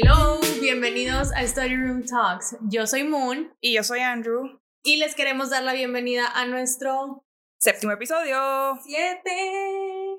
Hello, 0.00 0.38
bienvenidos 0.60 1.32
a 1.32 1.44
Study 1.44 1.74
Room 1.74 2.04
Talks. 2.04 2.56
Yo 2.70 2.86
soy 2.86 3.02
Moon 3.02 3.52
Y 3.60 3.74
yo 3.74 3.82
soy 3.82 3.98
Andrew. 3.98 4.60
y 4.84 4.98
les 4.98 5.16
queremos 5.16 5.50
dar 5.50 5.64
la 5.64 5.72
bienvenida 5.72 6.24
a 6.32 6.46
nuestro 6.46 7.24
Séptimo 7.58 7.90
episodio. 7.90 8.78
7. 8.84 9.20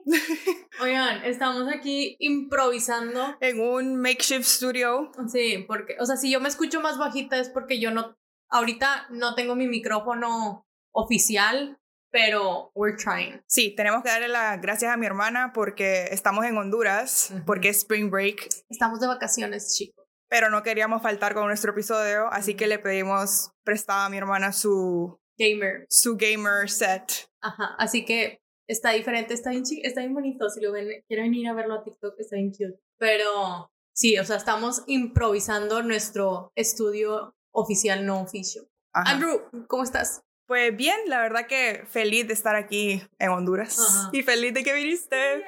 Oigan, 0.82 1.24
estamos 1.24 1.74
aquí 1.74 2.18
improvisando. 2.20 3.38
En 3.40 3.62
un 3.62 3.96
makeshift 4.02 4.44
studio. 4.44 5.14
Sí, 5.30 5.64
porque, 5.66 5.96
o 6.02 6.06
sea, 6.06 6.18
si 6.18 6.30
yo 6.30 6.42
me 6.42 6.50
escucho 6.50 6.82
más 6.82 6.98
bajita 6.98 7.40
es 7.40 7.48
porque 7.48 7.80
yo 7.80 7.92
no, 7.92 8.18
ahorita 8.50 9.08
no 9.12 9.34
tengo 9.34 9.56
mi 9.56 9.70
micrófono 9.70 10.68
oficial, 10.92 11.80
pero 12.12 12.72
we're 12.76 12.96
trying. 12.98 13.42
Sí, 13.48 13.76
tenemos 13.76 14.04
que 14.04 14.10
darle 14.10 14.28
las 14.28 14.60
gracias 14.62 14.92
a 14.94 14.98
mi 14.98 15.06
hermana 15.06 15.52
porque 15.54 16.06
estamos 16.12 16.46
en 16.46 16.58
Honduras, 16.58 17.32
Ujú. 17.32 17.46
porque 17.46 17.70
es 17.70 17.78
Spring 17.80 18.10
Break, 18.10 18.50
Estamos 18.70 19.00
de 19.00 19.08
vacaciones, 19.08 19.76
chicos. 19.76 20.06
pero 20.28 20.50
no 20.50 20.64
queríamos 20.64 21.02
faltar 21.02 21.34
con 21.34 21.48
nuestro 21.48 21.72
episodio, 21.72 22.28
así 22.32 22.56
que 22.56 22.68
le 22.68 22.80
pedimos 22.80 23.52
prestada 23.64 24.06
a 24.06 24.10
mi 24.10 24.18
hermana 24.18 24.52
su, 24.52 25.20
Gamer. 25.38 25.86
su 25.90 26.18
gamer 26.18 26.70
set. 26.70 27.30
Ajá, 27.42 27.76
así 27.78 28.04
que 28.06 28.42
está 28.68 28.92
diferente, 28.92 29.34
está 29.34 29.52
bien, 29.52 29.64
está 29.84 30.02
bien 30.02 30.14
bonito. 30.14 30.50
Si 30.50 30.62
lo 30.62 30.72
ven, 30.72 30.88
quieren 31.08 31.34
ir 31.34 31.48
a 31.48 31.54
verlo 31.54 31.76
a 31.76 31.84
TikTok, 31.84 32.16
está 32.20 32.36
bien 32.36 32.52
cute. 32.52 32.80
Pero 32.98 33.72
sí, 33.94 34.20
o 34.20 34.26
sea, 34.26 34.36
estamos 34.36 34.84
improvisando 34.88 35.82
nuestro 35.84 36.52
estudio 36.56 37.36
oficial, 37.52 38.06
no 38.06 38.22
oficial. 38.22 38.68
Ajá. 38.94 39.12
Andrew, 39.12 39.42
¿cómo 39.68 39.84
estás? 39.84 40.22
Pues 40.50 40.76
bien, 40.76 40.98
la 41.06 41.22
verdad 41.22 41.46
que 41.46 41.84
feliz 41.88 42.28
de 42.28 42.34
estar 42.34 42.56
aquí 42.56 43.04
en 43.20 43.30
Honduras 43.30 43.78
Ajá. 43.80 44.10
y 44.12 44.24
feliz 44.24 44.52
de 44.52 44.64
que 44.64 44.74
viniste. 44.74 45.44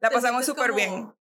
La 0.00 0.08
¿Te 0.08 0.14
pasamos 0.14 0.46
súper 0.46 0.70
como 0.70 0.76
bien. 0.76 1.12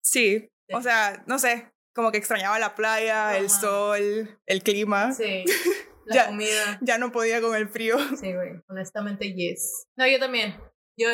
Sí, 0.00 0.48
Sí. 0.68 0.74
o 0.76 0.80
sea, 0.80 1.24
no 1.26 1.40
sé, 1.40 1.72
como 1.92 2.12
que 2.12 2.18
extrañaba 2.18 2.60
la 2.60 2.76
playa, 2.76 3.36
el 3.36 3.50
sol, 3.50 4.38
el 4.46 4.62
clima. 4.62 5.12
Sí, 5.12 5.44
la 6.06 6.14
Ya. 6.14 6.26
comida. 6.26 6.78
Ya 6.82 6.98
no 6.98 7.10
podía 7.10 7.40
con 7.40 7.56
el 7.56 7.68
frío. 7.68 7.98
Sí, 8.16 8.32
güey, 8.32 8.62
honestamente, 8.68 9.34
yes. 9.34 9.88
No, 9.96 10.06
yo 10.06 10.20
también. 10.20 10.54
Yo, 10.96 11.08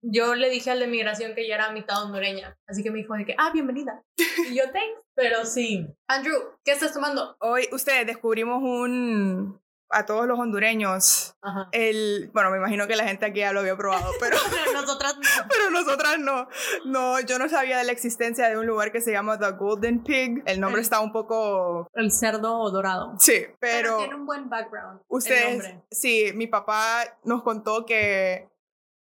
yo 0.00 0.34
le 0.36 0.48
dije 0.48 0.70
al 0.70 0.78
de 0.80 0.86
migración 0.86 1.34
que 1.34 1.46
ya 1.46 1.56
era 1.56 1.70
mitad 1.70 2.02
hondureña, 2.02 2.56
así 2.66 2.82
que 2.82 2.90
me 2.90 2.96
dijo 3.00 3.12
de 3.12 3.26
que, 3.26 3.34
ah, 3.36 3.50
bienvenida. 3.52 4.02
Y 4.50 4.54
yo, 4.56 4.64
thanks. 4.72 5.02
Pero 5.14 5.44
sí. 5.44 5.86
Andrew, 6.08 6.38
¿qué 6.64 6.72
estás 6.72 6.94
tomando? 6.94 7.36
Hoy, 7.40 7.68
ustedes, 7.72 8.06
descubrimos 8.06 8.62
un... 8.62 9.60
A 9.90 10.04
todos 10.04 10.26
los 10.26 10.38
hondureños, 10.38 11.36
Ajá. 11.42 11.68
el... 11.72 12.30
Bueno, 12.32 12.50
me 12.50 12.56
imagino 12.58 12.86
que 12.88 12.96
la 12.96 13.04
gente 13.04 13.24
aquí 13.26 13.38
ya 13.40 13.52
lo 13.52 13.60
había 13.60 13.76
probado, 13.76 14.10
pero... 14.18 14.36
Pero 14.50 14.72
nosotras 14.80 15.16
no. 15.16 15.22
Pero 15.48 15.70
nosotras 15.70 16.18
no. 16.18 16.48
No, 16.84 17.20
yo 17.20 17.38
no 17.38 17.48
sabía 17.48 17.78
de 17.78 17.84
la 17.84 17.92
existencia 17.92 18.48
de 18.48 18.58
un 18.58 18.66
lugar 18.66 18.90
que 18.90 19.00
se 19.00 19.12
llama 19.12 19.38
The 19.38 19.52
Golden 19.52 20.02
Pig. 20.02 20.42
El 20.44 20.60
nombre 20.60 20.80
El- 20.80 20.84
está 20.84 21.00
un 21.00 21.12
poco... 21.12 21.88
El 21.94 22.10
cerdo 22.10 22.68
dorado. 22.70 23.14
Sí, 23.18 23.46
pero... 23.60 23.98
tiene 23.98 24.16
un 24.16 24.26
buen 24.26 24.48
background. 24.48 25.00
Ustedes, 25.08 25.74
sí, 25.90 26.32
mi 26.34 26.46
papá 26.48 27.18
nos 27.24 27.42
contó 27.42 27.86
que 27.86 28.48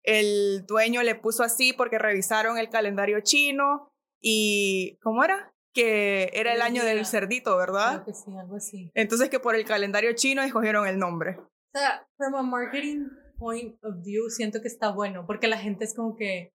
el 0.02 0.66
dueño 0.66 1.02
le 1.02 1.14
puso 1.14 1.44
así 1.44 1.72
porque 1.72 1.98
revisaron 1.98 2.58
el 2.58 2.68
calendario 2.70 3.20
chino 3.20 3.92
y 4.20 4.98
¿cómo 5.02 5.22
era? 5.22 5.52
Que 5.74 6.30
era 6.34 6.52
el 6.54 6.60
año 6.60 6.84
del 6.84 7.06
cerdito, 7.06 7.56
¿verdad? 7.56 8.02
Creo 8.02 8.04
que 8.06 8.14
sí, 8.14 8.36
algo 8.38 8.56
así. 8.56 8.90
Entonces 8.94 9.30
que 9.30 9.40
por 9.40 9.54
el 9.54 9.64
calendario 9.64 10.12
chino 10.14 10.42
escogieron 10.42 10.86
el 10.86 10.98
nombre. 10.98 11.36
O 11.38 11.78
sea, 11.78 12.06
from 12.18 12.34
a 12.34 12.42
marketing 12.42 13.08
point 13.38 13.76
of 13.82 13.94
view, 14.04 14.28
siento 14.28 14.60
que 14.60 14.68
está 14.68 14.90
bueno, 14.90 15.24
porque 15.26 15.48
la 15.48 15.58
gente 15.58 15.84
es 15.84 15.94
como 15.94 16.14
que. 16.16 16.52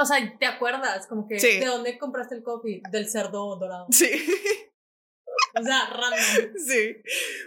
O 0.00 0.04
sea, 0.04 0.18
¿te 0.38 0.46
acuerdas? 0.46 1.06
Como 1.08 1.26
que. 1.26 1.38
Sí. 1.40 1.58
¿De 1.58 1.66
dónde 1.66 1.98
compraste 1.98 2.34
el 2.36 2.42
coffee? 2.42 2.82
Del 2.90 3.08
cerdo 3.08 3.56
dorado. 3.56 3.86
Sí, 3.90 4.10
O 5.58 5.62
sea, 5.62 5.88
random. 5.90 6.54
sí. 6.66 6.96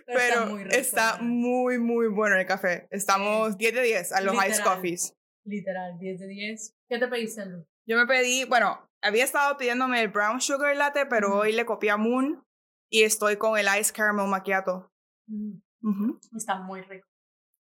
Pero, 0.06 0.18
Pero 0.18 0.20
está 0.20 0.46
muy 0.46 0.64
rico. 0.64 0.76
está 0.76 1.18
muy, 1.22 1.80
muy 1.80 2.08
bueno 2.08 2.38
el 2.38 2.46
café. 2.46 2.88
Estamos 2.92 3.58
10 3.58 3.74
de 3.76 3.82
10 3.84 4.12
a 4.14 4.22
los 4.22 4.34
ice 4.36 4.48
Literal. 4.50 4.76
coffees. 4.76 5.16
Literal, 5.46 5.98
10 6.00 6.20
de 6.20 6.28
10. 6.28 6.76
¿Qué 6.90 6.98
te 7.00 7.08
pediste, 7.08 7.42
Andrew? 7.42 7.66
Yo 7.88 7.98
me 7.98 8.06
pedí, 8.06 8.46
bueno, 8.46 8.89
había 9.02 9.24
estado 9.24 9.58
pidiéndome 9.58 10.02
el 10.02 10.10
brown 10.10 10.42
sugar 10.42 10.76
latte, 10.76 11.06
pero 11.06 11.30
Ujú. 11.30 11.38
hoy 11.40 11.52
le 11.54 11.66
copié 11.66 11.92
a 11.92 11.98
Moon 11.98 12.44
y 12.92 13.04
estoy 13.04 13.38
con 13.38 13.58
el 13.58 13.68
ice 13.80 13.94
caramel 13.94 14.28
macchiato. 14.28 14.92
Mm, 15.28 15.60
Ujú. 15.84 16.20
Está 16.36 16.56
muy 16.60 16.82
rico. 16.82 17.08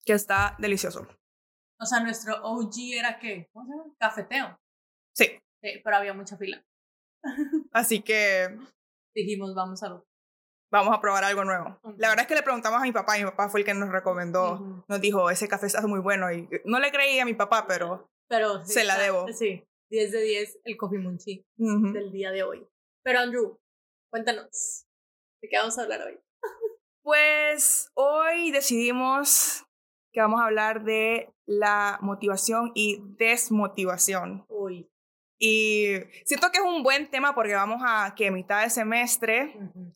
que 0.06 0.12
está 0.12 0.54
delicioso. 0.58 1.06
O 1.80 1.86
sea, 1.86 2.00
nuestro 2.00 2.36
OG 2.42 2.74
era 2.98 3.18
qué? 3.18 3.48
¿Cómo 3.52 3.66
se 3.66 3.72
llama? 3.76 3.94
Cafeteo. 3.98 4.60
Sí, 5.14 5.40
Sí, 5.62 5.80
pero 5.82 5.96
había 5.96 6.12
mucha 6.12 6.36
fila. 6.36 6.62
así 7.72 8.02
que 8.02 8.56
Dijimos, 9.14 9.54
vamos 9.54 9.82
a 9.82 9.88
lo. 9.88 10.06
vamos 10.70 10.94
a 10.94 11.00
probar 11.00 11.24
algo 11.24 11.44
nuevo. 11.44 11.78
La 11.98 12.08
verdad 12.08 12.22
es 12.24 12.26
que 12.26 12.34
le 12.34 12.42
preguntamos 12.42 12.80
a 12.80 12.82
mi 12.82 12.92
papá 12.92 13.16
y 13.18 13.24
mi 13.24 13.30
papá 13.30 13.48
fue 13.48 13.60
el 13.60 13.66
que 13.66 13.72
nos 13.74 13.88
recomendó. 13.90 14.54
Ujú. 14.54 14.84
Nos 14.88 15.00
dijo, 15.00 15.30
ese 15.30 15.48
café 15.48 15.66
está 15.66 15.80
muy 15.86 16.00
bueno 16.00 16.30
y 16.32 16.48
no 16.64 16.78
le 16.80 16.90
creí 16.92 17.18
a 17.20 17.24
mi 17.24 17.34
papá, 17.34 17.66
pero... 17.66 18.10
Pero 18.28 18.64
sí, 18.64 18.72
Se 18.74 18.84
la 18.84 18.98
debo. 18.98 19.26
Sí, 19.32 19.64
10 19.94 20.10
de 20.10 20.22
10 20.22 20.58
el 20.64 20.76
coffee 20.76 20.98
munchi 20.98 21.46
ujú. 21.56 21.92
del 21.92 22.10
día 22.10 22.32
de 22.32 22.42
hoy. 22.42 22.66
Pero 23.04 23.20
Andrew, 23.20 23.60
cuéntanos, 24.10 24.86
¿de 25.40 25.48
qué 25.48 25.56
vamos 25.56 25.78
a 25.78 25.82
hablar 25.82 26.02
hoy? 26.02 26.18
Pues 27.02 27.92
hoy 27.94 28.50
decidimos 28.50 29.64
que 30.12 30.20
vamos 30.20 30.40
a 30.40 30.46
hablar 30.46 30.82
de 30.82 31.32
la 31.46 31.98
motivación 32.00 32.72
y 32.74 33.02
desmotivación. 33.18 34.44
Uy. 34.48 34.90
Y 35.38 35.94
siento 36.24 36.50
que 36.50 36.58
es 36.58 36.64
un 36.64 36.82
buen 36.82 37.08
tema 37.08 37.34
porque 37.34 37.54
vamos 37.54 37.80
a 37.84 38.14
que 38.16 38.32
mitad 38.32 38.64
de 38.64 38.70
semestre 38.70 39.54
ujú. 39.54 39.94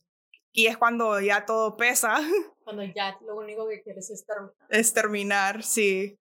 y 0.53 0.67
es 0.67 0.77
cuando 0.77 1.19
ya 1.19 1.45
todo 1.45 1.75
pesa. 1.75 2.15
Cuando 2.63 2.83
ya 2.83 3.17
lo 3.25 3.35
único 3.35 3.67
que 3.67 3.81
quieres 3.81 4.11
es 4.11 4.23
terminar. 4.23 4.53
es 4.69 4.93
terminar, 4.93 5.63
sí. 5.63 6.19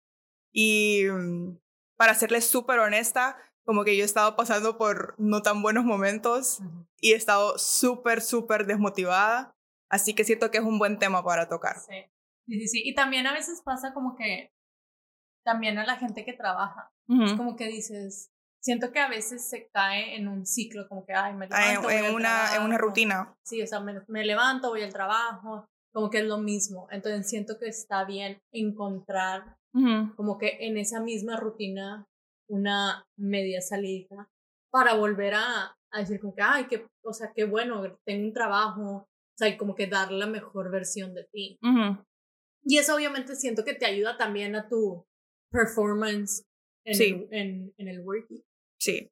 Y 0.50 1.05
mm, 1.05 1.59
para 1.99 2.15
serles 2.15 2.47
súper 2.47 2.78
honesta, 2.78 3.37
como 3.69 3.84
que 3.84 3.95
yo 3.99 4.03
he 4.03 4.06
estado 4.06 4.34
pasando 4.34 4.79
por 4.79 5.15
no 5.19 5.43
tan 5.43 5.61
buenos 5.61 5.84
momentos 5.84 6.61
Ujú. 6.61 6.87
y 7.03 7.12
he 7.12 7.17
estado 7.17 7.59
súper, 7.59 8.23
súper 8.23 8.65
desmotivada. 8.65 9.53
Así 9.91 10.15
que 10.15 10.25
siento 10.25 10.51
que 10.51 10.56
es 10.56 10.65
un 10.65 10.79
buen 10.79 10.99
tema 10.99 11.23
para 11.23 11.51
tocar. 11.51 11.77
Sí. 11.81 11.93
sí, 12.47 12.61
sí, 12.61 12.69
sí. 12.69 12.83
Y 12.83 12.95
también 12.95 13.27
a 13.27 13.34
veces 13.34 13.61
pasa 13.62 13.93
como 13.93 14.17
que, 14.17 14.55
también 15.45 15.77
a 15.77 15.84
la 15.84 15.97
gente 15.97 16.25
que 16.25 16.33
trabaja, 16.33 16.91
Ujú. 17.09 17.37
como 17.37 17.57
que 17.57 17.67
dices, 17.67 18.31
siento 18.59 18.91
que 18.91 19.01
a 19.01 19.09
veces 19.11 19.47
se 19.47 19.69
cae 19.69 20.17
en 20.17 20.28
un 20.28 20.47
ciclo, 20.47 20.89
como 20.89 21.05
que, 21.05 21.12
ay, 21.12 21.34
me 21.34 21.47
Ah, 21.51 21.61
levanto, 21.73 21.83
voy 21.83 21.95
En, 21.97 22.05
al 22.07 22.15
una, 22.15 22.55
en 22.57 22.62
una 22.62 22.69
trabajo. 22.78 22.78
rutina. 22.87 23.37
Sí, 23.45 23.61
o 23.61 23.67
sea, 23.67 23.81
me, 23.81 24.01
me 24.09 24.25
levanto, 24.25 24.71
voy 24.71 24.81
al 24.83 24.95
trabajo, 24.95 25.67
como 25.93 26.09
que 26.09 26.21
es 26.21 26.25
lo 26.25 26.39
mismo. 26.39 26.89
Entonces 26.91 27.28
siento 27.28 27.59
que 27.59 27.69
está 27.69 28.05
bien 28.07 28.41
encontrar 28.51 29.59
Ujú. 29.75 30.17
como 30.17 30.39
que 30.39 30.57
en 30.61 30.78
esa 30.78 31.01
misma 31.03 31.37
rutina 31.37 32.07
una 32.48 33.04
media 33.16 33.60
salida 33.60 34.28
para 34.70 34.94
volver 34.94 35.34
a, 35.34 35.76
a 35.92 35.98
decir 35.98 36.20
como 36.20 36.34
que, 36.34 36.42
ay, 36.42 36.66
que, 36.66 36.86
o 37.04 37.12
sea, 37.12 37.32
qué 37.34 37.44
bueno, 37.44 37.82
tengo 38.04 38.26
un 38.26 38.32
trabajo, 38.32 38.82
o 38.82 39.09
sea, 39.36 39.48
y 39.48 39.56
como 39.56 39.75
que 39.75 39.86
dar 39.86 40.10
la 40.10 40.26
mejor 40.26 40.70
versión 40.70 41.14
de 41.14 41.25
ti. 41.32 41.59
Ujú. 41.62 42.04
Y 42.64 42.78
eso 42.78 42.94
obviamente 42.94 43.34
siento 43.36 43.64
que 43.64 43.75
te 43.75 43.86
ayuda 43.86 44.16
también 44.16 44.54
a 44.56 44.69
tu 44.69 45.06
performance 45.50 46.44
en, 46.84 46.94
Sí. 46.94 47.28
el, 47.31 47.38
en, 47.38 47.75
en 47.78 47.88
el 47.88 48.00
work. 48.00 48.26
Sí. 48.78 49.10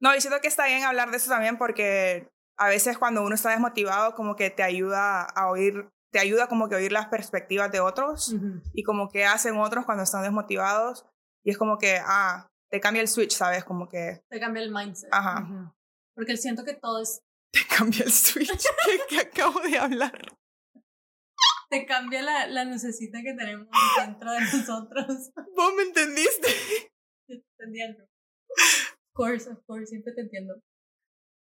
No, 0.00 0.14
y 0.14 0.20
siento 0.20 0.40
que 0.40 0.48
está 0.48 0.66
bien 0.66 0.82
hablar 0.84 1.10
de 1.10 1.16
eso 1.16 1.30
también 1.30 1.56
porque 1.56 2.28
a 2.58 2.68
veces 2.68 2.98
cuando 2.98 3.22
uno 3.22 3.34
está 3.34 3.50
desmotivado 3.50 4.14
como 4.14 4.36
que 4.36 4.50
te 4.50 4.62
ayuda 4.62 5.22
a 5.22 5.50
oír, 5.50 5.88
te 6.12 6.18
ayuda 6.18 6.48
como 6.48 6.68
que 6.68 6.74
a 6.74 6.78
oír 6.78 6.92
las 6.92 7.08
perspectivas 7.08 7.70
de 7.72 7.80
otros 7.80 8.32
Ujú. 8.32 8.60
y 8.74 8.82
como 8.82 9.08
que 9.08 9.24
hacen 9.24 9.56
otros 9.56 9.84
cuando 9.86 10.04
están 10.04 10.22
desmotivados 10.22 11.06
y 11.46 11.50
es 11.50 11.58
como 11.58 11.78
que, 11.78 11.96
ah, 12.04 12.48
te 12.72 12.80
cambia 12.80 13.00
el 13.00 13.08
switch, 13.08 13.30
¿sabes? 13.30 13.62
Como 13.62 13.88
que 13.88 14.20
Te 14.28 14.40
cambia 14.40 14.64
el 14.64 14.72
mindset. 14.72 15.08
Ajá. 15.12 15.72
Porque 16.16 16.36
siento 16.36 16.64
que 16.64 16.74
todo 16.74 17.00
es, 17.00 17.20
te 17.52 17.60
cambia 17.68 18.04
el 18.04 18.10
switch 18.10 18.50
que, 19.08 19.20
acabo 19.20 19.60
de 19.60 19.78
hablar. 19.78 20.20
te 21.70 21.86
cambia 21.86 22.22
la, 22.22 22.48
la 22.48 22.64
necesita 22.64 23.22
que 23.22 23.34
tenemos 23.34 23.68
dentro 23.96 24.32
de 24.32 24.40
nosotros. 24.40 25.06
¿Vos 25.56 25.74
me 25.76 25.84
entendiste? 25.84 26.48
Te 27.28 27.64
entiendo. 27.64 28.02
Of 28.02 29.12
course, 29.12 29.48
of 29.48 29.64
course, 29.66 29.86
siempre 29.86 30.14
te 30.14 30.22
entiendo. 30.22 30.60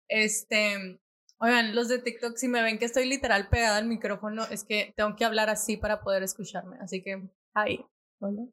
Este, 0.09 0.99
oigan, 1.39 1.75
los 1.75 1.87
de 1.87 1.99
TikTok, 1.99 2.35
si 2.35 2.47
me 2.47 2.63
ven 2.63 2.79
que 2.79 2.85
estoy 2.85 3.07
literal 3.07 3.47
pegada 3.47 3.77
al 3.77 3.87
micrófono, 3.87 4.43
es 4.45 4.63
que 4.63 4.91
tengo 4.97 5.15
que 5.15 5.25
hablar 5.25 5.51
así 5.51 5.77
para 5.77 6.01
poder 6.01 6.23
escucharme. 6.23 6.77
Así 6.81 7.03
que, 7.03 7.29
hi. 7.55 7.85
Hola. 8.19 8.47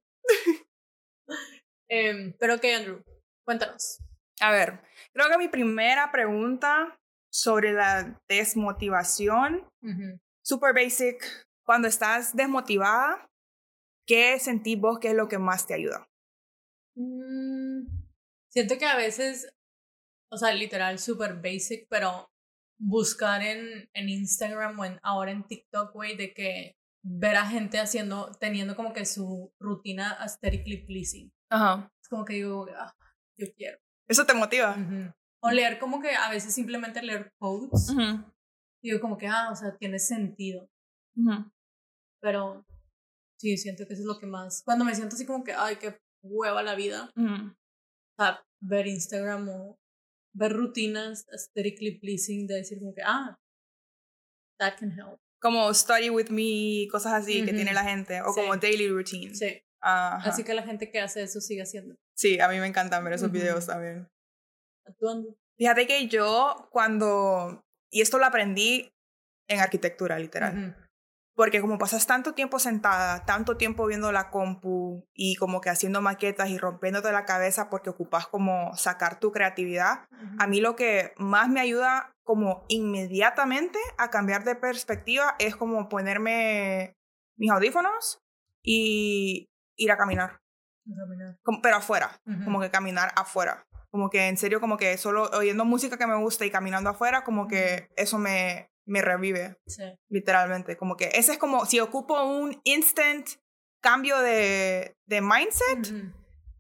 Em, 1.91 2.33
pero 2.39 2.59
que, 2.61 2.75
Andrew, 2.75 3.03
cuéntanos. 3.45 3.99
A 4.41 4.53
ver, 4.53 4.81
creo 5.13 5.29
que 5.29 5.39
mi 5.39 5.49
primera 5.49 6.11
pregunta 6.11 6.99
sobre 7.31 7.73
la 7.73 8.19
desmotivación, 8.29 9.69
Ujú. 9.83 10.19
super 10.43 10.73
basic, 10.73 11.47
cuando 11.65 11.89
estás 11.89 12.35
desmotivada, 12.35 13.29
¿qué 14.07 14.39
sentís 14.39 14.81
vos 14.81 14.99
que 14.99 15.09
es 15.09 15.15
lo 15.15 15.29
que 15.29 15.39
más 15.39 15.67
te 15.67 15.75
ayuda? 15.75 16.09
Mm, 16.97 17.87
siento 18.49 18.79
que 18.79 18.87
a 18.87 18.97
veces 18.97 19.53
o 20.33 20.37
sea, 20.37 20.55
literal, 20.55 20.99
súper 20.99 21.35
basic, 21.35 21.87
pero 21.89 22.31
buscar 22.79 23.43
en, 23.43 23.91
en 23.93 24.09
Instagram 24.09 24.79
o 24.79 24.85
en, 24.85 24.99
ahora 25.03 25.33
en 25.33 25.47
TikTok, 25.47 25.93
güey, 25.93 26.17
de 26.17 26.33
que 26.33 26.77
ver 27.03 27.37
a 27.37 27.47
gente 27.47 27.79
haciendo, 27.79 28.31
teniendo 28.41 28.77
como 28.77 28.93
que 28.93 29.05
su 29.05 29.53
rutina 29.59 30.13
aesthetically 30.21 30.87
pleasing. 30.87 31.33
Ajá. 31.51 31.91
Es 32.03 32.09
como 32.09 32.25
que 32.25 32.35
digo, 32.35 32.67
ah, 32.77 32.95
yo 33.39 33.47
quiero. 33.57 33.79
¿Eso 34.09 34.25
te 34.25 34.35
motiva? 34.35 34.77
O 35.43 35.51
leer 35.51 35.79
como 35.79 36.01
que 36.01 36.11
a 36.11 36.31
veces 36.31 36.55
simplemente 36.55 37.03
leer 37.03 37.33
quotes. 37.39 37.95
Digo 38.83 39.01
como 39.01 39.19
que, 39.19 39.27
ah, 39.27 39.51
o 39.53 39.57
sea, 39.57 39.77
tiene 39.77 39.99
sentido. 39.99 40.69
Pero 42.23 42.65
sí, 43.39 43.57
siento 43.57 43.87
que 43.87 43.95
eso 43.95 44.03
es 44.03 44.07
lo 44.07 44.19
que 44.19 44.27
más... 44.27 44.63
Cuando 44.65 44.85
me 44.85 44.95
siento 44.95 45.17
así 45.17 45.27
como 45.27 45.45
que, 45.45 45.53
ay, 45.53 45.77
qué 45.77 45.99
hueva 46.23 46.63
la 46.63 46.75
vida. 46.75 47.11
O 47.17 48.23
sea, 48.23 48.43
ver 48.63 48.87
Instagram 48.87 49.49
o 49.49 49.79
ver 50.35 50.53
rutinas 50.53 51.27
aesthetically 51.33 51.99
pleasing 51.99 52.47
de 52.47 52.57
decir 52.57 52.79
como 52.79 52.95
que, 52.95 53.03
ah, 53.05 53.37
that 54.59 54.79
can 54.79 54.93
help. 54.93 55.19
Como 55.41 55.73
study 55.73 56.11
with 56.11 56.29
me, 56.29 56.87
cosas 56.91 57.15
así 57.15 57.45
que 57.45 57.53
tiene 57.53 57.73
la 57.73 57.83
gente, 57.83 58.21
o 58.21 58.35
como 58.35 58.57
daily 58.57 58.89
routine. 58.89 59.35
Sí. 59.35 59.63
Así 59.81 60.45
que 60.45 60.55
la 60.55 60.63
gente 60.63 60.91
que 60.91 61.01
hace 61.01 61.23
eso 61.23 61.41
sigue 61.41 61.63
haciendo. 61.63 61.97
Sí, 62.15 62.41
a 62.41 62.49
mí 62.49 62.59
me 62.59 62.67
encantan 62.67 63.05
ver 63.05 63.15
esos 63.15 63.33
videos 63.33 63.67
también. 63.67 64.09
Fíjate 65.57 65.87
que 65.87 66.09
yo 66.09 66.69
cuando, 66.71 67.63
y 67.91 68.01
esto 68.01 68.19
lo 68.19 68.27
aprendí 68.27 68.91
en 69.49 69.61
arquitectura, 69.61 70.19
literal. 70.19 70.77
Porque 71.35 71.61
como 71.61 71.79
pasas 71.79 72.07
tanto 72.07 72.35
tiempo 72.35 72.59
sentada, 72.59 73.25
tanto 73.25 73.57
tiempo 73.57 73.87
viendo 73.87 74.13
la 74.13 74.31
compu 74.31 75.07
y 75.15 75.37
como 75.37 75.61
que 75.61 75.71
haciendo 75.71 76.03
maquetas 76.03 76.51
y 76.51 76.59
rompiéndote 76.59 77.13
la 77.13 77.25
cabeza 77.25 77.71
porque 77.71 77.91
ocupas 77.91 78.27
como 78.27 78.77
sacar 78.77 79.21
tu 79.21 79.33
creatividad, 79.33 80.07
a 80.39 80.47
mí 80.47 80.61
lo 80.61 80.77
que 80.77 81.15
más 81.17 81.49
me 81.49 81.61
ayuda 81.61 82.13
como 82.23 82.65
inmediatamente 82.69 83.79
a 83.97 84.11
cambiar 84.11 84.45
de 84.45 84.55
perspectiva 84.55 85.37
es 85.39 85.57
como 85.57 85.89
ponerme 85.89 86.95
mis 87.37 87.51
audífonos 87.51 88.19
y 88.63 89.50
ir 89.81 89.91
a 89.91 89.97
caminar. 89.97 90.41
pero 91.63 91.77
afuera, 91.77 92.21
como 92.45 92.61
que 92.61 92.71
caminar 92.71 93.13
afuera. 93.17 93.67
Como 93.91 94.09
que 94.09 94.29
en 94.29 94.37
serio, 94.37 94.61
como 94.61 94.77
que 94.77 94.97
solo 94.99 95.25
oyendo 95.33 95.65
música 95.65 95.99
que 95.99 96.07
me 96.07 96.17
gusta 96.17 96.47
y 96.47 96.51
caminando 96.51 96.91
afuera, 96.91 97.25
como 97.25 97.49
que 97.49 97.89
eso 97.97 98.19
me, 98.19 98.71
me 98.87 99.03
revive, 99.03 99.57
literalmente. 100.09 100.77
Como 100.77 100.97
que 100.97 101.11
ese 101.15 101.33
es 101.33 101.39
como, 101.39 101.67
si 101.67 101.81
ocupo 101.81 102.23
un 102.23 102.61
instant 102.65 103.27
cambio 103.83 104.19
de, 104.21 104.97
de 105.07 105.21
mindset, 105.21 106.13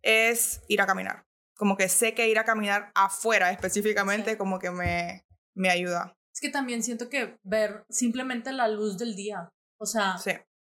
es 0.02 0.62
ir 0.69 0.81
a 0.81 0.87
caminar. 0.87 1.25
Como 1.56 1.76
que 1.76 1.88
sé 1.88 2.14
que 2.14 2.28
ir 2.28 2.38
a 2.38 2.44
caminar 2.44 2.90
afuera 2.94 3.52
específicamente, 3.52 4.38
como 4.38 4.58
que 4.58 4.70
me, 4.70 5.25
me 5.55 5.70
ayuda. 5.70 6.17
Es 6.34 6.40
que 6.40 6.49
también 6.49 6.82
siento 6.82 7.08
que 7.08 7.37
ver 7.43 7.84
simplemente 7.90 8.52
la 8.52 8.67
luz 8.69 8.96
del 8.96 9.14
día, 9.14 9.50
o 9.78 9.87
sea, 9.87 10.17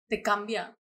te 0.10 0.22
cambia. 0.22 0.76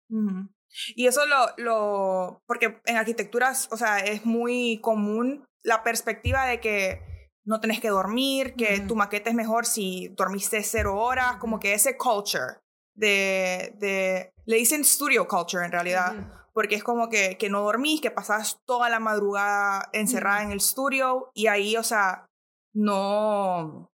Y 0.95 1.07
eso 1.07 1.27
lo, 1.27 1.47
lo, 1.57 2.43
porque 2.47 2.81
en 2.85 2.97
arquitecturas, 2.97 3.69
o 3.71 3.77
sea, 3.77 3.99
es 3.99 4.25
muy 4.25 4.81
común 4.81 5.47
la 5.63 5.83
perspectiva 5.83 6.47
de 6.47 6.61
que 6.61 7.31
no 7.45 7.61
tenés 7.61 7.81
que 7.81 7.89
dormir, 7.89 8.55
que 8.55 8.81
tu 8.81 8.97
maqueta 8.97 9.31
es 9.31 9.37
mejor 9.37 9.67
si 9.67 10.09
dormiste 10.17 10.63
cero 10.63 10.99
horas, 10.99 11.37
como 11.37 11.61
que 11.61 11.75
ese 11.75 11.97
culture 11.97 12.59
de, 12.95 13.75
de, 13.79 14.33
le 14.45 14.57
dicen 14.57 14.85
studio 14.85 15.29
culture 15.29 15.65
en 15.65 15.73
realidad, 15.73 16.49
porque 16.53 16.75
es 16.75 16.83
como 16.83 17.09
que, 17.09 17.39
que 17.39 17.49
no 17.49 17.63
dormís, 17.63 18.01
que 18.01 18.11
pasás 18.11 18.61
toda 18.65 18.89
la 18.89 18.99
madrugada 18.99 19.89
encerrada 19.93 20.43
en 20.43 20.51
el 20.51 20.57
estudio 20.57 21.31
y 21.35 21.47
ahí, 21.47 21.77
o 21.77 21.83
sea, 21.83 22.27
no, 22.75 23.91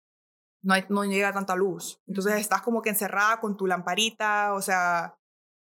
no, 0.64 0.76
no 0.90 1.06
llega 1.06 1.34
tanta 1.34 1.56
luz. 1.56 2.00
Entonces 2.08 2.36
estás 2.36 2.62
como 2.62 2.82
que 2.82 2.90
encerrada 2.90 3.40
con 3.40 3.58
tu 3.58 3.68
lamparita, 3.68 4.54
o 4.54 4.62
sea, 4.62 5.16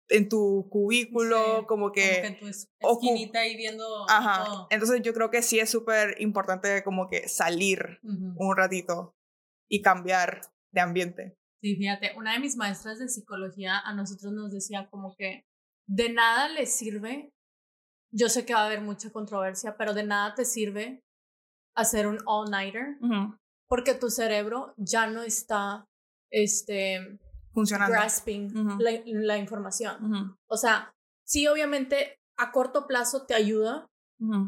en 0.09 0.27
tu 0.27 0.67
cubículo, 0.69 1.65
como 1.67 1.91
que... 1.91 2.01
Como 2.01 2.21
que 2.21 2.27
en 2.27 2.39
tu 2.39 2.47
esquinita 2.47 3.39
ahí 3.39 3.55
viendo 3.55 3.85
Ajá. 4.09 4.67
Entonces 4.69 5.01
yo 5.01 5.13
creo 5.13 5.29
que 5.29 5.41
sí 5.41 5.59
es 5.59 5.69
súper 5.69 6.19
importante 6.19 6.83
como 6.83 7.07
que 7.07 7.27
salir 7.27 7.99
un 8.03 8.57
ratito 8.57 9.15
y 9.69 9.81
cambiar 9.81 10.41
de 10.71 10.81
ambiente. 10.81 11.37
Sí, 11.61 11.75
fíjate, 11.75 12.13
una 12.17 12.33
de 12.33 12.39
mis 12.39 12.55
maestras 12.55 12.99
de 12.99 13.09
psicología 13.09 13.79
a 13.79 13.93
nosotros 13.93 14.31
nos 14.33 14.51
decía 14.51 14.89
como 14.89 15.13
que 15.15 15.45
de 15.87 16.09
nada 16.09 16.47
le 16.49 16.65
sirve, 16.65 17.33
yo 18.11 18.29
sé 18.29 18.45
que 18.45 18.53
va 18.53 18.61
a 18.61 18.65
haber 18.65 18.81
mucha 18.81 19.11
controversia, 19.11 19.75
pero 19.77 19.93
de 19.93 20.03
nada 20.03 20.35
te 20.35 20.45
sirve 20.45 21.03
hacer 21.75 22.07
un 22.07 22.19
all-nighter 22.25 22.97
porque 23.67 23.93
tu 23.93 24.09
cerebro 24.09 24.73
ya 24.77 25.07
no 25.07 25.21
está, 25.21 25.85
este, 26.31 27.19
funcionando. 27.53 27.93
grasping 27.93 28.51
la, 28.79 29.37
información. 29.37 30.37
O 30.47 30.57
sea, 30.57 30.93
sí, 31.25 31.47
obviamente 31.47 32.19
a 32.37 32.51
corto 32.51 32.87
plazo 32.87 33.25
te 33.25 33.33
ayuda, 33.33 33.87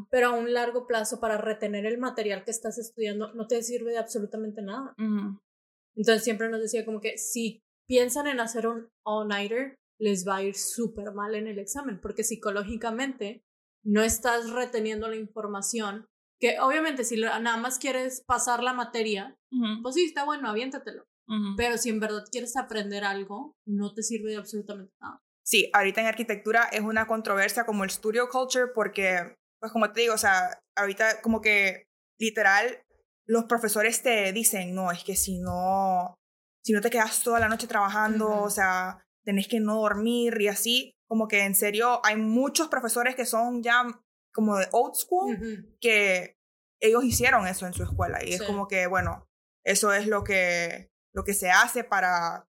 pero 0.09 0.27
a 0.27 0.31
un 0.31 0.53
largo 0.53 0.85
plazo 0.87 1.19
para 1.19 1.37
retener 1.37 1.85
el 1.85 1.97
material 1.97 2.43
que 2.43 2.51
estás 2.51 2.77
estudiando 2.77 3.33
no 3.33 3.47
te 3.47 3.61
sirve 3.63 3.91
de 3.91 3.97
absolutamente 3.97 4.61
nada. 4.61 4.93
Entonces 5.95 6.23
siempre 6.23 6.49
nos 6.49 6.61
decía 6.61 6.85
como 6.85 7.01
que 7.01 7.17
si 7.17 7.61
piensan 7.87 8.27
en 8.27 8.39
hacer 8.39 8.67
un 8.67 8.89
all-nighter, 9.03 9.75
les 9.99 10.27
va 10.27 10.37
a 10.37 10.43
ir 10.43 10.55
súper 10.55 11.13
mal 11.13 11.35
en 11.35 11.47
el 11.47 11.59
examen, 11.59 11.99
porque 12.01 12.23
psicológicamente 12.23 13.43
no 13.83 14.01
estás 14.01 14.49
reteniendo 14.49 15.07
la 15.07 15.15
información, 15.15 16.05
que 16.39 16.59
obviamente 16.59 17.03
si 17.03 17.19
nada 17.19 17.57
más 17.57 17.77
quieres 17.77 18.23
pasar 18.25 18.63
la 18.63 18.73
materia, 18.73 19.37
pues 19.83 19.95
sí, 19.95 20.05
está 20.05 20.25
bueno, 20.25 20.49
aviéntatelo. 20.49 21.05
Pero 21.55 21.77
si 21.77 21.89
en 21.89 21.99
verdad 21.99 22.23
quieres 22.31 22.57
aprender 22.57 23.03
algo, 23.03 23.55
no 23.65 23.93
te 23.93 24.03
sirve 24.03 24.31
de 24.31 24.37
absolutamente 24.37 24.93
nada. 24.99 25.21
Sí, 25.43 25.69
ahorita 25.73 26.01
en 26.01 26.07
arquitectura 26.07 26.65
es 26.71 26.81
una 26.81 27.07
controversia 27.07 27.65
como 27.65 27.83
el 27.83 27.89
studio 27.89 28.29
culture 28.29 28.67
porque, 28.73 29.35
pues 29.59 29.71
como 29.71 29.91
te 29.91 30.01
digo, 30.01 30.13
o 30.13 30.17
sea, 30.17 30.61
ahorita 30.75 31.21
como 31.21 31.41
que 31.41 31.87
literal 32.19 32.83
los 33.25 33.45
profesores 33.45 34.03
te 34.03 34.31
dicen, 34.33 34.75
no, 34.75 34.91
es 34.91 35.03
que 35.03 35.15
si 35.15 35.39
no, 35.39 36.15
si 36.63 36.73
no 36.73 36.81
te 36.81 36.89
quedas 36.89 37.23
toda 37.23 37.39
la 37.39 37.49
noche 37.49 37.67
trabajando, 37.67 38.29
o 38.29 38.49
sea, 38.49 39.03
tenés 39.23 39.47
que 39.47 39.59
no 39.59 39.75
dormir 39.79 40.39
y 40.39 40.47
así, 40.47 40.93
como 41.07 41.27
que 41.27 41.45
en 41.45 41.55
serio 41.55 42.01
hay 42.05 42.17
muchos 42.17 42.67
profesores 42.67 43.15
que 43.15 43.25
son 43.25 43.63
ya 43.63 43.83
como 44.33 44.57
de 44.57 44.67
old 44.71 44.95
school 44.95 45.37
que 45.79 46.37
ellos 46.81 47.03
hicieron 47.03 47.47
eso 47.47 47.65
en 47.65 47.73
su 47.73 47.83
escuela 47.83 48.23
y 48.23 48.33
es 48.33 48.43
como 48.43 48.67
que, 48.67 48.87
bueno, 48.87 49.27
eso 49.63 49.93
es 49.93 50.07
lo 50.07 50.23
que 50.23 50.90
lo 51.13 51.23
que 51.23 51.33
se 51.33 51.49
hace 51.49 51.83
para... 51.83 52.47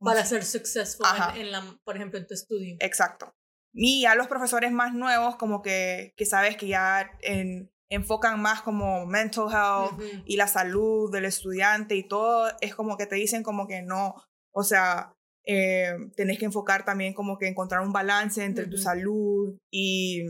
Para 0.00 0.24
ser 0.24 0.44
successful 0.44 1.06
en, 1.34 1.50
la, 1.50 1.62
por 1.84 1.96
ejemplo, 1.96 2.18
en 2.18 2.26
tu 2.26 2.34
estudio. 2.34 2.76
Exacto. 2.80 3.34
Y 3.72 4.02
ya 4.02 4.14
los 4.14 4.28
profesores 4.28 4.70
más 4.70 4.94
nuevos, 4.94 5.36
como 5.36 5.60
que, 5.60 6.14
que 6.16 6.24
sabes 6.24 6.56
que 6.56 6.68
ya 6.68 7.10
en, 7.20 7.70
enfocan 7.90 8.40
más 8.40 8.62
como 8.62 9.06
mental 9.06 9.46
health 9.50 10.00
y 10.24 10.36
la 10.36 10.46
salud 10.46 11.10
del 11.12 11.24
estudiante 11.24 11.96
y 11.96 12.06
todo, 12.06 12.50
es 12.60 12.74
como 12.74 12.96
que 12.96 13.06
te 13.06 13.16
dicen 13.16 13.42
como 13.42 13.66
que 13.66 13.82
no, 13.82 14.14
o 14.52 14.62
sea, 14.62 15.14
eh, 15.46 15.94
tenés 16.14 16.38
que 16.38 16.44
enfocar 16.44 16.84
también 16.84 17.14
como 17.14 17.38
que 17.38 17.48
encontrar 17.48 17.80
un 17.80 17.92
balance 17.92 18.44
entre 18.44 18.66
tu 18.66 18.76
salud 18.76 19.56
y, 19.72 20.22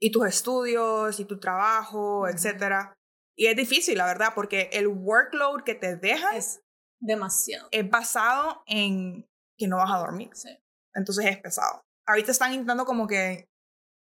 y 0.00 0.10
tus 0.10 0.26
estudios 0.26 1.20
y 1.20 1.24
tu 1.24 1.38
trabajo, 1.38 2.26
etcétera. 2.26 2.94
Y 3.36 3.46
es 3.46 3.56
difícil, 3.56 3.98
la 3.98 4.06
verdad, 4.06 4.32
porque 4.34 4.70
el 4.72 4.86
workload 4.86 5.62
que 5.64 5.74
te 5.74 5.96
dejan 5.96 6.36
es 6.36 6.62
demasiado. 7.00 7.68
Es 7.70 7.88
basado 7.88 8.62
en 8.66 9.28
que 9.56 9.68
no 9.68 9.76
vas 9.76 9.90
a 9.90 9.98
dormir. 9.98 10.30
Sí. 10.34 10.56
Entonces 10.94 11.26
es 11.26 11.38
pesado. 11.38 11.84
Ahorita 12.06 12.30
están 12.30 12.52
intentando 12.52 12.84
como 12.84 13.06
que 13.06 13.48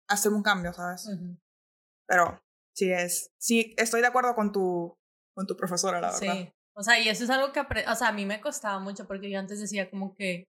hacer 0.09 0.33
un 0.33 0.43
cambio, 0.43 0.73
¿sabes? 0.73 1.09
Pero 2.07 2.41
sí 2.75 2.93
es, 2.93 3.33
sí 3.39 3.75
estoy 3.77 4.01
de 4.01 4.07
acuerdo 4.07 4.35
con 4.35 4.53
tu, 4.53 4.97
con 5.35 5.47
tu 5.47 5.57
profesora, 5.57 6.01
la 6.01 6.13
verdad. 6.13 6.35
Sí. 6.35 6.53
O 6.77 6.83
sea, 6.83 7.01
y 7.01 7.09
eso 7.09 7.25
es 7.25 7.31
algo 7.31 7.53
que, 7.53 7.61
o 7.61 7.95
sea, 7.95 8.09
a 8.09 8.13
mí 8.13 8.27
me 8.27 8.41
costaba 8.41 8.79
mucho 8.79 9.07
porque 9.07 9.31
yo 9.31 9.39
antes 9.39 9.61
decía 9.61 9.91
como 9.91 10.15
que, 10.15 10.45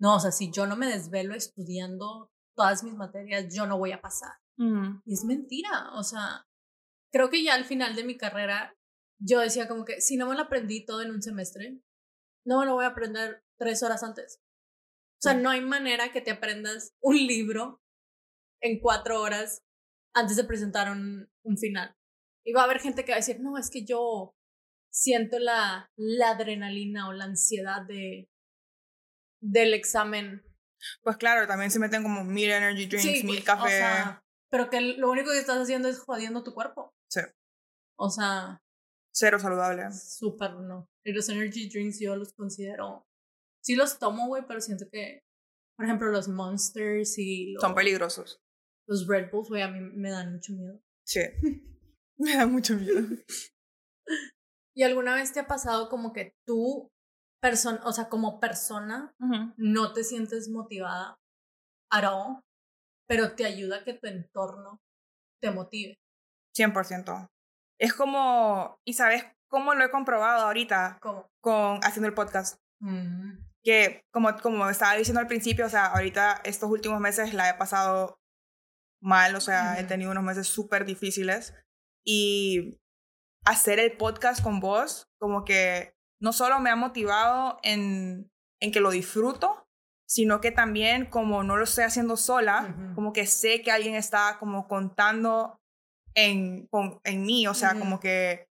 no, 0.00 0.16
o 0.16 0.20
sea, 0.20 0.30
si 0.30 0.52
yo 0.52 0.66
no 0.66 0.76
me 0.76 0.86
desvelo 0.86 1.34
estudiando 1.34 2.30
todas 2.56 2.84
mis 2.84 2.94
materias, 2.94 3.52
yo 3.52 3.66
no 3.66 3.76
voy 3.76 3.92
a 3.92 4.00
pasar. 4.00 4.32
Y 5.04 5.14
es 5.14 5.24
mentira, 5.24 5.90
o 5.94 6.02
sea, 6.02 6.44
creo 7.12 7.30
que 7.30 7.42
ya 7.42 7.54
al 7.54 7.64
final 7.64 7.94
de 7.96 8.04
mi 8.04 8.16
carrera 8.16 8.76
yo 9.20 9.40
decía 9.40 9.68
como 9.68 9.84
que 9.84 10.00
si 10.00 10.16
no 10.16 10.28
me 10.28 10.34
lo 10.34 10.42
aprendí 10.42 10.84
todo 10.84 11.02
en 11.02 11.10
un 11.10 11.22
semestre, 11.22 11.80
no 12.46 12.60
me 12.60 12.66
lo 12.66 12.74
voy 12.74 12.84
a 12.84 12.88
aprender 12.88 13.44
tres 13.58 13.82
horas 13.82 14.02
antes. 14.02 14.40
O 15.18 15.20
sea, 15.20 15.34
no 15.34 15.50
hay 15.50 15.60
manera 15.60 16.12
que 16.12 16.20
te 16.20 16.30
aprendas 16.30 16.94
un 17.00 17.16
libro 17.16 17.82
en 18.62 18.80
cuatro 18.80 19.20
horas 19.20 19.64
antes 20.14 20.36
de 20.36 20.44
presentar 20.44 20.90
un, 20.90 21.28
un 21.42 21.58
final. 21.58 21.96
Y 22.44 22.52
va 22.52 22.62
a 22.62 22.64
haber 22.64 22.78
gente 22.80 23.04
que 23.04 23.12
va 23.12 23.16
a 23.16 23.20
decir, 23.20 23.40
no, 23.40 23.58
es 23.58 23.68
que 23.70 23.84
yo 23.84 24.36
siento 24.90 25.38
la, 25.38 25.90
la 25.96 26.30
adrenalina 26.30 27.08
o 27.08 27.12
la 27.12 27.24
ansiedad 27.24 27.82
de, 27.86 28.30
del 29.40 29.74
examen. 29.74 30.42
Pues 31.02 31.16
claro, 31.16 31.46
también 31.46 31.70
se 31.70 31.78
meten 31.78 32.02
como 32.02 32.24
mil 32.24 32.50
energy 32.50 32.86
drinks, 32.86 33.24
mil 33.24 33.42
café. 33.44 33.82
pero 34.50 34.70
que 34.70 34.80
lo 34.80 35.10
único 35.10 35.30
que 35.30 35.38
estás 35.38 35.58
haciendo 35.58 35.88
es 35.88 35.98
jodiendo 35.98 36.44
tu 36.44 36.54
cuerpo. 36.54 36.94
Sí. 37.10 37.20
O 37.98 38.10
sea. 38.10 38.62
Cero 39.12 39.38
saludable. 39.38 39.90
Súper 39.92 40.54
no. 40.54 40.88
Y 41.04 41.12
los 41.12 41.28
energy 41.28 41.68
drinks 41.68 41.98
yo 42.00 42.14
los 42.16 42.32
considero. 42.32 43.06
Sí 43.62 43.74
los 43.74 43.98
tomo, 43.98 44.28
güey, 44.28 44.44
pero 44.46 44.60
siento 44.60 44.86
que. 44.90 45.20
Por 45.76 45.86
ejemplo, 45.86 46.10
los 46.10 46.28
Monsters 46.28 47.18
y. 47.18 47.56
Son 47.60 47.74
peligrosos. 47.74 48.40
Los 48.86 49.06
Red 49.06 49.30
Bulls, 49.30 49.48
güey, 49.48 49.62
a 49.62 49.68
mí 49.68 49.80
me 49.80 50.10
dan 50.10 50.32
mucho 50.32 50.52
miedo. 50.52 50.80
Sí. 51.04 51.20
me 52.18 52.34
dan 52.34 52.52
mucho 52.52 52.74
miedo. 52.74 53.00
¿Y 54.74 54.82
alguna 54.82 55.14
vez 55.14 55.32
te 55.32 55.40
ha 55.40 55.46
pasado 55.46 55.88
como 55.88 56.12
que 56.12 56.36
tú, 56.46 56.88
persona, 57.42 57.80
o 57.84 57.92
sea, 57.92 58.08
como 58.08 58.38
persona, 58.38 59.12
no 59.56 59.92
te 59.92 60.04
sientes 60.04 60.48
motivada 60.48 61.18
at 61.90 62.04
all, 62.04 62.40
pero 63.08 63.34
te 63.34 63.44
ayuda 63.44 63.82
que 63.82 63.94
tu 63.94 64.06
entorno 64.06 64.80
te 65.42 65.50
motive? 65.50 65.98
100%. 66.58 67.28
Es 67.78 67.94
como, 67.94 68.78
¿y 68.84 68.94
sabes 68.94 69.24
cómo 69.48 69.74
lo 69.74 69.84
he 69.84 69.90
comprobado 69.90 70.46
ahorita? 70.46 70.98
¿Cómo? 71.00 71.30
Con 71.40 71.80
haciendo 71.82 72.08
el 72.08 72.14
podcast. 72.14 72.58
Mm. 72.80 73.38
Que 73.62 74.02
como, 74.12 74.36
como 74.38 74.68
estaba 74.68 74.94
diciendo 74.94 75.20
al 75.20 75.26
principio, 75.26 75.66
o 75.66 75.68
sea, 75.70 75.86
ahorita 75.86 76.40
estos 76.44 76.70
últimos 76.70 77.00
meses 77.00 77.34
la 77.34 77.50
he 77.50 77.54
pasado 77.54 78.18
mal, 79.00 79.34
o 79.36 79.40
sea, 79.40 79.78
he 79.78 79.84
tenido 79.84 80.10
unos 80.10 80.24
meses 80.24 80.48
súper 80.48 80.84
difíciles 80.84 81.54
y 82.04 82.80
hacer 83.44 83.78
el 83.78 83.96
podcast 83.96 84.42
con 84.42 84.60
vos, 84.60 85.08
como 85.18 85.44
que 85.44 85.94
no 86.20 86.32
solo 86.32 86.60
me 86.60 86.70
ha 86.70 86.76
motivado 86.76 87.58
en, 87.62 88.30
en 88.60 88.72
que 88.72 88.80
lo 88.80 88.90
disfruto, 88.90 89.68
sino 90.08 90.40
que 90.40 90.50
también 90.50 91.06
como 91.06 91.44
no 91.44 91.56
lo 91.56 91.64
estoy 91.64 91.84
haciendo 91.84 92.16
sola, 92.16 92.74
como 92.94 93.12
que 93.12 93.26
sé 93.26 93.62
que 93.62 93.70
alguien 93.70 93.94
está 93.94 94.38
como 94.38 94.66
contando 94.66 95.60
en, 96.14 96.66
con, 96.68 97.00
en 97.04 97.22
mí, 97.22 97.46
o 97.46 97.54
sea, 97.54 97.78
como 97.78 98.00
que, 98.00 98.48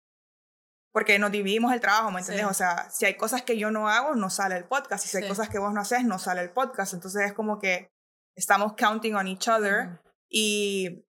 porque 0.92 1.18
nos 1.18 1.30
dividimos 1.30 1.72
el 1.72 1.80
trabajo, 1.80 2.10
¿me 2.10 2.20
entiendes? 2.20 2.46
O 2.46 2.54
sea, 2.54 2.88
si 2.90 3.04
hay 3.04 3.16
cosas 3.16 3.42
que 3.42 3.58
yo 3.58 3.70
no 3.70 3.88
hago, 3.88 4.14
no 4.14 4.30
sale 4.30 4.56
el 4.56 4.64
podcast, 4.64 5.04
y 5.04 5.08
si 5.08 5.16
hay 5.18 5.28
cosas 5.28 5.48
que 5.48 5.58
vos 5.58 5.72
no 5.72 5.80
haces, 5.80 6.04
no 6.04 6.18
sale 6.18 6.42
el 6.42 6.50
podcast, 6.50 6.94
entonces 6.94 7.26
es 7.26 7.32
como 7.32 7.58
que 7.58 7.90
estamos 8.36 8.74
counting 8.74 9.14
on 9.14 9.26
each 9.26 9.48
other 9.48 10.00
y, 10.28 11.04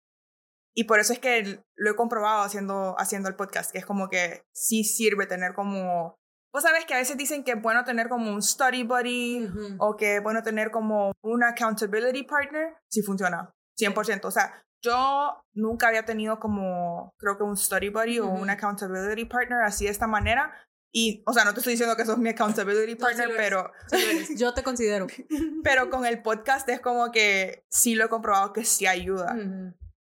y 0.75 0.83
por 0.85 0.99
eso 0.99 1.13
es 1.13 1.19
que 1.19 1.63
lo 1.75 1.91
he 1.91 1.95
comprobado 1.95 2.43
haciendo, 2.43 2.95
haciendo 2.99 3.29
el 3.29 3.35
podcast, 3.35 3.71
que 3.71 3.79
es 3.79 3.85
como 3.85 4.09
que 4.09 4.43
sí 4.53 4.83
sirve 4.83 5.25
tener 5.25 5.53
como... 5.53 6.15
Vos 6.53 6.63
sabes 6.63 6.85
que 6.85 6.93
a 6.93 6.97
veces 6.97 7.17
dicen 7.17 7.43
que 7.43 7.51
es 7.51 7.61
bueno 7.61 7.83
tener 7.83 8.09
como 8.09 8.31
un 8.31 8.41
study 8.41 8.83
buddy 8.83 9.49
o 9.79 9.95
que 9.95 10.17
es 10.17 10.23
bueno 10.23 10.41
tener 10.41 10.71
como 10.71 11.11
un 11.21 11.43
accountability 11.43 12.23
partner, 12.23 12.75
sí 12.89 13.01
funciona, 13.03 13.53
100%. 13.79 14.25
O 14.25 14.31
sea, 14.31 14.65
yo 14.81 15.43
nunca 15.53 15.87
había 15.87 16.05
tenido 16.05 16.39
como, 16.39 17.13
creo 17.17 17.37
que 17.37 17.43
un 17.43 17.57
study 17.57 17.89
buddy 17.89 18.19
o 18.19 18.27
un 18.27 18.49
accountability 18.49 19.25
partner 19.25 19.63
así 19.63 19.85
de 19.85 19.91
esta 19.91 20.07
manera. 20.07 20.53
Y, 20.93 21.23
o 21.25 21.33
sea, 21.33 21.43
no 21.43 21.53
te 21.53 21.59
estoy 21.59 21.73
diciendo 21.73 21.95
que 21.95 22.05
sos 22.05 22.17
mi 22.17 22.29
accountability 22.29 22.95
partner, 22.95 23.29
pero... 23.35 23.71
yo 24.37 24.53
te 24.53 24.63
considero. 24.63 25.07
pero 25.63 25.89
con 25.89 26.05
el 26.05 26.21
podcast 26.21 26.67
es 26.69 26.79
como 26.79 27.11
que 27.11 27.65
sí 27.69 27.95
lo 27.95 28.05
he 28.05 28.09
comprobado 28.09 28.53
que 28.53 28.63
sí 28.63 28.87
ayuda. 28.87 29.35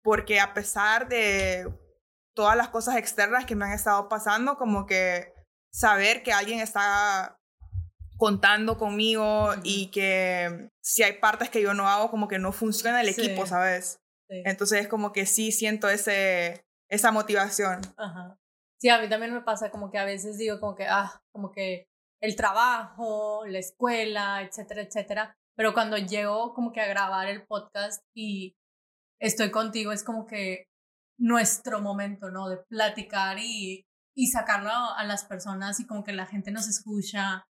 Porque 0.02 0.40
a 0.40 0.54
pesar 0.54 1.08
de 1.08 1.68
todas 2.34 2.56
las 2.56 2.68
cosas 2.68 2.96
externas 2.96 3.46
que 3.46 3.56
me 3.56 3.64
han 3.64 3.72
estado 3.72 4.08
pasando, 4.08 4.56
como 4.56 4.86
que 4.86 5.34
saber 5.72 6.22
que 6.22 6.32
alguien 6.32 6.60
está 6.60 7.38
contando 8.16 8.78
conmigo 8.78 9.50
y 9.62 9.90
que 9.90 10.70
si 10.80 11.02
hay 11.02 11.14
partes 11.14 11.50
que 11.50 11.60
yo 11.60 11.74
no 11.74 11.88
hago, 11.88 12.10
como 12.10 12.28
que 12.28 12.38
no 12.38 12.52
funciona 12.52 13.00
el 13.00 13.08
equipo, 13.08 13.46
¿sabes? 13.46 14.00
Entonces 14.28 14.82
es 14.82 14.88
como 14.88 15.12
que 15.12 15.26
sí 15.26 15.52
siento 15.52 15.88
ese, 15.88 16.64
esa 16.88 17.12
motivación. 17.12 17.80
Ajá. 17.96 18.38
Sí, 18.80 18.88
a 18.88 19.00
mí 19.00 19.08
también 19.08 19.32
me 19.32 19.40
pasa 19.40 19.70
como 19.70 19.90
que 19.90 19.98
a 19.98 20.04
veces 20.04 20.36
digo 20.36 20.60
como 20.60 20.74
que, 20.74 20.86
ah, 20.86 21.22
como 21.32 21.50
que 21.50 21.88
el 22.20 22.36
trabajo, 22.36 23.46
la 23.46 23.58
escuela, 23.58 24.42
etcétera, 24.42 24.82
etcétera. 24.82 25.36
Pero 25.56 25.72
cuando 25.72 25.96
llego 25.96 26.52
como 26.54 26.72
que 26.72 26.80
a 26.80 26.86
grabar 26.86 27.28
el 27.28 27.46
podcast 27.46 28.02
y 28.14 28.56
estoy 29.18 29.50
contigo, 29.50 29.92
es 29.92 30.04
como 30.04 30.26
que 30.26 30.66
nuestro 31.18 31.80
momento, 31.80 32.30
¿no? 32.30 32.48
De 32.48 32.58
platicar 32.68 33.38
y, 33.38 33.86
y 34.14 34.26
sacarlo 34.26 34.70
a 34.70 35.04
las 35.04 35.24
personas 35.24 35.80
y 35.80 35.86
como 35.86 36.04
que 36.04 36.12
la 36.12 36.26
gente 36.26 36.50
nos 36.50 36.68
escucha. 36.68 37.46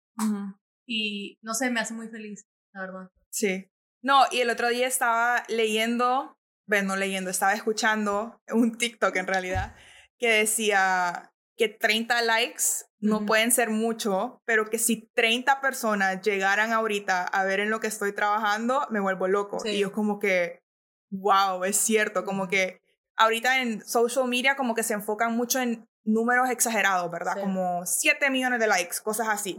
Y 0.86 1.38
no 1.42 1.54
sé, 1.54 1.70
me 1.70 1.80
hace 1.80 1.94
muy 1.94 2.08
feliz, 2.08 2.44
la 2.74 2.82
verdad. 2.82 3.10
Sí. 3.30 3.70
No, 4.02 4.24
y 4.30 4.40
el 4.40 4.50
otro 4.50 4.68
día 4.68 4.86
estaba 4.86 5.44
leyendo, 5.48 6.36
bueno, 6.66 6.96
leyendo, 6.96 7.30
estaba 7.30 7.54
escuchando 7.54 8.40
un 8.50 8.76
TikTok 8.76 9.14
en 9.16 9.26
realidad, 9.26 9.74
que 10.18 10.30
decía 10.30 11.32
que 11.56 11.68
30 11.68 12.22
likes 12.22 12.62
no 12.98 13.26
pueden 13.26 13.52
ser 13.52 13.70
mucho, 13.70 14.42
pero 14.46 14.70
que 14.70 14.78
si 14.78 15.10
30 15.14 15.60
personas 15.60 16.22
llegaran 16.22 16.72
ahorita 16.72 17.24
a 17.24 17.44
ver 17.44 17.60
en 17.60 17.70
lo 17.70 17.80
que 17.80 17.86
estoy 17.86 18.12
trabajando, 18.12 18.86
me 18.90 19.00
vuelvo 19.00 19.28
loco. 19.28 19.58
Y 19.64 19.78
yo 19.78 19.92
como 19.92 20.18
que, 20.18 20.62
wow, 21.10 21.64
es 21.64 21.76
cierto, 21.76 22.24
como 22.24 22.48
que 22.48 22.80
ahorita 23.16 23.60
en 23.60 23.84
social 23.84 24.26
media 24.26 24.56
como 24.56 24.74
que 24.74 24.82
se 24.82 24.94
enfocan 24.94 25.36
mucho 25.36 25.60
en 25.60 25.86
números 26.04 26.50
exagerados, 26.50 27.10
¿verdad? 27.10 27.38
Como 27.40 27.84
7 27.84 28.30
millones 28.30 28.58
de 28.58 28.66
likes, 28.66 28.96
cosas 29.02 29.28
así. 29.28 29.58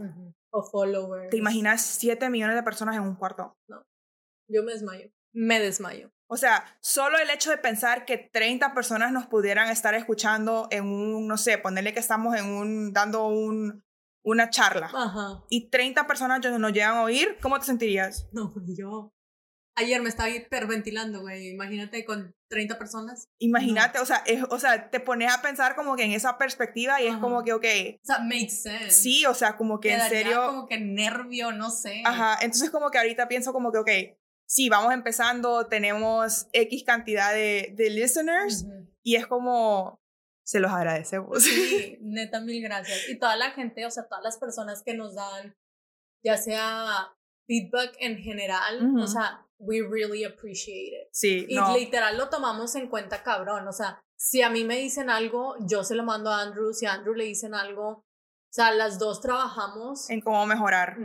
O 0.50 0.62
followers. 0.62 1.30
¿Te 1.30 1.36
imaginas 1.36 1.82
7 1.82 2.30
millones 2.30 2.56
de 2.56 2.62
personas 2.62 2.96
en 2.96 3.02
un 3.02 3.14
cuarto? 3.14 3.56
No. 3.68 3.84
Yo 4.48 4.62
me 4.62 4.72
desmayo. 4.72 5.10
Me 5.32 5.60
desmayo. 5.60 6.10
O 6.28 6.36
sea, 6.36 6.64
solo 6.80 7.18
el 7.18 7.30
hecho 7.30 7.50
de 7.50 7.58
pensar 7.58 8.04
que 8.04 8.18
30 8.18 8.74
personas 8.74 9.12
nos 9.12 9.26
pudieran 9.26 9.70
estar 9.70 9.94
escuchando 9.94 10.66
en 10.70 10.84
un, 10.84 11.28
no 11.28 11.36
sé, 11.36 11.58
ponerle 11.58 11.94
que 11.94 12.00
estamos 12.00 12.36
en 12.36 12.46
un, 12.46 12.92
dando 12.92 13.28
un, 13.28 13.84
una 14.24 14.50
charla. 14.50 14.90
Ajá. 14.92 15.44
Y 15.50 15.70
30 15.70 16.06
personas 16.06 16.40
nos 16.58 16.72
llegan 16.72 16.96
a 16.96 17.02
oír, 17.02 17.38
¿cómo 17.40 17.58
te 17.60 17.66
sentirías? 17.66 18.28
No, 18.32 18.52
yo. 18.66 19.12
Ayer 19.78 20.00
me 20.00 20.08
estaba 20.08 20.30
hiperventilando, 20.30 21.20
güey. 21.20 21.50
Imagínate 21.50 22.04
con 22.04 22.34
30 22.48 22.78
personas. 22.78 23.28
Imagínate, 23.38 24.00
o, 24.00 24.06
sea, 24.06 24.24
o 24.48 24.58
sea, 24.58 24.90
te 24.90 25.00
pones 25.00 25.32
a 25.32 25.42
pensar 25.42 25.76
como 25.76 25.96
que 25.96 26.04
en 26.04 26.12
esa 26.12 26.38
perspectiva 26.38 27.00
y 27.00 27.08
es 27.08 27.16
como 27.18 27.44
que, 27.44 27.52
ok. 27.52 27.66
O 28.02 28.06
sea, 28.06 28.18
makes 28.20 28.62
sense. 28.62 28.90
Sí, 28.90 29.26
o 29.26 29.34
sea, 29.34 29.56
como 29.56 29.78
que 29.78 29.92
en 29.92 30.00
serio. 30.08 30.46
como 30.46 30.66
que 30.66 30.80
nervio, 30.80 31.52
no 31.52 31.70
sé. 31.70 32.02
Ajá, 32.06 32.38
entonces 32.40 32.70
como 32.70 32.90
que 32.90 32.98
ahorita 32.98 33.28
pienso 33.28 33.52
como 33.52 33.70
que, 33.70 33.78
ok, 33.78 33.90
sí, 34.46 34.68
vamos 34.68 34.94
empezando, 34.94 35.66
tenemos 35.66 36.46
X 36.52 36.84
cantidad 36.84 37.32
de, 37.32 37.74
de 37.76 37.90
listeners 37.90 38.66
y 39.02 39.16
es 39.16 39.26
como, 39.26 40.00
se 40.44 40.60
los 40.60 40.70
agradecemos. 40.70 41.42
Sí, 41.42 41.98
neta, 42.02 42.40
mil 42.40 42.62
gracias. 42.62 43.08
Y 43.08 43.18
toda 43.18 43.36
la 43.36 43.50
gente, 43.50 43.84
o 43.84 43.90
sea, 43.90 44.06
todas 44.08 44.24
las 44.24 44.38
personas 44.38 44.82
que 44.84 44.94
nos 44.94 45.14
dan, 45.14 45.54
ya 46.24 46.36
sea 46.36 47.12
feedback 47.46 47.94
en 48.00 48.18
general, 48.18 48.96
o 48.98 49.06
sea, 49.06 49.46
we 49.58 49.80
really 49.82 50.24
appreciate 50.24 50.88
it. 50.88 51.08
Sí. 51.12 51.46
Y 51.48 51.58
literal 51.78 52.16
lo 52.16 52.28
tomamos 52.28 52.74
en 52.74 52.88
cuenta, 52.88 53.22
cabrón. 53.22 53.66
O 53.68 53.72
sea, 53.72 54.00
si 54.18 54.42
a 54.42 54.50
mí 54.50 54.64
me 54.64 54.76
dicen 54.76 55.10
algo, 55.10 55.56
yo 55.60 55.84
se 55.84 55.94
lo 55.94 56.02
mando 56.02 56.30
a 56.30 56.42
Andrew. 56.42 56.72
Si 56.72 56.86
a 56.86 56.94
Andrew 56.94 57.14
le 57.14 57.24
dicen 57.24 57.54
algo, 57.54 57.88
o 57.88 58.04
sea, 58.50 58.72
las 58.72 58.98
dos 58.98 59.20
trabajamos. 59.20 60.10
En 60.10 60.20
cómo 60.20 60.46
mejorar. 60.46 60.96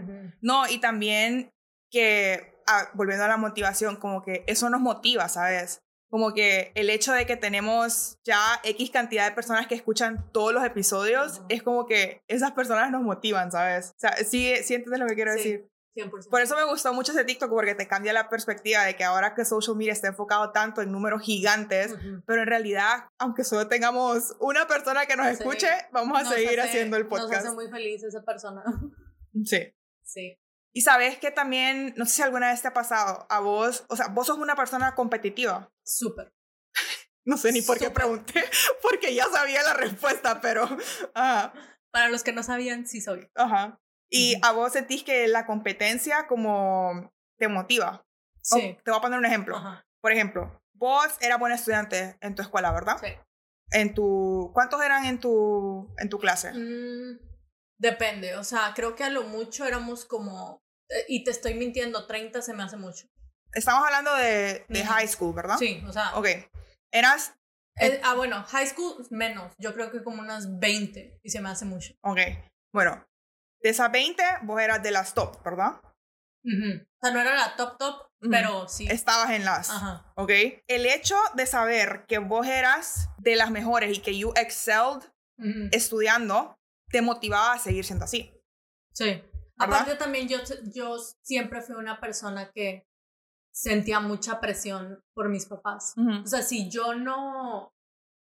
No, 0.42 0.68
y 0.68 0.80
también 0.80 1.52
que, 1.92 2.51
ah, 2.68 2.90
volviendo 2.94 3.26
a 3.26 3.28
la 3.28 3.38
motivación, 3.38 3.96
como 3.96 4.22
que 4.24 4.44
eso 4.48 4.70
nos 4.70 4.82
motiva, 4.82 5.30
¿sabes? 5.30 5.82
Como 6.10 6.34
que 6.34 6.72
el 6.76 6.90
hecho 6.90 7.14
de 7.14 7.26
que 7.26 7.38
tenemos 7.38 8.18
ya 8.24 8.60
X 8.64 8.92
cantidad 8.92 9.30
de 9.30 9.36
personas 9.36 9.68
que 9.68 9.76
escuchan 9.76 10.30
todos 10.34 10.54
los 10.54 10.64
episodios, 10.66 11.42
es 11.48 11.64
como 11.64 11.86
que 11.86 12.22
esas 12.28 12.52
personas 12.52 12.92
nos 12.92 13.02
motivan, 13.02 13.52
¿sabes? 13.52 13.92
O 13.92 14.00
sea, 14.00 14.16
sí, 14.18 14.54
sí 14.64 14.76
entiendes 14.76 15.00
lo 15.00 15.08
que 15.08 15.16
quiero 15.16 15.34
decir. 15.34 15.72
Por 16.30 16.42
eso 16.42 16.56
me 16.56 16.64
gustó 16.64 16.94
mucho 16.94 17.12
ese 17.12 17.26
TikTok 17.26 17.50
porque 17.50 17.76
te 17.76 17.88
cambia 17.88 18.14
la 18.14 18.30
perspectiva 18.30 18.84
de 18.86 18.96
que 18.96 19.04
ahora 19.04 19.36
que 19.36 19.44
social 19.44 19.76
media 19.76 19.92
está 19.92 20.08
enfocado 20.08 20.52
tanto 20.52 20.82
en 20.82 20.92
números 20.92 21.22
gigantes, 21.22 21.96
pero 22.26 22.42
en 22.44 22.48
realidad, 22.48 23.10
aunque 23.18 23.44
solo 23.44 23.68
tengamos 23.68 24.36
una 24.40 24.68
persona 24.68 25.06
que 25.06 25.18
nos 25.18 25.28
escuche, 25.28 25.68
vamos 25.92 26.22
a 26.22 26.26
seguir 26.34 26.62
haciendo 26.62 26.96
el 26.96 27.08
podcast. 27.08 27.32
Nos 27.32 27.46
hace 27.46 27.56
muy 27.56 27.70
feliz 27.70 28.04
esa 28.04 28.24
persona. 28.24 28.64
Sí. 29.46 29.74
Sí. 30.04 30.38
Y 30.74 30.82
sabes 30.82 31.18
que 31.18 31.32
también, 31.32 31.94
no 31.98 32.06
sé 32.06 32.14
si 32.14 32.22
alguna 32.22 32.50
vez 32.50 32.62
te 32.62 32.70
ha 32.70 32.74
pasado, 32.74 33.26
a 33.30 33.40
vos, 33.40 33.86
o 33.90 33.96
sea, 33.96 34.08
vos 34.08 34.28
sos 34.28 34.38
una 34.38 34.56
persona 34.56 34.96
competitiva. 34.96 35.72
Súper. 35.84 36.34
no 37.26 37.38
sé 37.38 37.52
ni 37.52 37.62
por 37.62 37.78
qué 37.78 37.90
pregunté, 37.90 38.44
porque 38.82 39.14
ya 39.14 39.26
sabía 39.30 39.64
la 39.64 39.74
respuesta, 39.74 40.42
pero... 40.42 40.68
Para 41.94 42.08
los 42.08 42.24
que 42.24 42.32
no 42.32 42.42
sabían, 42.42 42.88
sí 42.88 43.02
soy. 43.02 43.30
Ajá. 43.36 43.82
Y 44.10 44.36
a 44.44 44.54
vos 44.54 44.72
sentís 44.72 45.04
que 45.04 45.28
la 45.28 45.46
competencia 45.46 46.26
como 46.28 47.12
te 47.38 47.50
motiva. 47.50 48.06
Sí. 48.42 48.78
te 48.84 48.92
voy 48.92 48.98
a 48.98 49.02
poner 49.02 49.20
un 49.20 49.26
ejemplo. 49.26 49.62
Por 50.02 50.14
ejemplo, 50.14 50.62
vos 50.74 51.08
eras 51.20 51.38
buen 51.38 51.52
estudiante 51.52 52.18
en 52.22 52.34
tu 52.34 52.42
escuela, 52.42 52.72
¿verdad? 52.72 52.98
Sí. 53.02 53.14
En 53.72 53.94
tu, 53.94 54.52
¿Cuántos 54.54 54.82
eran 54.82 55.06
en 55.06 55.20
tu, 55.20 55.94
en 55.98 56.10
tu 56.10 56.18
clase? 56.18 56.52
Mm, 56.54 57.20
depende, 57.82 58.36
o 58.36 58.44
sea, 58.44 58.74
creo 58.76 58.96
que 58.96 59.04
a 59.04 59.10
lo 59.10 59.24
mucho 59.24 59.66
éramos 59.66 60.06
como, 60.06 60.62
eh, 60.90 61.06
y 61.08 61.24
te 61.24 61.32
estoy 61.32 61.56
mintiendo, 61.56 62.06
30 62.06 62.42
se 62.42 62.54
me 62.54 62.64
hace 62.64 62.78
mucho. 62.78 63.08
Estamos 63.54 63.84
hablando 63.86 64.16
de, 64.16 64.66
de 64.70 64.86
high 64.86 65.08
school, 65.08 65.34
¿verdad? 65.34 65.58
Sí, 65.58 65.84
o 65.86 65.92
sea. 65.92 66.16
Ok. 66.16 66.28
Eras 66.94 67.34
ah, 68.04 68.14
bueno, 68.16 68.44
high 68.44 68.68
school 68.68 69.06
menos. 69.10 69.54
Yo 69.58 69.74
creo 69.74 69.92
que 69.92 70.04
como 70.04 70.22
unas 70.22 70.60
20 70.60 71.20
y 71.24 71.30
se 71.30 71.42
me 71.42 71.50
hace 71.50 71.66
mucho. 71.66 71.94
Ok. 72.04 72.20
Bueno, 72.74 73.06
de 73.62 73.70
esas 73.70 73.92
20, 73.92 74.24
vos 74.44 74.62
eras 74.62 74.82
de 74.84 74.92
las 74.92 75.14
top, 75.14 75.44
¿verdad? 75.44 75.82
O 76.44 77.06
sea, 77.06 77.12
no 77.14 77.22
era 77.22 77.36
la 77.36 77.56
top 77.56 77.78
top, 77.78 78.08
pero 78.30 78.68
sí. 78.68 78.88
Estabas 78.90 79.32
en 79.32 79.46
las. 79.46 79.70
Ajá. 79.70 80.12
Ok. 80.16 80.32
El 80.68 80.86
hecho 80.86 81.16
de 81.36 81.46
saber 81.46 82.06
que 82.08 82.18
vos 82.18 82.48
eras 82.48 83.10
de 83.20 83.36
las 83.36 83.52
mejores 83.52 83.98
y 83.98 84.02
que 84.02 84.18
you 84.18 84.34
excelled 84.36 85.04
estudiando, 85.72 86.56
te 86.92 87.02
motivaba 87.02 87.54
a 87.54 87.60
seguir 87.60 87.86
siendo 87.86 88.06
así. 88.06 88.32
Sí. 88.94 89.22
Aparte 89.58 89.96
también 89.96 90.28
yo, 90.28 90.40
yo 90.74 90.98
siempre 91.22 91.62
fui 91.62 91.76
una 91.76 92.00
persona 92.00 92.52
que 92.52 92.88
sentía 93.54 94.00
mucha 94.00 94.40
presión 94.40 95.04
por 95.14 95.30
mis 95.30 95.46
papás. 95.46 95.94
O 96.24 96.28
sea, 96.28 96.42
si 96.42 96.70
yo 96.70 96.96
no, 96.96 97.74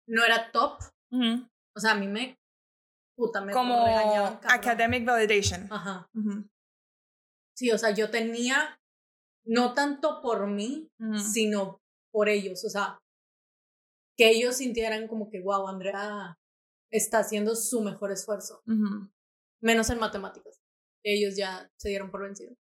no 0.07 0.25
era 0.25 0.51
top, 0.53 0.79
o 1.13 1.81
sea, 1.81 1.93
a 1.93 1.97
mí 1.97 2.07
me... 2.07 2.37
Puta, 3.17 3.43
me 3.43 3.53
Como 3.53 3.85
academic 4.45 5.05
validation. 5.05 5.71
Ajá. 5.71 6.09
Sí, 7.55 7.71
o 7.71 7.77
sea, 7.77 7.91
yo 7.91 8.11
tenía, 8.11 8.81
no 9.45 9.75
tanto 9.75 10.23
por 10.23 10.47
mí, 10.47 10.91
sino 11.17 11.81
por 12.13 12.29
ellos. 12.29 12.65
O 12.65 12.71
sea, 12.71 12.99
que 14.17 14.31
ellos 14.31 14.57
sintieran 14.57 15.07
como 15.09 15.31
que, 15.31 15.41
wow, 15.41 15.69
Andrea 15.69 16.39
está 16.91 17.19
haciendo 17.19 17.55
su 17.55 17.81
mejor 17.83 18.13
esfuerzo. 18.13 18.63
Menos 19.61 19.91
en 19.91 19.99
matemáticas. 19.99 20.61
Ellos 21.05 21.37
ya 21.37 21.71
se 21.77 21.89
dieron 21.89 22.11
por 22.11 22.23
vencidos. 22.23 22.57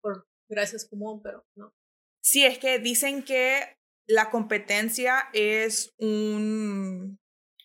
Por 0.00 0.26
gracias 0.48 0.88
común, 0.88 1.20
pero 1.22 1.46
no. 1.56 1.72
Sí, 2.20 2.44
es 2.44 2.58
que 2.58 2.78
dicen 2.78 3.22
que 3.22 3.76
la 4.06 4.30
competencia 4.30 5.28
es 5.32 5.94
un, 5.98 7.18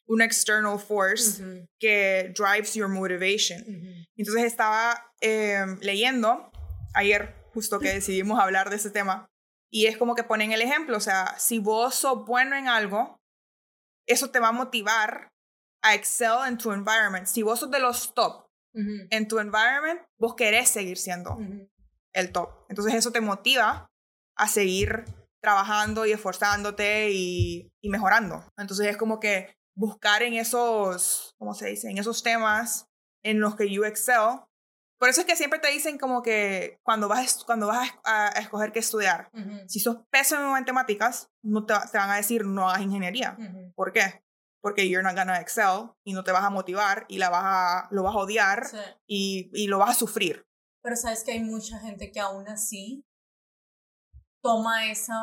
un 0.06 0.22
external 0.22 0.80
force 0.80 1.68
que 1.80 2.34
drives 2.38 2.74
your 2.74 2.90
motivation. 2.90 3.64
Entonces 4.16 4.44
estaba 4.44 5.12
em, 5.22 5.80
leyendo 5.80 6.52
ayer, 6.94 7.34
justo 7.54 7.80
que 7.80 7.90
decidimos 7.94 8.40
hablar 8.40 8.70
de 8.70 8.76
ese 8.76 8.92
tema, 8.92 9.28
y 9.72 9.88
es 9.88 9.98
como 9.98 10.14
que 10.14 10.24
ponen 10.24 10.52
el 10.52 10.62
ejemplo, 10.62 10.98
o 10.98 11.02
sea, 11.02 11.36
si 11.40 11.58
vos 11.58 11.96
sos 11.96 12.26
bueno 12.26 12.56
en 12.56 12.68
algo, 12.68 13.20
eso 14.08 14.30
te 14.30 14.40
va 14.40 14.50
a 14.50 14.52
motivar 14.52 15.33
a 15.84 15.94
excel 15.94 16.48
en 16.48 16.58
tu 16.58 16.72
environment. 16.72 17.28
Si 17.28 17.44
vos 17.44 17.60
sos 17.60 17.70
de 17.70 17.80
los 17.80 18.14
top 18.16 18.48
en 18.74 19.28
tu 19.28 19.38
environment, 19.38 20.02
vos 20.18 20.34
querés 20.36 20.70
seguir 20.70 20.98
siendo 20.98 21.38
el 22.14 22.32
top. 22.32 22.66
Entonces 22.70 22.96
eso 22.96 23.12
te 23.12 23.22
motiva 23.22 23.88
a 24.36 24.48
seguir 24.48 25.06
trabajando 25.42 26.06
y 26.06 26.12
esforzándote 26.12 27.12
y, 27.12 27.72
y, 27.82 27.90
mejorando. 27.90 28.44
Entonces 28.58 28.88
es 28.88 28.98
como 28.98 29.20
que 29.20 29.56
buscar 29.76 30.24
en 30.24 30.36
esos, 30.36 31.36
¿cómo 31.38 31.54
se 31.54 31.68
dice? 31.68 31.90
En 31.90 31.98
esos 31.98 32.24
temas 32.24 32.88
en 33.24 33.40
los 33.40 33.56
que 33.56 33.70
you 33.70 33.84
excel. 33.84 34.40
Por 34.98 35.10
eso 35.10 35.22
es 35.22 35.28
que 35.28 35.36
siempre 35.36 35.60
te 35.60 35.70
dicen 35.70 35.98
como 35.98 36.24
que 36.24 36.80
cuando 36.82 37.10
vas, 37.10 37.44
cuando 37.44 37.68
vas 37.68 37.92
a, 38.06 38.30
escoger 38.40 38.72
qué 38.72 38.80
estudiar, 38.80 39.30
si 39.68 39.82
sos 39.82 39.98
pésimo 40.10 40.42
en 40.42 40.52
matemáticas, 40.52 41.30
no 41.44 41.66
te, 41.66 41.74
te, 41.92 41.98
van 41.98 42.10
a 42.10 42.16
decir 42.16 42.46
no 42.46 42.70
hagas 42.70 42.84
ingeniería. 42.84 43.38
¿Por 43.76 43.92
qué? 43.92 44.23
Porque 44.64 44.88
you're 44.88 45.04
not 45.04 45.16
gonna 45.16 45.42
excel 45.42 45.92
y 46.06 46.14
no 46.14 46.24
te 46.24 46.32
vas 46.32 46.44
a 46.44 46.50
motivar 46.50 47.06
y 47.10 47.18
la 47.18 47.30
vas 47.30 47.44
a, 47.44 47.88
lo 47.92 48.02
vas 48.02 48.16
a 48.16 48.20
odiar 48.20 48.64
y, 49.06 49.52
y 49.54 49.68
lo 49.68 49.78
vas 49.78 49.92
a 49.92 50.00
sufrir. 50.00 50.48
Pero 50.82 50.96
sabes 50.96 51.24
que 51.24 51.34
hay 51.34 51.44
mucha 51.44 51.80
gente 51.80 52.12
que 52.12 52.22
aún 52.22 52.48
así 52.48 53.06
toma 54.42 54.90
eso, 54.90 55.14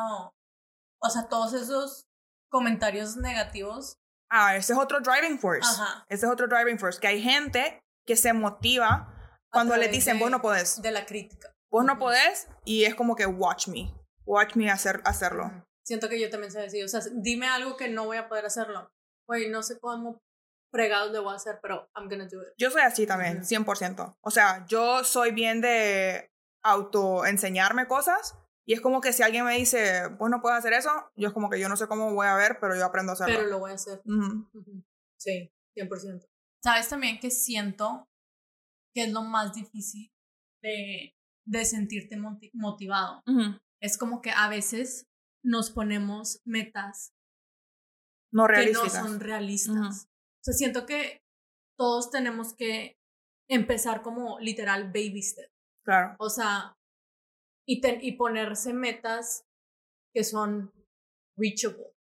o 1.01 1.09
sea, 1.09 1.27
todos 1.27 1.53
esos 1.53 2.07
comentarios 2.49 3.17
negativos. 3.17 3.97
Ah, 4.29 4.55
ese 4.55 4.73
es 4.73 4.79
otro 4.79 4.99
driving 4.99 5.39
force. 5.39 5.67
Ajá. 5.67 6.05
Ese 6.07 6.25
es 6.25 6.31
otro 6.31 6.47
driving 6.47 6.77
force, 6.77 6.99
que 6.99 7.07
hay 7.07 7.21
gente 7.21 7.79
que 8.05 8.15
se 8.15 8.33
motiva 8.33 9.13
cuando 9.51 9.75
le 9.75 9.87
dicen, 9.87 10.19
vos 10.19 10.31
no 10.31 10.41
podés. 10.41 10.81
De 10.81 10.91
la 10.91 11.05
crítica. 11.05 11.53
Vos 11.69 11.85
no 11.85 11.97
podés 11.97 12.47
y 12.65 12.83
es 12.83 12.95
como 12.95 13.15
que 13.15 13.25
watch 13.25 13.67
me, 13.67 13.93
watch 14.25 14.55
me 14.55 14.69
hacer, 14.69 15.01
hacerlo. 15.05 15.65
Siento 15.83 16.09
que 16.09 16.19
yo 16.19 16.29
también 16.29 16.51
sé 16.51 16.59
decir, 16.59 16.83
o 16.83 16.87
sea, 16.87 17.01
dime 17.13 17.47
algo 17.47 17.77
que 17.77 17.89
no 17.89 18.05
voy 18.05 18.17
a 18.17 18.27
poder 18.27 18.45
hacerlo. 18.45 18.91
Oye, 19.31 19.49
no 19.49 19.63
sé 19.63 19.79
cómo 19.79 20.21
fregados 20.71 21.11
lo 21.11 21.23
voy 21.23 21.33
a 21.33 21.35
hacer, 21.35 21.59
pero 21.61 21.89
I'm 21.95 22.09
gonna 22.09 22.27
do 22.27 22.41
it. 22.41 22.49
Yo 22.57 22.69
soy 22.69 22.81
así 22.81 23.05
también, 23.05 23.43
100%. 23.43 24.17
O 24.21 24.31
sea, 24.31 24.65
yo 24.67 25.03
soy 25.03 25.31
bien 25.31 25.61
de 25.61 26.31
auto 26.63 27.25
enseñarme 27.25 27.87
cosas 27.87 28.37
y 28.65 28.73
es 28.73 28.81
como 28.81 29.01
que 29.01 29.13
si 29.13 29.23
alguien 29.23 29.45
me 29.45 29.57
dice, 29.57 30.09
pues 30.17 30.29
no 30.29 30.41
puedes 30.41 30.59
hacer 30.59 30.73
eso, 30.73 30.89
yo 31.15 31.29
es 31.29 31.33
como 31.33 31.49
que 31.49 31.59
yo 31.59 31.67
no 31.69 31.77
sé 31.77 31.87
cómo 31.87 32.13
voy 32.13 32.27
a 32.27 32.35
ver, 32.35 32.59
pero 32.59 32.75
yo 32.75 32.85
aprendo 32.85 33.11
a 33.11 33.13
hacerlo. 33.13 33.35
Pero 33.35 33.49
lo 33.49 33.59
voy 33.59 33.71
a 33.71 33.75
hacer. 33.75 34.01
Sí, 35.17 35.51
100%. 35.75 36.27
Sabes 36.63 36.89
también 36.89 37.19
que 37.19 37.31
siento 37.31 38.07
que 38.93 39.05
es 39.05 39.11
lo 39.11 39.23
más 39.23 39.53
difícil 39.53 40.11
de, 40.61 41.15
de 41.45 41.65
sentirte 41.65 42.17
motivado. 42.53 43.23
Es 43.81 43.97
como 43.97 44.21
que 44.21 44.31
a 44.31 44.47
veces 44.49 45.07
nos 45.43 45.71
ponemos 45.71 46.41
metas 46.45 47.13
no 48.31 48.47
que 48.47 48.71
no 48.71 48.89
son 48.89 49.19
realistas. 49.19 50.07
O 50.07 50.43
sea, 50.43 50.53
siento 50.53 50.85
que 50.85 51.21
todos 51.77 52.09
tenemos 52.09 52.53
que 52.55 52.97
empezar 53.49 54.01
como 54.01 54.39
literal 54.39 54.85
baby 54.85 55.21
step. 55.21 55.49
Claro. 55.83 56.15
O 56.19 56.29
sea, 56.29 56.75
y, 57.67 57.81
y 58.01 58.11
ponerse 58.13 58.73
metas 58.73 59.45
que 60.13 60.23
son 60.23 60.71
reachable. 61.37 61.95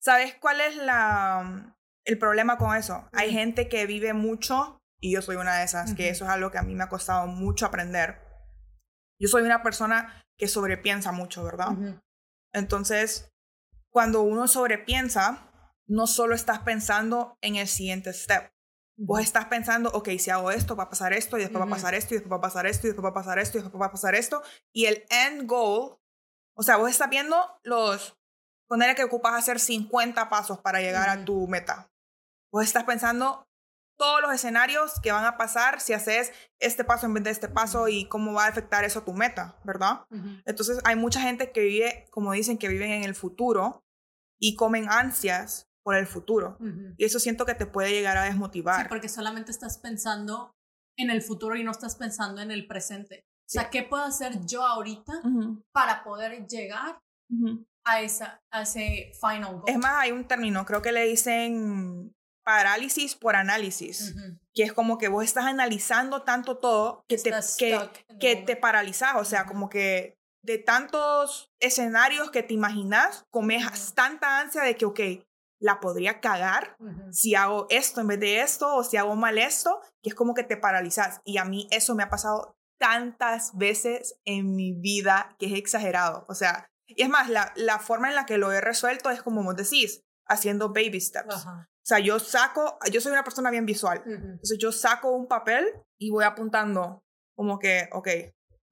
¿Sabes 0.00 0.34
cuál 0.40 0.60
es 0.60 0.76
la, 0.76 1.76
el 2.04 2.18
problema 2.18 2.56
con 2.58 2.76
eso? 2.76 3.08
Hay 3.12 3.32
gente 3.32 3.68
que 3.68 3.86
vive 3.86 4.12
mucho, 4.12 4.78
y 5.00 5.12
yo 5.12 5.22
soy 5.22 5.36
una 5.36 5.56
de 5.56 5.64
esas, 5.64 5.94
que 5.94 6.08
eso 6.08 6.24
es 6.24 6.30
algo 6.30 6.50
que 6.50 6.58
a 6.58 6.62
mí 6.62 6.74
me 6.74 6.84
ha 6.84 6.88
costado 6.88 7.26
mucho 7.26 7.66
aprender. 7.66 8.20
Yo 9.20 9.28
soy 9.28 9.42
una 9.42 9.62
persona 9.62 10.22
que 10.38 10.48
sobrepiensa 10.48 11.12
mucho, 11.12 11.44
¿verdad? 11.44 12.00
Entonces, 12.52 13.33
cuando 13.94 14.22
uno 14.22 14.48
sobrepiensa, 14.48 15.48
no 15.86 16.08
solo 16.08 16.34
estás 16.34 16.58
pensando 16.58 17.38
en 17.40 17.54
el 17.54 17.68
siguiente 17.68 18.12
step. 18.12 18.52
Vos 18.98 19.20
estás 19.20 19.44
pensando, 19.44 19.88
ok, 19.92 20.08
si 20.18 20.30
hago 20.30 20.50
esto, 20.50 20.74
va 20.74 20.84
a 20.84 20.90
pasar 20.90 21.12
esto, 21.12 21.38
y 21.38 21.42
después 21.42 21.60
va 21.60 21.66
a 21.66 21.70
pasar 21.70 21.94
esto, 21.94 22.12
y 22.12 22.16
después 22.16 22.32
va 22.32 22.38
a 22.38 22.40
pasar 22.40 22.66
esto, 22.66 22.88
y 22.88 22.90
después 22.90 23.04
va 23.04 23.10
a 23.10 23.14
pasar 23.14 23.38
esto, 23.38 23.58
y 23.58 23.60
después 23.62 23.80
va 23.80 23.86
a 23.86 23.92
pasar 23.92 24.16
esto. 24.16 24.42
Y 24.72 24.86
el 24.86 25.04
end 25.10 25.48
goal, 25.48 26.00
o 26.56 26.62
sea, 26.64 26.76
vos 26.76 26.90
estás 26.90 27.08
viendo 27.08 27.36
los, 27.62 28.18
poner 28.66 28.96
que 28.96 29.04
ocupas 29.04 29.34
hacer 29.34 29.60
50 29.60 30.28
pasos 30.28 30.58
para 30.58 30.80
llegar 30.80 31.08
a 31.08 31.24
tu 31.24 31.46
meta. 31.46 31.88
Vos 32.52 32.64
estás 32.64 32.82
pensando 32.82 33.46
todos 33.96 34.20
los 34.22 34.32
escenarios 34.32 34.98
que 35.00 35.12
van 35.12 35.24
a 35.24 35.36
pasar 35.36 35.80
si 35.80 35.92
haces 35.92 36.32
este 36.58 36.82
paso 36.82 37.06
en 37.06 37.14
vez 37.14 37.22
de 37.22 37.30
este 37.30 37.48
paso 37.48 37.86
y 37.86 38.08
cómo 38.08 38.32
va 38.32 38.46
a 38.46 38.48
afectar 38.48 38.82
eso 38.82 38.98
a 38.98 39.04
tu 39.04 39.12
meta, 39.12 39.56
¿verdad? 39.62 40.04
Entonces 40.46 40.80
hay 40.82 40.96
mucha 40.96 41.20
gente 41.20 41.52
que 41.52 41.60
vive, 41.60 42.08
como 42.10 42.32
dicen, 42.32 42.58
que 42.58 42.66
viven 42.66 42.90
en 42.90 43.04
el 43.04 43.14
futuro 43.14 43.83
y 44.40 44.56
comen 44.56 44.88
ansias 44.88 45.68
por 45.82 45.96
el 45.96 46.06
futuro. 46.06 46.58
Y 46.96 47.04
eso 47.04 47.18
siento 47.18 47.44
que 47.44 47.54
te 47.54 47.66
puede 47.66 47.90
llegar 47.90 48.16
a 48.16 48.24
desmotivar. 48.24 48.82
Sí, 48.82 48.88
porque 48.88 49.08
solamente 49.08 49.50
estás 49.50 49.78
pensando 49.78 50.54
en 50.96 51.10
el 51.10 51.22
futuro 51.22 51.56
y 51.56 51.64
no 51.64 51.70
estás 51.70 51.96
pensando 51.96 52.40
en 52.40 52.50
el 52.50 52.66
presente. 52.66 53.26
O 53.46 53.50
sea, 53.50 53.68
¿qué 53.68 53.82
puedo 53.82 54.02
hacer 54.02 54.44
yo 54.46 54.64
ahorita 54.64 55.12
para 55.72 56.02
poder 56.02 56.46
llegar 56.46 56.98
a, 57.84 58.00
esa, 58.00 58.40
a 58.50 58.62
ese 58.62 59.12
final 59.20 59.56
goal? 59.56 59.64
Es 59.66 59.76
más, 59.76 59.96
hay 59.96 60.12
un 60.12 60.26
término, 60.26 60.64
creo 60.64 60.80
que 60.80 60.92
le 60.92 61.04
dicen 61.04 62.14
parálisis 62.44 63.14
por 63.14 63.36
análisis, 63.36 64.14
que 64.54 64.62
es 64.62 64.72
como 64.72 64.98
que 64.98 65.08
vos 65.08 65.24
estás 65.24 65.44
analizando 65.44 66.22
tanto 66.22 66.58
todo 66.58 67.04
que 67.08 67.18
te, 67.18 67.32
que, 67.58 67.90
que 68.20 68.36
te 68.36 68.56
paralizas, 68.56 69.14
o 69.16 69.24
sea, 69.24 69.46
como 69.46 69.68
que 69.68 70.16
de 70.44 70.58
tantos 70.58 71.52
escenarios 71.58 72.30
que 72.30 72.42
te 72.42 72.54
imaginas, 72.54 73.24
comes 73.30 73.94
tanta 73.94 74.40
ansia 74.40 74.62
de 74.62 74.76
que, 74.76 74.84
ok, 74.84 75.00
la 75.58 75.80
podría 75.80 76.20
cagar 76.20 76.76
si 77.10 77.34
hago 77.34 77.66
esto 77.70 78.02
en 78.02 78.08
vez 78.08 78.20
de 78.20 78.42
esto 78.42 78.74
o 78.76 78.84
si 78.84 78.98
hago 78.98 79.16
mal 79.16 79.38
esto, 79.38 79.80
que 80.02 80.10
es 80.10 80.14
como 80.14 80.34
que 80.34 80.42
te 80.42 80.58
paralizas. 80.58 81.20
Y 81.24 81.38
a 81.38 81.44
mí 81.44 81.66
eso 81.70 81.94
me 81.94 82.02
ha 82.02 82.10
pasado 82.10 82.58
tantas 82.78 83.56
veces 83.56 84.20
en 84.26 84.54
mi 84.54 84.72
vida 84.72 85.34
que 85.38 85.46
es 85.46 85.54
exagerado. 85.54 86.26
O 86.28 86.34
sea, 86.34 86.68
y 86.86 87.02
es 87.02 87.08
más, 87.08 87.30
la, 87.30 87.52
la 87.56 87.78
forma 87.78 88.08
en 88.08 88.14
la 88.14 88.26
que 88.26 88.36
lo 88.36 88.52
he 88.52 88.60
resuelto 88.60 89.10
es 89.10 89.22
como 89.22 89.42
vos 89.42 89.56
decís, 89.56 90.02
haciendo 90.26 90.68
baby 90.68 91.00
steps. 91.00 91.46
O 91.46 91.86
sea, 91.86 91.98
yo 91.98 92.18
saco, 92.18 92.78
yo 92.90 93.00
soy 93.00 93.12
una 93.12 93.24
persona 93.24 93.50
bien 93.50 93.64
visual. 93.64 94.02
Entonces 94.04 94.58
yo 94.58 94.72
saco 94.72 95.12
un 95.12 95.28
papel 95.28 95.66
y 95.98 96.10
voy 96.10 96.24
apuntando 96.24 97.02
como 97.34 97.58
que, 97.58 97.88
ok, 97.92 98.08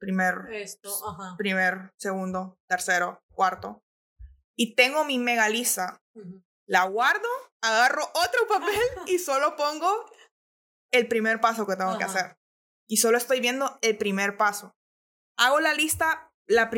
primer, 0.02 0.48
Esto, 0.50 0.90
primer, 1.38 1.92
segundo, 1.96 2.58
tercero, 2.68 3.22
cuarto. 3.32 3.84
Y 4.58 4.74
tengo 4.74 5.04
mi 5.04 5.18
mega 5.18 5.48
lista 5.48 6.02
la 6.66 6.84
guardo, 6.84 7.28
agarro 7.62 8.02
otro 8.02 8.48
papel 8.48 8.80
y 9.06 9.18
solo 9.20 9.54
pongo 9.56 10.10
el 10.92 11.06
primer 11.06 11.40
paso 11.40 11.66
que 11.66 11.76
tengo 11.76 11.96
que 11.98 12.04
hacer. 12.04 12.36
Y 12.88 12.96
solo 12.96 13.16
estoy 13.16 13.40
viendo 13.40 13.78
el 13.80 13.96
primer 13.96 14.36
paso. 14.36 14.74
Hago 15.38 15.60
la 15.60 15.72
lista, 15.72 16.32
la, 16.48 16.68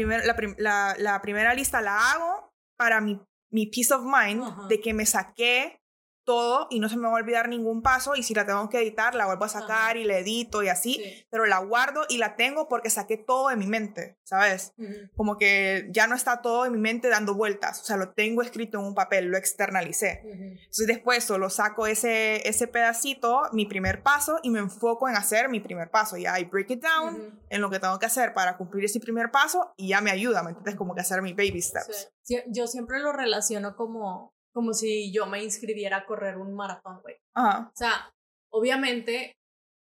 la, 0.59 0.95
la, 0.99 1.23
primera 1.23 1.55
lista 1.55 1.81
la 1.81 2.13
hago 2.13 2.53
para 2.77 3.01
mi, 3.01 3.21
mi 3.51 3.67
peace 3.67 3.95
of 3.95 4.05
mind 4.05 4.69
de 4.69 4.81
que 4.81 4.93
me 4.93 5.07
saqué 5.07 5.81
todo 6.25 6.67
y 6.71 6.81
no 6.81 6.89
se 6.89 6.97
me 6.97 7.03
va 7.03 7.11
a 7.11 7.23
olvidar 7.23 7.49
ningún 7.49 7.83
paso 7.83 8.15
y 8.17 8.23
si 8.23 8.35
la 8.35 8.47
tengo 8.47 8.69
que 8.69 8.79
editar 8.79 9.15
la 9.15 9.27
vuelvo 9.27 9.45
a 9.45 9.49
sacar 9.49 9.97
y 9.97 10.05
la 10.05 10.19
edito 10.19 10.63
y 10.63 10.69
así, 10.69 11.27
pero 11.31 11.47
la 11.47 11.59
guardo 11.59 12.05
y 12.09 12.19
la 12.19 12.37
tengo 12.37 12.69
porque 12.69 12.91
saqué 12.91 13.17
todo 13.17 13.49
de 13.49 13.57
mi 13.57 13.67
mente, 13.67 14.19
¿sabes? 14.25 14.75
Como 15.17 15.37
que 15.37 15.89
ya 15.91 16.07
no 16.07 16.15
está 16.15 16.43
todo 16.43 16.67
en 16.67 16.73
mi 16.73 16.79
mente 16.79 17.09
dando 17.09 17.35
vueltas, 17.35 17.81
o 17.81 17.85
sea, 17.85 17.97
lo 17.97 18.13
tengo 18.13 18.43
escrito 18.43 18.79
en 18.79 18.87
un 18.87 18.95
papel, 18.95 19.27
lo 19.27 19.37
externalicé. 19.37 20.21
Entonces 20.25 20.87
después 20.87 21.25
solo 21.25 21.51
saco 21.51 21.87
ese, 21.87 22.49
ese 22.49 22.67
pedacito, 22.67 23.43
mi 23.53 23.67
primer 23.67 24.03
paso 24.03 24.39
y 24.43 24.51
me 24.51 24.59
enfoco 24.59 25.09
en 25.09 25.17
hacer 25.17 25.49
mi 25.49 25.61
primer 25.61 25.91
paso, 25.91 26.17
ya 26.17 26.39
I 26.39 26.45
break 26.45 26.71
it 26.71 26.83
down 26.83 27.41
en 27.49 27.61
lo 27.61 27.71
que 27.71 27.79
tengo 27.79 27.99
que 27.99 28.07
hacer 28.07 28.35
para 28.35 28.57
cumplir 28.57 28.85
ese 28.85 29.01
primer 29.01 29.31
paso 29.31 29.73
y 29.77 29.89
ya 29.89 30.01
me 30.01 30.11
ayuda, 30.11 30.43
¿me 30.43 30.51
entiendes? 30.51 30.75
Como 30.77 30.95
que 30.95 31.03
hacer 31.03 31.23
mi 31.23 31.33
baby 31.33 31.63
steps. 31.63 32.13
Yo 32.49 32.67
siempre 32.67 33.01
lo 33.01 33.13
relaciono 33.13 33.77
como 33.77 34.34
como 34.55 34.73
si 34.73 35.13
yo 35.13 35.27
me 35.27 35.43
inscribiera 35.43 35.99
a 35.99 36.07
correr 36.07 36.39
un 36.39 36.55
maratón, 36.55 37.03
güey. 37.03 37.17
O 37.35 37.73
sea, 37.75 38.15
obviamente 38.51 39.37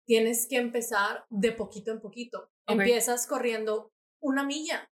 tienes 0.05 0.47
que 0.49 0.57
empezar 0.57 1.25
de 1.29 1.51
poquito 1.51 1.91
en 1.91 2.01
poquito. 2.01 2.49
Empiezas 2.65 3.27
corriendo 3.27 3.91
una 4.19 4.43
milla, 4.43 4.89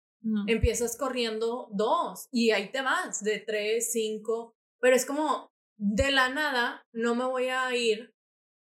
empiezas 0.47 0.97
corriendo 0.97 1.69
dos 1.71 2.27
y 2.31 2.51
ahí 2.51 2.71
te 2.71 2.81
vas, 2.81 3.23
de 3.23 3.39
tres, 3.39 3.91
cinco, 3.91 4.55
pero 4.79 4.95
es 4.95 5.05
como 5.05 5.51
de 5.77 6.11
la 6.11 6.29
nada 6.29 6.83
no 6.91 7.15
me 7.15 7.25
voy 7.25 7.47
a 7.47 7.73
ir 7.75 8.13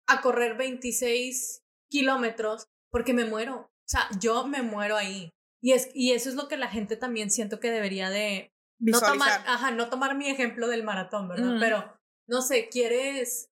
a 0.08 0.22
correr 0.22 0.56
26 0.58 1.64
kilómetros 1.90 2.68
porque 2.92 3.14
me 3.14 3.26
muero. 3.26 3.56
O 3.62 3.90
sea, 3.90 4.08
yo 4.20 4.46
me 4.46 4.62
muero 4.62 4.96
ahí. 4.96 5.32
Y, 5.62 5.72
es, 5.72 5.90
y 5.94 6.12
eso 6.12 6.30
es 6.30 6.36
lo 6.36 6.48
que 6.48 6.58
la 6.58 6.68
gente 6.68 6.98
también 6.98 7.32
siento 7.32 7.60
que 7.60 7.72
debería 7.72 8.10
de, 8.10 8.53
no 8.92 9.00
tomar, 9.00 9.44
ajá, 9.48 9.72
no 9.72 9.90
tomar 9.90 10.16
mi 10.16 10.30
ejemplo 10.30 10.68
del 10.68 10.84
maratón, 10.84 11.28
¿verdad? 11.28 11.56
Pero, 11.60 11.98
no 12.28 12.42
sé, 12.42 12.70
quieres 12.70 13.50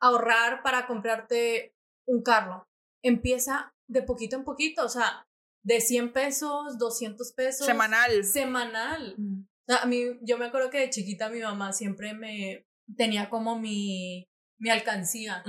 ahorrar 0.00 0.62
para 0.62 0.86
comprarte 0.86 1.74
un 2.06 2.22
carro. 2.22 2.68
Empieza 3.02 3.74
de 3.88 4.02
poquito 4.02 4.36
en 4.36 4.44
poquito, 4.44 4.84
o 4.84 4.88
sea, 4.88 5.26
de 5.64 5.80
100 5.80 6.12
pesos, 6.12 6.78
200 6.78 7.32
pesos. 7.32 7.66
Semanal. 7.66 8.24
Semanal. 8.24 9.16
O 9.18 9.72
sea, 9.72 9.82
a 9.82 9.86
mí, 9.86 10.18
yo 10.22 10.38
me 10.38 10.46
acuerdo 10.46 10.70
que 10.70 10.78
de 10.78 10.90
chiquita 10.90 11.28
mi 11.28 11.40
mamá 11.40 11.72
siempre 11.72 12.14
me 12.14 12.66
tenía 12.96 13.28
como 13.28 13.58
mi, 13.58 14.28
mi 14.58 14.70
alcancía. 14.70 15.44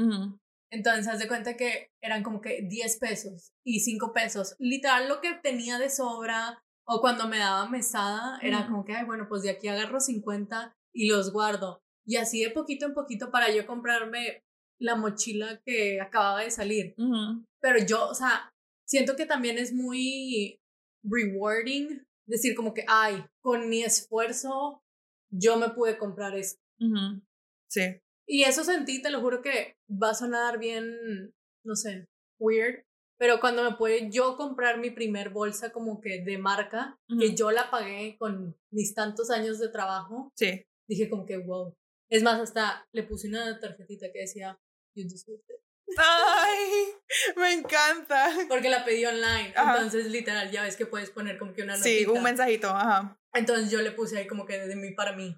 Entonces, 0.71 1.07
haz 1.07 1.19
de 1.19 1.27
cuenta 1.27 1.55
que 1.55 1.91
eran 2.01 2.23
como 2.23 2.41
que 2.41 2.61
10 2.63 2.97
pesos 2.97 3.51
y 3.63 3.81
5 3.81 4.11
pesos. 4.11 4.55
Literal, 4.59 5.07
lo 5.07 5.21
que 5.21 5.33
tenía 5.35 5.77
de 5.77 5.89
sobra 5.89 6.62
o 6.85 7.01
cuando 7.01 7.27
me 7.27 7.37
daba 7.37 7.69
mesada, 7.69 8.39
era 8.41 8.67
como 8.67 8.83
que, 8.83 8.93
ay, 8.93 9.05
bueno, 9.05 9.27
pues 9.29 9.41
de 9.43 9.49
aquí 9.49 9.67
agarro 9.67 9.99
50 9.99 10.75
y 10.93 11.07
los 11.07 11.31
guardo. 11.31 11.81
Y 12.05 12.17
así 12.17 12.43
de 12.43 12.49
poquito 12.49 12.85
en 12.85 12.93
poquito 12.93 13.31
para 13.31 13.53
yo 13.53 13.65
comprarme 13.65 14.43
la 14.79 14.95
mochila 14.95 15.61
que 15.65 16.01
acababa 16.01 16.41
de 16.41 16.51
salir. 16.51 16.95
Pero 17.61 17.85
yo, 17.85 18.09
o 18.09 18.13
sea, 18.13 18.53
siento 18.85 19.15
que 19.15 19.25
también 19.25 19.57
es 19.57 19.73
muy 19.73 20.59
rewarding 21.03 22.05
decir 22.27 22.55
como 22.55 22.73
que, 22.73 22.83
ay, 22.87 23.23
con 23.41 23.69
mi 23.69 23.83
esfuerzo 23.83 24.83
yo 25.31 25.57
me 25.57 25.69
pude 25.69 25.97
comprar 25.97 26.35
esto. 26.35 26.61
Sí. 27.69 27.81
Y 28.27 28.43
eso 28.43 28.63
sentí, 28.63 29.01
te 29.01 29.09
lo 29.09 29.21
juro 29.21 29.41
que 29.41 29.77
va 29.89 30.11
a 30.11 30.15
sonar 30.15 30.57
bien, 30.57 31.33
no 31.65 31.75
sé, 31.75 32.07
weird, 32.39 32.85
pero 33.23 33.39
cuando 33.39 33.63
me 33.63 33.77
pude 33.77 34.09
yo 34.11 34.35
comprar 34.35 34.79
mi 34.79 34.91
primer 34.91 35.29
bolsa 35.29 35.71
como 35.71 36.01
que 36.01 36.25
de 36.25 36.37
marca, 36.37 36.99
que 37.17 37.33
yo 37.33 37.51
la 37.51 37.71
pagué 37.71 38.17
con 38.19 38.53
mis 38.69 38.93
tantos 38.93 39.29
años 39.29 39.59
de 39.59 39.69
trabajo, 39.69 40.33
sí. 40.35 40.65
dije 40.89 41.09
como 41.09 41.25
que 41.25 41.37
wow. 41.37 41.73
Es 42.09 42.21
más, 42.21 42.41
hasta 42.41 42.85
le 42.91 43.03
puse 43.03 43.29
una 43.29 43.57
tarjetita 43.61 44.11
que 44.11 44.19
decía, 44.19 44.59
you 44.93 45.07
deserve 45.07 45.37
it. 45.37 45.97
¡Ay! 45.97 46.95
Me 47.37 47.53
encanta. 47.53 48.29
Porque 48.49 48.69
la 48.69 48.83
pedí 48.83 49.05
online. 49.05 49.53
Entonces, 49.55 50.11
literal, 50.11 50.51
ya 50.51 50.63
ves 50.63 50.75
que 50.75 50.85
puedes 50.85 51.09
poner 51.09 51.39
como 51.39 51.53
que 51.53 51.63
una 51.63 51.77
notita. 51.77 51.97
Sí, 51.97 52.05
un 52.05 52.23
mensajito, 52.23 52.71
ajá. 52.71 53.17
Entonces 53.33 53.71
yo 53.71 53.81
le 53.81 53.91
puse 53.91 54.17
ahí 54.17 54.27
como 54.27 54.45
que 54.45 54.59
de 54.59 54.75
mí 54.75 54.91
para 54.91 55.13
mí. 55.13 55.33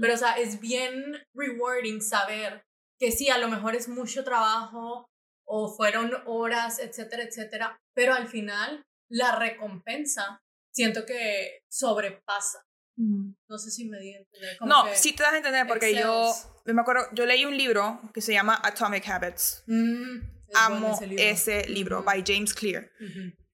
Pero, 0.00 0.14
o 0.14 0.16
sea, 0.16 0.38
es 0.38 0.58
bien 0.58 1.24
rewarding 1.34 2.02
saber 2.02 2.64
que 2.98 3.12
sí, 3.12 3.30
a 3.30 3.38
lo 3.38 3.46
mejor 3.46 3.76
es 3.76 3.86
mucho 3.88 4.24
trabajo, 4.24 5.08
o 5.48 5.74
fueron 5.74 6.12
horas, 6.26 6.78
etcétera, 6.78 7.22
etcétera, 7.22 7.80
pero 7.94 8.14
al 8.14 8.28
final 8.28 8.84
la 9.10 9.34
recompensa 9.36 10.42
siento 10.70 11.06
que 11.06 11.62
sobrepasa. 11.68 12.64
No 12.96 13.58
sé 13.58 13.70
si 13.70 13.88
me 13.88 13.98
di 14.00 14.12
a 14.12 14.18
entender. 14.18 14.58
no, 14.60 14.84
sí 14.92 15.12
te 15.12 15.22
das 15.22 15.32
a 15.32 15.36
entender 15.36 15.66
porque 15.68 15.94
yo, 15.94 16.34
me 16.64 16.80
acuerdo, 16.80 17.06
yo 17.12 17.26
leí 17.26 17.44
un 17.44 17.56
libro 17.56 18.00
que 18.12 18.20
se 18.20 18.32
llama 18.32 18.60
Atomic 18.62 19.08
Habits. 19.08 19.62
Mm, 19.66 20.18
Amo 20.54 20.98
ese 21.16 21.68
libro, 21.68 22.02
by 22.02 22.24
James 22.26 22.52
Clear. 22.52 22.90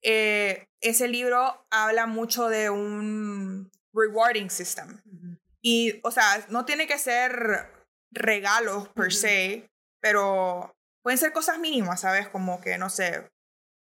Eh, 0.01 0.67
ese 0.81 1.09
libro 1.09 1.67
habla 1.71 2.07
mucho 2.07 2.49
de 2.49 2.71
un 2.71 3.71
rewarding 3.93 4.49
system. 4.49 5.01
Y, 5.61 6.01
o 6.03 6.11
sea, 6.11 6.47
no 6.49 6.65
tiene 6.65 6.87
que 6.87 6.99
ser 6.99 7.71
regalos 8.11 8.89
per 8.91 9.13
se, 9.13 9.71
pero 10.01 10.75
pueden 11.05 11.19
ser 11.19 11.33
cosas 11.33 11.59
mínimas, 11.59 12.01
¿sabes? 12.01 12.29
Como 12.29 12.61
que, 12.63 12.79
no 12.79 12.89
sé, 12.89 13.31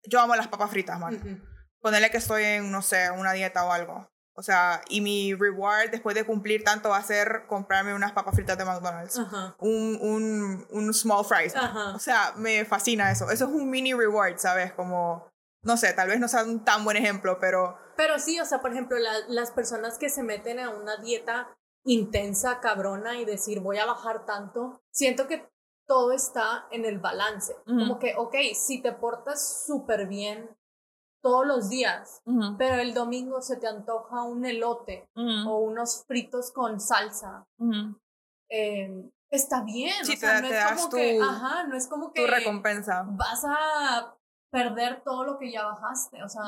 yo 0.03 0.21
amo 0.21 0.35
las 0.35 0.47
papas 0.47 0.69
fritas, 0.69 0.99
man. 0.99 1.43
Ponerle 1.81 2.11
que 2.11 2.17
estoy 2.17 2.43
en, 2.43 2.71
no 2.71 2.83
sé, 2.83 3.09
una 3.09 3.33
dieta 3.33 3.65
o 3.65 3.71
algo. 3.71 4.07
O 4.35 4.43
sea, 4.43 4.81
y 4.87 5.01
mi 5.01 5.33
reward 5.33 5.89
después 5.89 6.15
de 6.15 6.27
cumplir 6.27 6.63
tanto 6.63 6.89
va 6.89 6.97
a 6.97 7.03
ser 7.03 7.45
comprarme 7.47 7.95
unas 7.95 8.11
papas 8.11 8.35
fritas 8.35 8.55
de 8.55 8.65
McDonald's. 8.65 9.17
Un, 9.57 9.97
un, 9.99 10.67
un, 10.69 10.93
small 10.93 11.25
fries. 11.25 11.55
O 11.95 11.99
sea, 11.99 12.33
me 12.35 12.63
fascina 12.65 13.11
eso. 13.11 13.31
Eso 13.31 13.45
es 13.45 13.51
un 13.51 13.67
mini 13.67 13.95
reward, 13.95 14.37
¿sabes? 14.37 14.71
Como, 14.73 15.27
no 15.63 15.75
sé, 15.75 15.91
tal 15.93 16.09
vez 16.09 16.19
no 16.19 16.27
sea 16.27 16.43
un 16.43 16.63
tan 16.63 16.83
buen 16.85 16.97
ejemplo, 16.97 17.39
pero... 17.39 17.79
Pero 17.95 18.19
sí, 18.19 18.39
o 18.39 18.45
sea, 18.45 18.61
por 18.61 18.71
ejemplo, 18.71 18.95
las 19.27 19.49
personas 19.49 19.97
que 19.97 20.09
se 20.09 20.21
meten 20.21 20.59
a 20.59 20.69
una 20.69 20.97
dieta 20.97 21.47
intensa, 21.83 22.59
cabrona 22.59 23.19
y 23.19 23.25
decir 23.25 23.61
voy 23.61 23.79
a 23.79 23.85
bajar 23.85 24.23
tanto, 24.27 24.83
siento 24.91 25.27
que 25.27 25.49
todo 25.87 26.11
está 26.11 26.67
en 26.69 26.85
el 26.85 26.99
balance. 26.99 27.55
Como 27.65 27.97
que, 27.97 28.15
ok, 28.17 28.35
si 28.53 28.81
te 28.81 28.91
portas 28.91 29.65
súper 29.65 30.07
bien 30.07 30.49
todos 31.21 31.47
los 31.47 31.69
días, 31.69 32.21
pero 32.57 32.75
el 32.75 32.93
domingo 32.93 33.41
se 33.41 33.57
te 33.57 33.67
antoja 33.67 34.23
un 34.23 34.45
elote 34.45 35.09
o 35.15 35.57
unos 35.59 36.03
fritos 36.05 36.51
con 36.51 36.79
salsa, 36.79 37.47
em, 38.49 39.09
está 39.29 39.63
bien. 39.63 40.05
Sí, 40.05 40.13
o 40.13 40.17
sea, 40.17 40.41
te, 40.41 40.49
no 40.49 40.55
es 40.55 40.81
como 40.81 40.89
que, 40.89 41.19
ajá, 41.21 41.63
no 41.63 41.75
es 41.75 41.87
como 41.87 42.13
que 42.13 42.21
tu 42.21 42.27
recompensa. 42.31 43.05
Vas 43.07 43.43
a 43.45 44.15
perder 44.51 45.01
todo 45.03 45.23
lo 45.23 45.37
que 45.37 45.51
ya 45.51 45.65
bajaste, 45.65 46.23
o 46.23 46.29
sea. 46.29 46.43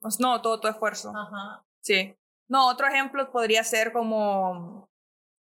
Pues 0.00 0.20
no, 0.20 0.40
todo 0.40 0.60
tu 0.60 0.68
esfuerzo. 0.68 1.12
Ajá. 1.16 1.64
Sí. 1.80 2.16
No, 2.48 2.68
otro 2.68 2.86
ejemplo 2.86 3.30
podría 3.30 3.64
ser 3.64 3.92
como 3.92 4.88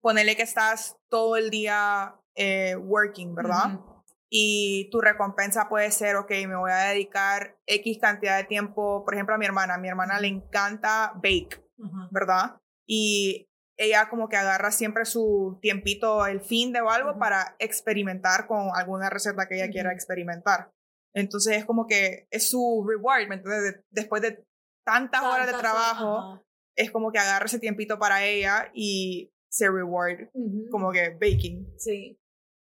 ponerle 0.02 0.36
que 0.36 0.42
estás 0.42 0.96
todo 1.08 1.36
el 1.36 1.50
día 1.50 2.14
eh, 2.34 2.76
working, 2.76 3.34
¿verdad? 3.34 3.80
Y 4.28 4.88
tu 4.90 5.00
recompensa 5.00 5.68
puede 5.68 5.90
ser, 5.90 6.16
ok, 6.16 6.30
me 6.48 6.56
voy 6.56 6.72
a 6.72 6.88
dedicar 6.88 7.56
X 7.66 7.98
cantidad 8.00 8.36
de 8.36 8.44
tiempo, 8.44 9.04
por 9.04 9.14
ejemplo, 9.14 9.34
a 9.34 9.38
mi 9.38 9.46
hermana. 9.46 9.74
A 9.74 9.78
mi 9.78 9.88
hermana 9.88 10.18
le 10.18 10.28
encanta 10.28 11.12
bake, 11.14 11.62
¿verdad? 12.10 12.60
Y 12.86 13.48
ella 13.76 14.08
como 14.08 14.28
que 14.28 14.36
agarra 14.36 14.70
siempre 14.70 15.04
su 15.04 15.58
tiempito, 15.60 16.26
el 16.26 16.40
fin 16.40 16.72
de 16.72 16.80
o 16.80 16.90
algo, 16.90 17.18
para 17.18 17.56
experimentar 17.58 18.46
con 18.46 18.70
alguna 18.74 19.10
receta 19.10 19.46
que 19.46 19.56
ella 19.56 19.70
quiera 19.70 19.92
experimentar. 19.92 20.72
Entonces 21.14 21.58
es 21.58 21.64
como 21.64 21.86
que 21.86 22.26
es 22.30 22.50
su 22.50 22.84
reward, 22.88 23.28
¿me 23.28 23.36
entiendes? 23.36 23.84
después 23.90 24.20
de 24.20 24.44
tantas 24.84 25.22
horas 25.22 25.46
de 25.46 25.52
trabajo, 25.52 26.44
es 26.76 26.90
como 26.90 27.12
que 27.12 27.18
agarra 27.18 27.46
ese 27.46 27.60
tiempito 27.60 27.98
para 27.98 28.24
ella 28.24 28.70
y 28.74 29.32
se 29.48 29.70
reward, 29.70 30.28
como 30.70 30.90
que 30.90 31.10
baking. 31.10 31.72
Sí. 31.78 32.18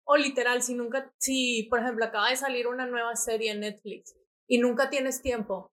O 0.07 0.17
literal, 0.17 0.63
si 0.63 0.75
nunca, 0.75 1.13
si 1.19 1.67
por 1.71 1.81
ejemplo 1.81 2.05
acaba 2.05 2.31
de 2.31 2.37
salir 2.37 2.67
una 2.67 2.87
nueva 2.87 3.17
serie 3.17 3.53
en 3.53 3.61
Netflix 3.61 4.15
y 4.47 4.59
nunca 4.59 4.91
tienes 4.91 5.23
tiempo, 5.23 5.71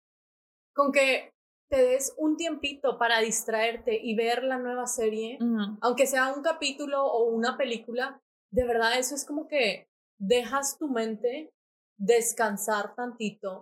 con 0.74 0.91
que 0.91 1.34
te 1.70 1.84
des 1.84 2.13
un 2.17 2.36
tiempito 2.38 2.98
para 2.98 3.20
distraerte 3.20 4.00
y 4.02 4.15
ver 4.15 4.44
la 4.44 4.58
nueva 4.58 4.88
serie, 4.88 5.38
aunque 5.82 6.06
sea 6.06 6.34
un 6.34 6.44
capítulo 6.44 7.06
o 7.06 7.30
una 7.30 7.58
película, 7.58 8.22
de 8.52 8.65
verdad 8.65 9.00
eso 9.00 9.15
es 9.15 9.26
como 9.26 9.48
que 9.48 9.88
dejas 10.17 10.78
tu 10.78 10.89
mente 10.89 11.54
descansar 11.98 12.94
tantito, 12.96 13.62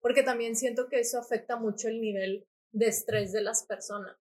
porque 0.00 0.22
también 0.22 0.56
siento 0.56 0.88
que 0.88 1.00
eso 1.00 1.18
afecta 1.18 1.56
mucho 1.56 1.88
el 1.88 2.00
nivel 2.00 2.46
de 2.72 2.86
estrés 2.86 3.32
de 3.32 3.42
las 3.42 3.64
personas. 3.66 4.16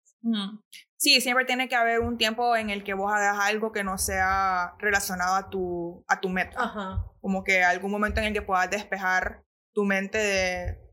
Sí, 0.97 1.19
siempre 1.21 1.45
tiene 1.45 1.67
que 1.67 1.75
haber 1.75 1.99
un 1.99 2.17
tiempo 2.17 2.55
en 2.55 2.69
el 2.69 2.83
que 2.83 2.93
vos 2.93 3.11
hagas 3.11 3.37
algo 3.41 3.71
que 3.71 3.83
no 3.83 3.97
sea 3.97 4.75
relacionado 4.79 5.35
a 5.35 5.49
tu, 5.49 6.03
a 6.07 6.21
tu 6.21 6.29
meta. 6.29 7.03
Como 7.19 7.43
que 7.43 7.63
algún 7.63 7.91
momento 7.91 8.19
en 8.19 8.27
el 8.27 8.33
que 8.33 8.41
puedas 8.41 8.69
despejar 8.69 9.43
tu 9.73 9.83
mente 9.83 10.17
de 10.17 10.83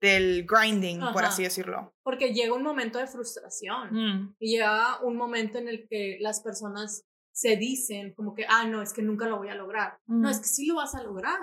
del 0.00 0.46
grinding, 0.46 1.00
por 1.12 1.24
así 1.24 1.42
decirlo. 1.42 1.94
Porque 2.02 2.32
llega 2.32 2.54
un 2.54 2.62
momento 2.62 2.98
de 2.98 3.06
frustración 3.06 3.92
mm. 3.92 4.36
y 4.38 4.56
llega 4.56 5.00
un 5.02 5.16
momento 5.16 5.58
en 5.58 5.68
el 5.68 5.86
que 5.88 6.18
las 6.20 6.40
personas 6.40 7.04
se 7.32 7.56
dicen 7.56 8.14
como 8.14 8.34
que, 8.34 8.44
ah, 8.48 8.64
no, 8.64 8.82
es 8.82 8.92
que 8.92 9.02
nunca 9.02 9.26
lo 9.26 9.38
voy 9.38 9.48
a 9.48 9.54
lograr. 9.54 9.98
No, 10.06 10.28
es 10.28 10.38
que 10.38 10.48
sí 10.48 10.66
lo 10.66 10.76
vas 10.76 10.94
a 10.94 11.02
lograr. 11.02 11.38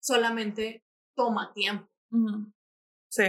Solamente 0.00 0.84
toma 1.14 1.52
tiempo. 1.54 1.88
Sí. 3.10 3.24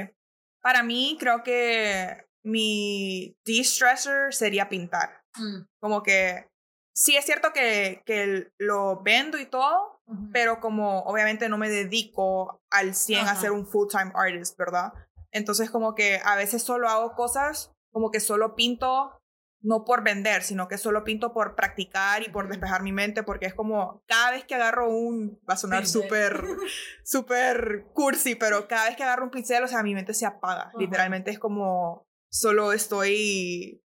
Para 0.61 0.83
mí, 0.83 1.17
creo 1.19 1.43
que 1.43 2.25
mi 2.43 3.37
de-stressor 3.45 4.33
sería 4.33 4.69
pintar. 4.69 5.23
Mm. 5.35 5.63
Como 5.79 6.03
que 6.03 6.47
sí 6.95 7.15
es 7.15 7.25
cierto 7.25 7.53
que, 7.53 8.01
que 8.05 8.51
lo 8.59 9.01
vendo 9.01 9.39
y 9.39 9.45
todo, 9.45 10.01
pero 10.31 10.59
como 10.59 10.99
obviamente 11.01 11.49
no 11.49 11.57
me 11.57 11.69
dedico 11.69 12.61
al 12.69 12.93
100 12.93 13.27
a 13.27 13.35
ser 13.35 13.51
un 13.51 13.65
full-time 13.65 14.11
artist, 14.13 14.57
¿verdad? 14.57 14.93
Entonces 15.31 15.71
como 15.71 15.95
que 15.95 16.19
a 16.23 16.35
veces 16.35 16.61
solo 16.61 16.89
hago 16.89 17.15
cosas 17.15 17.71
como 17.91 18.11
que 18.11 18.19
solo 18.19 18.55
pinto 18.55 19.19
no 19.63 19.85
por 19.85 20.03
vender, 20.03 20.43
sino 20.43 20.67
que 20.67 20.77
solo 20.77 21.05
pinto 21.05 21.31
por 21.31 21.55
practicar 21.55 22.21
y 22.21 22.29
por 22.29 22.49
despejar 22.49 22.83
mi 22.83 22.91
mente, 22.91 23.23
porque 23.23 23.45
es 23.45 23.53
como 23.53 24.03
cada 24.07 24.31
vez 24.31 24.43
que 24.43 24.55
agarro 24.55 24.89
un, 24.89 25.39
va 25.49 25.53
a 25.53 25.57
sonar 25.57 25.87
súper, 25.87 26.43
súper 27.05 27.85
cursi, 27.93 28.35
pero 28.35 28.67
cada 28.67 28.87
vez 28.87 28.97
que 28.97 29.03
agarro 29.03 29.23
un 29.23 29.31
pincel, 29.31 29.63
o 29.63 29.67
sea, 29.69 29.81
mi 29.81 29.95
mente 29.95 30.13
se 30.13 30.25
apaga. 30.25 30.71
Literalmente 30.77 31.31
es 31.31 31.39
como 31.39 32.05
solo 32.33 32.73
estoy 32.73 33.79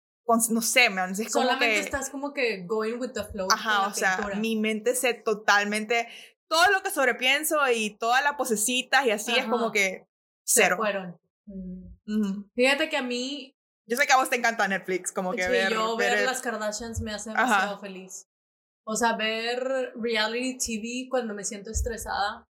no 0.49 0.61
sé, 0.61 0.89
man, 0.89 1.11
es 1.11 1.31
como 1.31 1.45
Solamente 1.45 1.79
estás 1.79 2.09
como 2.09 2.33
que 2.33 2.63
going 2.65 2.97
with 2.99 3.11
the 3.13 3.23
flow. 3.23 3.47
Ajá, 3.51 3.87
o 3.87 3.93
sea, 3.93 4.29
mi 4.35 4.55
mente 4.57 4.95
se 4.95 5.13
totalmente, 5.13 6.07
todo 6.49 6.69
lo 6.71 6.83
que 6.83 6.91
sobrepienso 6.91 7.57
y 7.73 7.91
todas 7.91 8.23
las 8.23 8.33
posecitas 8.33 9.05
y 9.05 9.11
así 9.11 9.37
es 9.37 9.45
como 9.45 9.71
que 9.71 10.05
cero. 10.43 10.75
Se 10.75 10.81
fueron. 10.81 11.19
Mm. 11.45 12.43
Fíjate 12.55 12.89
que 12.89 12.97
a 12.97 13.03
mí... 13.03 13.53
Yo 13.85 13.95
sé 13.95 14.05
que 14.05 14.11
a 14.11 14.17
vos 14.17 14.29
te 14.29 14.35
encanta 14.35 14.67
Netflix, 14.67 15.13
como 15.13 15.31
que 15.31 15.43
sí, 15.43 15.49
ver... 15.49 15.71
yo 15.71 15.95
ver, 15.95 16.25
las 16.25 16.41
Kardashians 16.41 16.99
me 16.99 17.13
hace 17.13 17.29
demasiado 17.29 17.79
feliz. 17.79 18.27
O 18.85 18.95
sea, 18.97 19.15
ver 19.15 19.93
reality 19.95 20.57
TV 20.57 21.07
cuando 21.09 21.33
me 21.33 21.45
siento 21.45 21.71
estresada 21.71 22.45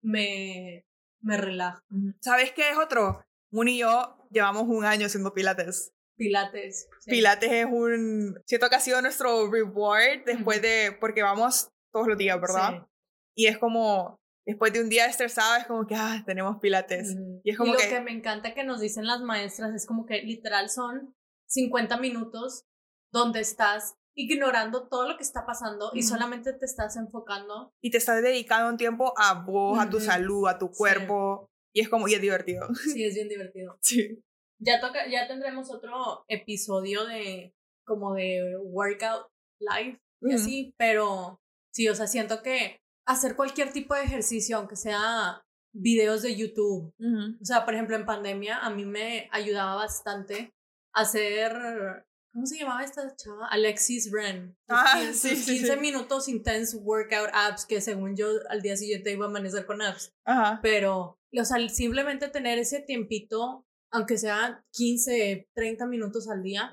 me, 0.00 0.86
me 1.20 1.36
relaja. 1.36 1.82
¿Sabes 2.20 2.52
qué 2.52 2.70
es 2.70 2.76
otro? 2.76 3.24
Moon 3.50 3.68
y 3.68 3.78
yo 3.78 4.23
llevamos 4.34 4.64
un 4.66 4.84
año 4.84 5.06
haciendo 5.06 5.32
pilates. 5.32 5.92
Pilates. 6.16 6.88
Pilates 7.06 7.50
es 7.50 7.66
un, 7.66 8.38
siento 8.44 8.68
que 8.68 8.76
ha 8.76 8.80
sido 8.80 9.00
nuestro 9.00 9.50
reward 9.50 10.24
después 10.26 10.60
de, 10.60 10.96
porque 11.00 11.22
vamos 11.22 11.68
todos 11.92 12.06
los 12.06 12.18
días, 12.18 12.40
¿verdad? 12.40 12.86
Y 13.34 13.46
es 13.46 13.58
como, 13.58 14.20
después 14.44 14.72
de 14.72 14.80
un 14.80 14.88
día 14.88 15.06
estresado, 15.06 15.56
es 15.56 15.66
como 15.66 15.86
que, 15.86 15.94
ah, 15.96 16.22
tenemos 16.26 16.58
Pilates. 16.60 17.16
Y 17.42 17.50
es 17.50 17.56
como 17.56 17.72
lo 17.72 17.78
que... 17.78 17.88
que 17.88 18.00
me 18.00 18.12
encanta 18.12 18.54
que 18.54 18.64
nos 18.64 18.80
dicen 18.80 19.06
las 19.06 19.22
maestras 19.22 19.74
es 19.74 19.86
como 19.86 20.06
que 20.06 20.22
literal 20.22 20.68
son 20.70 21.14
50 21.46 21.96
minutos 21.98 22.64
donde 23.12 23.40
estás 23.40 23.94
ignorando 24.16 24.88
todo 24.88 25.08
lo 25.08 25.16
que 25.16 25.24
está 25.24 25.44
pasando 25.44 25.90
y 25.92 26.02
solamente 26.02 26.52
te 26.52 26.64
estás 26.64 26.96
enfocando. 26.96 27.72
Y 27.82 27.90
te 27.90 27.98
estás 27.98 28.22
dedicando 28.22 28.70
un 28.70 28.76
tiempo 28.76 29.12
a 29.16 29.34
vos, 29.34 29.78
a 29.78 29.90
tu 29.90 30.00
salud, 30.00 30.46
a 30.48 30.58
tu 30.58 30.70
cuerpo. 30.70 31.50
Y 31.74 31.80
es 31.80 31.88
como, 31.88 32.08
y 32.08 32.14
es 32.14 32.20
divertido. 32.20 32.68
Sí, 32.74 33.04
es 33.04 33.14
bien 33.14 33.28
divertido. 33.28 33.78
Sí. 33.82 34.22
Ya 34.60 34.80
toca, 34.80 35.06
ya 35.10 35.26
tendremos 35.26 35.70
otro 35.70 36.24
episodio 36.28 37.04
de 37.04 37.52
como 37.84 38.14
de 38.14 38.56
workout 38.62 39.26
live 39.58 40.00
y 40.22 40.32
así, 40.32 40.74
pero 40.78 41.40
sí, 41.72 41.88
o 41.88 41.94
sea, 41.94 42.06
siento 42.06 42.40
que 42.40 42.80
hacer 43.04 43.36
cualquier 43.36 43.72
tipo 43.72 43.94
de 43.94 44.04
ejercicio, 44.04 44.56
aunque 44.56 44.76
sea 44.76 45.42
videos 45.74 46.22
de 46.22 46.36
YouTube, 46.36 46.94
o 46.98 47.44
sea, 47.44 47.64
por 47.64 47.74
ejemplo, 47.74 47.96
en 47.96 48.06
pandemia 48.06 48.58
a 48.58 48.70
mí 48.70 48.86
me 48.86 49.28
ayudaba 49.32 49.74
bastante 49.74 50.54
hacer 50.94 52.06
¿Cómo 52.34 52.46
se 52.46 52.58
llamaba 52.58 52.82
esta 52.82 53.14
chava? 53.14 53.46
Alexis 53.46 54.10
Ren. 54.10 54.56
Ah, 54.68 55.00
sí, 55.12 55.40
15 55.40 55.76
minutos 55.76 56.28
intense 56.28 56.76
workout 56.76 57.30
apps 57.32 57.64
que 57.64 57.80
según 57.80 58.16
yo 58.16 58.26
al 58.50 58.60
día 58.60 58.76
siguiente 58.76 59.12
iba 59.12 59.26
a 59.26 59.28
amanecer 59.28 59.64
con 59.64 59.80
apps. 59.80 60.12
Ajá. 60.24 60.58
Pero, 60.60 61.16
o 61.38 61.44
sea, 61.44 61.68
simplemente 61.68 62.28
tener 62.28 62.58
ese 62.58 62.80
tiempito 62.80 63.66
aunque 63.94 64.18
sea 64.18 64.60
15, 64.72 65.50
30 65.54 65.86
minutos 65.86 66.28
al 66.28 66.42
día, 66.42 66.72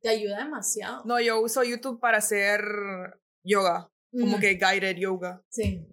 te 0.00 0.08
ayuda 0.08 0.38
demasiado. 0.38 1.04
No, 1.04 1.20
yo 1.20 1.38
uso 1.42 1.62
YouTube 1.62 2.00
para 2.00 2.16
hacer 2.16 2.62
yoga, 3.44 3.92
como 4.10 4.40
que 4.40 4.54
guided 4.54 4.96
yoga. 4.96 5.44
Sí. 5.50 5.86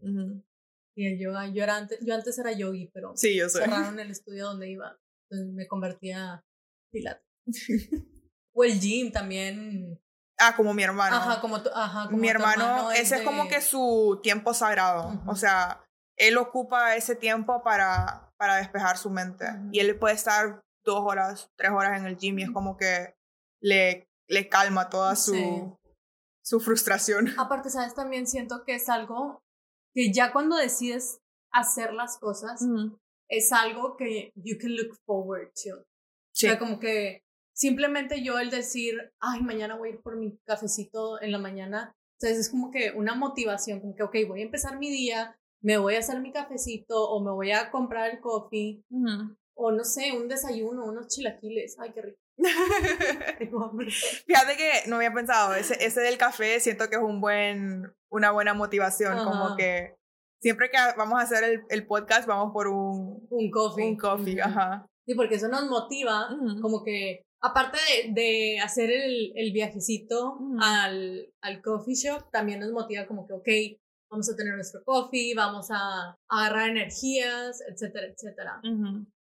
Y 0.96 1.06
el 1.06 1.20
yoga, 1.20 1.48
yo, 1.48 1.64
era 1.64 1.76
antes, 1.76 2.00
yo 2.02 2.16
antes 2.16 2.40
era 2.40 2.54
yogi, 2.54 2.90
pero 2.94 3.12
sí, 3.16 3.36
yo 3.36 3.50
cerraron 3.50 4.00
el 4.00 4.10
estudio 4.10 4.46
donde 4.46 4.70
iba, 4.70 4.98
entonces 5.30 5.54
me 5.54 5.68
convertí 5.68 6.12
a 6.12 6.42
pilates. 6.94 7.26
o 8.56 8.64
el 8.64 8.80
gym 8.80 9.12
también. 9.12 10.00
Ah, 10.38 10.56
como 10.56 10.74
mi 10.74 10.84
hermano. 10.84 11.18
Ajá, 11.18 11.42
como, 11.42 11.62
tu, 11.62 11.70
ajá, 11.74 12.06
como 12.06 12.18
Mi 12.18 12.30
hermano, 12.30 12.90
ese 12.92 13.18
es 13.18 13.22
como 13.24 13.50
que 13.50 13.60
su 13.60 14.22
tiempo 14.24 14.54
sagrado. 14.54 15.22
O 15.28 15.36
sea, 15.36 15.86
él 16.20 16.38
ocupa 16.38 16.96
ese 16.96 17.16
tiempo 17.16 17.64
para, 17.64 18.32
para 18.38 18.58
despejar 18.58 18.98
su 18.98 19.10
mente. 19.10 19.46
Y 19.72 19.80
él 19.80 19.98
puede 19.98 20.14
estar 20.14 20.62
dos 20.86 21.02
horas, 21.02 21.50
tres 21.58 21.72
horas 21.72 22.00
en 22.00 22.06
el 22.06 22.18
gym 22.18 22.38
y 22.40 22.44
es 22.44 22.52
como 22.52 22.78
que 22.78 23.16
le, 23.62 24.08
le 24.28 24.50
calma 24.50 24.90
toda 24.90 25.16
su, 25.16 25.78
su 26.44 26.60
frustración. 26.60 27.28
Aparte, 27.40 27.70
¿sabes? 27.70 27.96
También 27.96 28.28
siento 28.28 28.64
que 28.66 28.76
es 28.76 28.90
algo 28.90 29.42
que 29.94 30.12
ya 30.14 30.32
cuando 30.32 30.58
decides 30.58 31.20
hacer 31.52 31.94
las 31.94 32.18
cosas, 32.20 32.62
es 33.30 33.52
algo 33.52 33.96
que 33.98 34.32
you 34.36 34.58
can 34.60 34.76
look 34.76 34.96
forward 35.06 35.48
to. 35.48 35.86
Sí. 36.34 36.48
O 36.48 36.50
sea, 36.50 36.60
como 36.60 36.80
que 36.80 37.24
simplemente 37.56 38.24
yo 38.24 38.40
el 38.40 38.50
decir, 38.50 38.96
ay, 39.20 39.42
mañana 39.42 39.78
voy 39.78 39.90
a 39.90 39.92
ir 39.94 40.02
por 40.02 40.18
mi 40.18 40.38
cafecito 40.46 41.22
en 41.22 41.32
la 41.32 41.40
mañana, 41.40 41.96
entonces 42.20 42.46
es 42.46 42.50
como 42.50 42.70
que 42.70 42.92
una 42.92 43.16
motivación, 43.16 43.80
como 43.80 43.96
que, 43.96 44.04
ok, 44.04 44.16
voy 44.28 44.42
a 44.42 44.46
empezar 44.46 44.78
mi 44.78 44.90
día, 44.90 45.39
me 45.62 45.78
voy 45.78 45.96
a 45.96 46.00
hacer 46.00 46.20
mi 46.22 46.32
cafecito 46.32 47.10
o 47.10 47.24
me 47.24 47.32
voy 47.32 47.52
a 47.52 47.72
comprar 47.72 48.10
el 48.12 48.20
coffee 48.20 48.84
o 49.56 49.72
no 49.72 49.84
sé, 49.84 50.14
un 50.14 50.28
desayuno, 50.30 50.86
unos 50.86 51.08
chilaquiles. 51.08 51.78
Ay, 51.80 51.92
qué 51.94 52.02
rico. 52.02 52.20
Fíjate 54.26 54.56
que 54.56 54.88
no 54.88 54.96
había 54.96 55.14
pensado, 55.14 55.54
ese, 55.56 55.76
ese 55.84 56.00
del 56.00 56.18
café 56.18 56.60
siento 56.62 56.90
que 56.90 56.96
es 56.96 57.02
un 57.02 57.20
buen, 57.20 57.92
una 58.10 58.32
buena 58.32 58.54
motivación, 58.54 59.18
como 59.18 59.58
que 59.58 59.96
siempre 60.42 60.70
que 60.72 60.78
vamos 60.98 61.20
a 61.20 61.24
hacer 61.24 61.44
el, 61.44 61.64
el, 61.70 61.86
podcast 61.86 62.26
vamos 62.26 62.54
por 62.54 62.70
un... 62.70 63.28
Un 63.30 63.52
coffee. 63.52 63.90
Un 63.90 63.98
coffee, 63.98 64.42
ajá. 64.42 64.88
Sí, 65.06 65.16
porque 65.16 65.36
eso 65.36 65.50
nos 65.50 65.68
motiva, 65.70 66.30
como 66.62 66.84
que, 66.84 67.24
aparte 67.42 67.78
de, 68.06 68.14
de 68.14 68.60
hacer 68.62 68.90
el, 68.90 69.34
el 69.36 69.52
viajecito 69.52 70.40
al, 70.62 71.34
al 71.42 71.62
coffee 71.62 71.96
shop, 71.96 72.32
también 72.32 72.62
nos 72.62 72.72
motiva 72.72 73.06
como 73.08 73.28
que, 73.28 73.34
ok, 73.34 73.80
vamos 74.10 74.30
a 74.30 74.36
tener 74.36 74.56
nuestro 74.56 74.84
coffee, 74.84 75.34
vamos 75.36 75.70
a, 75.72 76.18
agarrar 76.28 76.70
energías, 76.70 77.62
etcétera, 77.68 78.08
etcétera. 78.08 78.62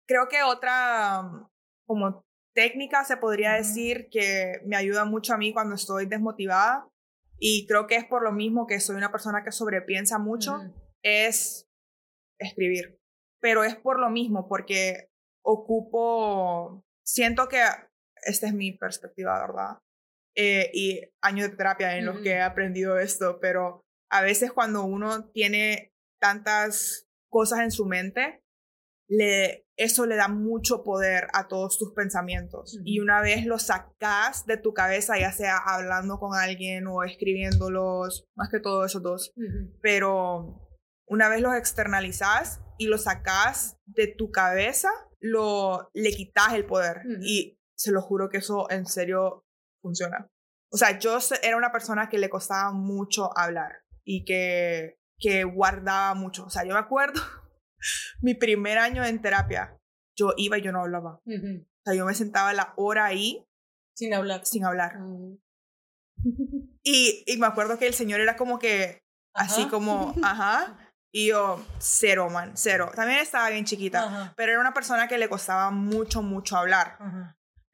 Creo 0.07 0.29
que 0.29 0.43
otra 0.43 1.49
como 1.87 2.25
técnica 2.55 3.05
se 3.05 3.17
podría 3.17 3.53
decir 3.53 4.09
que 4.11 4.61
me 4.65 4.77
ayuda 4.77 5.05
mucho 5.05 5.35
a 5.35 5.39
mí 5.39 5.53
cuando 5.53 5.75
estoy 5.75 6.07
desmotivada 6.07 6.89
y 7.39 7.67
creo 7.67 7.87
que 7.87 7.97
es 7.97 8.05
por 8.05 8.23
lo 8.23 8.33
mismo 8.33 8.67
que 8.67 8.81
soy 8.81 8.97
una 8.97 9.11
persona 9.11 9.43
que 9.43 9.53
sobrepiensa 9.53 10.19
mucho, 10.19 10.61
es 11.03 11.67
escribir. 12.39 13.01
Pero 13.41 13.65
es 13.65 13.75
por 13.75 13.99
lo 13.99 14.11
mismo, 14.11 14.47
porque 14.49 15.09
ocupo, 15.45 16.85
siento 17.05 17.49
que 17.49 17.65
esta 18.23 18.47
es 18.47 18.55
mi 18.55 18.73
perspectiva, 18.73 19.45
¿verdad? 19.45 19.79
Eh, 20.37 20.71
y 20.73 21.01
años 21.21 21.51
de 21.51 21.57
terapia 21.57 21.97
en 21.99 22.07
los 22.07 22.21
que 22.21 22.31
he 22.31 22.41
aprendido 22.41 22.99
esto, 22.99 23.39
pero 23.41 23.85
a 24.13 24.21
veces 24.21 24.53
cuando 24.53 24.85
uno 24.85 25.31
tiene 25.31 25.95
tantas 26.21 27.09
cosas 27.31 27.61
en 27.61 27.71
su 27.71 27.87
mente, 27.87 28.45
le, 29.09 29.67
eso 29.77 30.05
le 30.05 30.17
da 30.17 30.29
mucho 30.29 30.85
poder 30.85 31.29
a 31.33 31.49
todos 31.49 31.79
tus 31.79 31.95
pensamientos. 31.95 32.79
Y 32.85 33.01
una 33.01 33.23
vez 33.23 33.47
los 33.47 33.63
sacas 33.63 34.45
de 34.45 34.59
tu 34.59 34.75
cabeza, 34.75 35.19
ya 35.19 35.33
sea 35.33 35.57
hablando 35.57 36.19
con 36.19 36.39
alguien 36.39 36.87
o 36.87 37.03
escribiéndolos, 37.03 38.27
más 38.37 38.51
que 38.51 38.61
todo 38.61 38.85
esos 38.85 39.03
dos, 39.03 39.33
pero 39.81 40.61
una 41.07 41.31
vez 41.31 41.41
los 41.41 41.55
externalizas 41.55 42.61
y 42.77 42.87
los 42.87 43.05
sacas 43.05 43.79
de 43.87 44.09
tu 44.09 44.31
cabeza, 44.31 44.91
lo, 45.21 45.91
le 45.95 46.11
quitas 46.11 46.53
el 46.53 46.67
poder. 46.67 47.01
Y 47.23 47.59
se 47.75 47.93
lo 47.93 48.03
juro 48.03 48.29
que 48.29 48.39
eso 48.39 48.71
en 48.71 48.85
serio 48.85 49.47
funciona. 49.81 50.29
O 50.71 50.77
sea, 50.77 50.99
yo 50.99 51.19
era 51.43 51.57
una 51.57 51.73
persona 51.73 52.11
que 52.11 52.19
le 52.19 52.31
costaba 52.31 52.73
mucho 52.73 53.31
hablar 53.37 53.82
y 54.05 54.25
que, 54.25 54.99
que 55.19 55.45
guardaba 55.45 56.15
mucho. 56.15 56.45
O 56.45 56.51
sea, 56.51 56.65
yo 56.65 56.75
me 56.75 56.81
acuerdo 56.81 57.21
mi 58.21 58.35
primer 58.35 58.79
año 58.79 59.05
en 59.05 59.21
terapia, 59.21 59.79
yo 60.17 60.35
iba 60.37 60.59
y 60.59 60.63
yo 60.63 60.73
no 60.73 60.81
hablaba. 60.81 61.21
O 61.25 61.85
sea, 61.85 61.95
yo 61.95 62.05
me 62.07 62.15
sentaba 62.15 62.53
la 62.53 62.75
hora 62.77 63.07
ahí. 63.07 63.45
Sin 63.95 64.15
hablar. 64.15 64.45
Sin 64.45 64.65
hablar. 64.65 64.99
Y, 66.85 67.23
y, 67.29 67.37
me 67.37 67.47
acuerdo 67.47 67.79
que 67.79 67.87
el 67.87 67.95
señor 67.95 68.21
era 68.21 68.37
como 68.37 68.59
que, 68.59 69.05
así 69.35 69.67
como, 69.67 70.13
ajá. 70.25 70.93
Y 71.13 71.29
yo, 71.29 71.65
cero, 71.79 72.29
man, 72.29 72.53
cero. 72.57 72.91
También 72.93 73.21
estaba 73.21 73.51
bien 73.51 73.65
chiquita, 73.65 74.35
pero 74.37 74.51
era 74.51 74.61
una 74.61 74.75
persona 74.75 75.07
que 75.07 75.17
le 75.17 75.29
costaba 75.29 75.71
mucho, 75.71 76.23
mucho 76.23 76.57
hablar. 76.57 76.99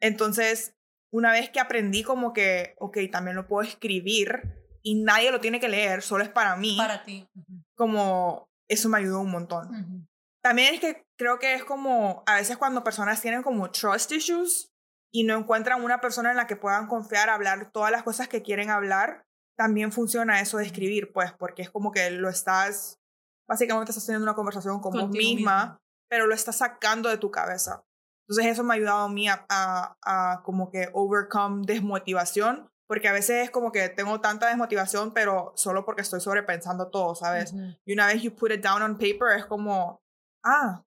Entonces, 0.00 0.74
una 1.10 1.32
vez 1.32 1.48
que 1.48 1.60
aprendí 1.60 2.02
como 2.02 2.32
que, 2.34 2.74
ok, 2.80 2.98
también 3.10 3.36
lo 3.36 3.46
puedo 3.46 3.66
escribir 3.66 4.42
y 4.82 5.02
nadie 5.02 5.30
lo 5.30 5.40
tiene 5.40 5.60
que 5.60 5.68
leer, 5.68 6.02
solo 6.02 6.24
es 6.24 6.30
para 6.30 6.56
mí. 6.56 6.76
Para 6.76 7.02
ti. 7.02 7.28
Como 7.76 8.48
eso 8.68 8.88
me 8.88 8.98
ayudó 8.98 9.20
un 9.20 9.30
montón. 9.30 10.08
También 10.42 10.74
es 10.74 10.80
que 10.80 11.06
creo 11.18 11.38
que 11.38 11.54
es 11.54 11.64
como, 11.64 12.22
a 12.26 12.36
veces 12.36 12.56
cuando 12.56 12.84
personas 12.84 13.20
tienen 13.20 13.42
como 13.42 13.70
trust 13.70 14.12
issues 14.12 14.70
y 15.12 15.24
no 15.24 15.36
encuentran 15.36 15.82
una 15.82 16.00
persona 16.00 16.30
en 16.30 16.36
la 16.36 16.46
que 16.46 16.56
puedan 16.56 16.86
confiar, 16.86 17.28
hablar 17.30 17.70
todas 17.72 17.90
las 17.90 18.02
cosas 18.02 18.28
que 18.28 18.42
quieren 18.42 18.70
hablar, 18.70 19.24
también 19.56 19.90
funciona 19.90 20.40
eso 20.40 20.58
de 20.58 20.66
escribir, 20.66 21.12
pues, 21.12 21.32
porque 21.32 21.62
es 21.62 21.70
como 21.70 21.90
que 21.90 22.10
lo 22.10 22.28
estás, 22.28 23.00
básicamente 23.48 23.90
estás 23.90 24.06
teniendo 24.06 24.24
una 24.24 24.36
conversación 24.36 24.80
con 24.80 24.92
vos 24.92 25.10
misma, 25.10 25.78
pero 26.08 26.26
lo 26.26 26.34
estás 26.34 26.58
sacando 26.58 27.08
de 27.08 27.18
tu 27.18 27.30
cabeza. 27.30 27.82
Entonces 28.28 28.52
eso 28.52 28.62
me 28.62 28.74
ha 28.74 28.76
ayudado 28.76 29.04
a 29.04 29.08
mí 29.08 29.26
a, 29.28 29.46
a, 29.48 30.42
como 30.44 30.70
que 30.70 30.90
overcome 30.92 31.64
desmotivación, 31.66 32.70
porque 32.88 33.06
a 33.06 33.12
veces 33.12 33.44
es 33.44 33.50
como 33.50 33.70
que 33.70 33.90
tengo 33.90 34.20
tanta 34.20 34.48
desmotivación, 34.48 35.12
pero 35.12 35.52
solo 35.54 35.84
porque 35.84 36.02
estoy 36.02 36.20
sobrepensando 36.20 36.88
todo, 36.90 37.14
¿sabes? 37.14 37.54
Y 37.84 37.92
una 37.92 38.06
vez 38.06 38.22
you 38.22 38.34
put 38.34 38.50
it 38.50 38.62
down 38.62 38.82
on 38.82 38.98
paper 38.98 39.36
es 39.36 39.46
como, 39.46 40.00
ah. 40.44 40.82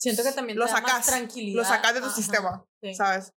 Siento 0.00 0.22
que 0.22 0.32
también 0.32 0.58
lo 0.58 0.66
te 0.66 0.72
sacas, 0.72 1.06
tranquilidad. 1.06 1.56
Lo 1.56 1.64
sacas 1.64 1.94
de 1.94 2.00
tu 2.00 2.10
sistema, 2.10 2.64
¿sabes? 2.94 3.32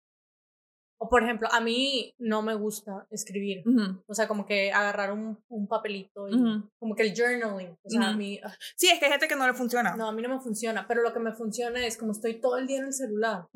O 1.00 1.08
por 1.08 1.24
ejemplo, 1.24 1.48
a 1.50 1.60
mí 1.60 2.14
no 2.18 2.42
me 2.42 2.54
gusta 2.54 3.08
escribir. 3.10 3.64
O 4.06 4.14
sea, 4.14 4.28
como 4.28 4.46
que 4.46 4.72
agarrar 4.72 5.12
un, 5.12 5.36
un 5.48 5.66
papelito 5.66 6.28
y 6.28 6.32
como 6.78 6.94
que 6.94 7.02
el 7.02 7.14
journaling. 7.16 7.76
O 7.82 7.90
sea, 7.90 8.10
a 8.10 8.16
mí... 8.16 8.40
Ah. 8.44 8.54
Sí, 8.76 8.88
es 8.88 9.00
que 9.00 9.06
hay 9.06 9.10
gente 9.10 9.26
que 9.26 9.34
no 9.34 9.44
le 9.44 9.54
funciona. 9.54 9.96
No, 9.96 10.06
a 10.06 10.12
mí 10.12 10.22
no 10.22 10.28
me 10.28 10.40
funciona. 10.40 10.86
Pero 10.86 11.02
lo 11.02 11.12
que 11.12 11.18
me 11.18 11.32
funciona 11.32 11.84
es 11.84 11.96
como 11.96 12.12
estoy 12.12 12.40
todo 12.40 12.56
el 12.56 12.68
día 12.68 12.78
en 12.78 12.86
el 12.86 12.92
celular. 12.92 13.48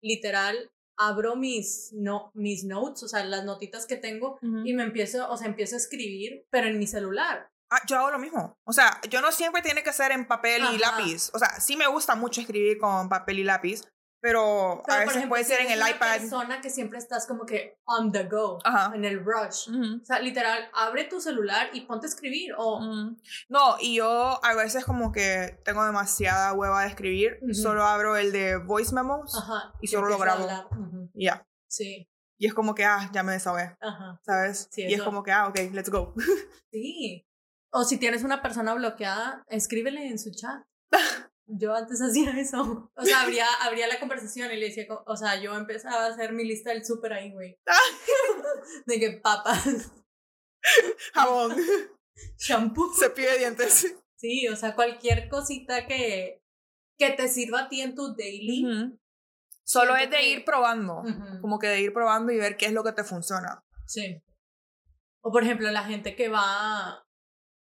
Literal, 0.00 0.70
abro 1.08 1.36
mis, 1.36 1.90
no, 1.92 2.30
mis 2.34 2.64
notes, 2.64 3.02
o 3.02 3.08
sea, 3.08 3.24
las 3.24 3.44
notitas 3.44 3.86
que 3.86 3.96
tengo 3.96 4.38
y 4.64 4.72
me 4.74 4.82
empiezo, 4.82 5.28
o 5.30 5.36
sea, 5.36 5.46
empiezo 5.46 5.76
a 5.76 5.78
escribir, 5.78 6.46
pero 6.50 6.68
en 6.68 6.78
mi 6.78 6.86
celular. 6.86 7.50
Ah, 7.70 7.80
yo 7.88 7.98
hago 7.98 8.10
lo 8.10 8.18
mismo. 8.18 8.58
O 8.64 8.72
sea, 8.74 9.00
yo 9.08 9.22
no 9.22 9.32
siempre 9.32 9.62
tiene 9.62 9.82
que 9.82 9.94
ser 9.94 10.12
en 10.12 10.26
papel 10.26 10.62
y 10.74 10.78
lápiz. 10.78 11.30
O 11.32 11.38
sea, 11.38 11.58
sí 11.58 11.74
me 11.74 11.86
gusta 11.86 12.14
mucho 12.14 12.42
escribir 12.42 12.76
con 12.76 13.08
papel 13.08 13.38
y 13.38 13.44
lápiz, 13.44 13.82
pero, 14.22 14.84
a 14.88 14.98
veces 15.00 15.26
puede 15.26 15.42
ser 15.42 15.62
en 15.62 15.72
el 15.72 15.80
iPad. 15.80 16.06
una 16.06 16.18
persona 16.18 16.60
que 16.60 16.70
siempre 16.70 16.98
estás 16.98 17.26
como 17.26 17.44
que 17.44 17.80
on 17.86 18.12
the 18.12 18.22
go, 18.22 18.60
en 18.94 19.04
el 19.04 19.18
rush. 19.18 19.68
O 19.68 20.04
sea, 20.04 20.20
literal, 20.20 20.70
abre 20.72 21.04
tu 21.04 21.20
celular 21.20 21.70
y 21.72 21.80
ponte 21.80 22.06
a 22.06 22.08
escribir. 22.08 22.54
O... 22.56 22.80
No, 23.48 23.76
y 23.80 23.96
yo 23.96 24.38
a 24.44 24.54
veces 24.54 24.84
como 24.84 25.10
que 25.10 25.58
tengo 25.64 25.84
demasiada 25.84 26.52
hueva 26.52 26.82
de 26.82 26.88
escribir, 26.90 27.40
solo 27.52 27.84
abro 27.84 28.16
el 28.16 28.30
de 28.30 28.58
voice 28.58 28.94
memos 28.94 29.36
y 29.80 29.88
solo 29.88 30.08
lo 30.08 30.18
grabo. 30.18 30.46
Ya. 31.14 31.44
Sí. 31.66 32.08
Y 32.38 32.46
es 32.46 32.54
como 32.54 32.76
que, 32.76 32.84
ah, 32.84 33.10
ya 33.12 33.24
me 33.24 33.32
desahogué. 33.32 33.76
¿Sabes? 34.24 34.68
y 34.76 34.94
es 34.94 35.02
como 35.02 35.24
que, 35.24 35.32
ah, 35.32 35.48
ok, 35.48 35.58
let's 35.72 35.90
go. 35.90 36.14
sí. 36.70 37.26
O 37.72 37.82
si 37.82 37.96
tienes 37.96 38.22
una 38.22 38.40
persona 38.40 38.72
bloqueada, 38.74 39.42
escríbele 39.48 40.06
en 40.06 40.20
su 40.20 40.30
chat. 40.30 40.62
yo 41.58 41.74
antes 41.74 42.00
hacía 42.02 42.38
eso. 42.38 42.90
O 42.94 43.04
sea, 43.04 43.22
abría, 43.22 43.46
abría 43.60 43.86
la 43.86 44.00
conversación 44.00 44.50
y 44.52 44.56
le 44.56 44.66
decía, 44.66 44.86
o 45.06 45.16
sea, 45.16 45.40
yo 45.40 45.54
empezaba 45.54 46.06
a 46.06 46.08
hacer 46.08 46.32
mi 46.32 46.44
lista 46.44 46.70
del 46.70 46.84
súper 46.84 47.12
ahí, 47.12 47.32
güey. 47.32 47.58
de 48.86 49.00
que 49.00 49.12
papas. 49.22 49.92
Jabón. 51.14 51.56
Shampoo. 52.38 52.92
Cepillo 52.94 53.30
de 53.30 53.38
dientes. 53.38 53.94
Sí, 54.16 54.46
o 54.48 54.56
sea, 54.56 54.74
cualquier 54.74 55.28
cosita 55.28 55.86
que, 55.86 56.42
que 56.96 57.10
te 57.10 57.28
sirva 57.28 57.62
a 57.62 57.68
ti 57.68 57.80
en 57.80 57.94
tu 57.94 58.14
daily. 58.14 58.64
Solo 59.64 59.96
es 59.96 60.10
de 60.10 60.28
ir 60.28 60.44
probando. 60.44 61.02
Como 61.40 61.58
que 61.58 61.68
de 61.68 61.80
ir 61.80 61.92
probando 61.92 62.32
y 62.32 62.38
ver 62.38 62.56
qué 62.56 62.66
es 62.66 62.72
lo 62.72 62.84
que 62.84 62.92
te 62.92 63.04
funciona. 63.04 63.64
Sí. 63.86 64.22
O 65.22 65.32
por 65.32 65.42
ejemplo, 65.42 65.70
la 65.70 65.84
gente 65.84 66.14
que 66.14 66.28
va 66.28 67.04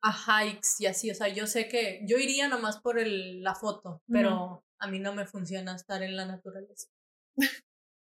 a 0.05 0.13
hikes 0.13 0.69
y 0.79 0.87
así. 0.87 1.11
O 1.11 1.15
sea, 1.15 1.29
yo 1.29 1.47
sé 1.47 1.67
que 1.69 2.01
yo 2.05 2.19
iría 2.19 2.49
nomás 2.49 2.79
por 2.79 2.99
el, 2.99 3.43
la 3.43 3.55
foto, 3.55 4.03
pero 4.07 4.65
a 4.79 4.87
mí 4.87 4.99
no 4.99 5.15
me 5.15 5.27
funciona 5.27 5.75
estar 5.75 6.03
en 6.03 6.17
la 6.17 6.27
naturaleza. 6.27 6.89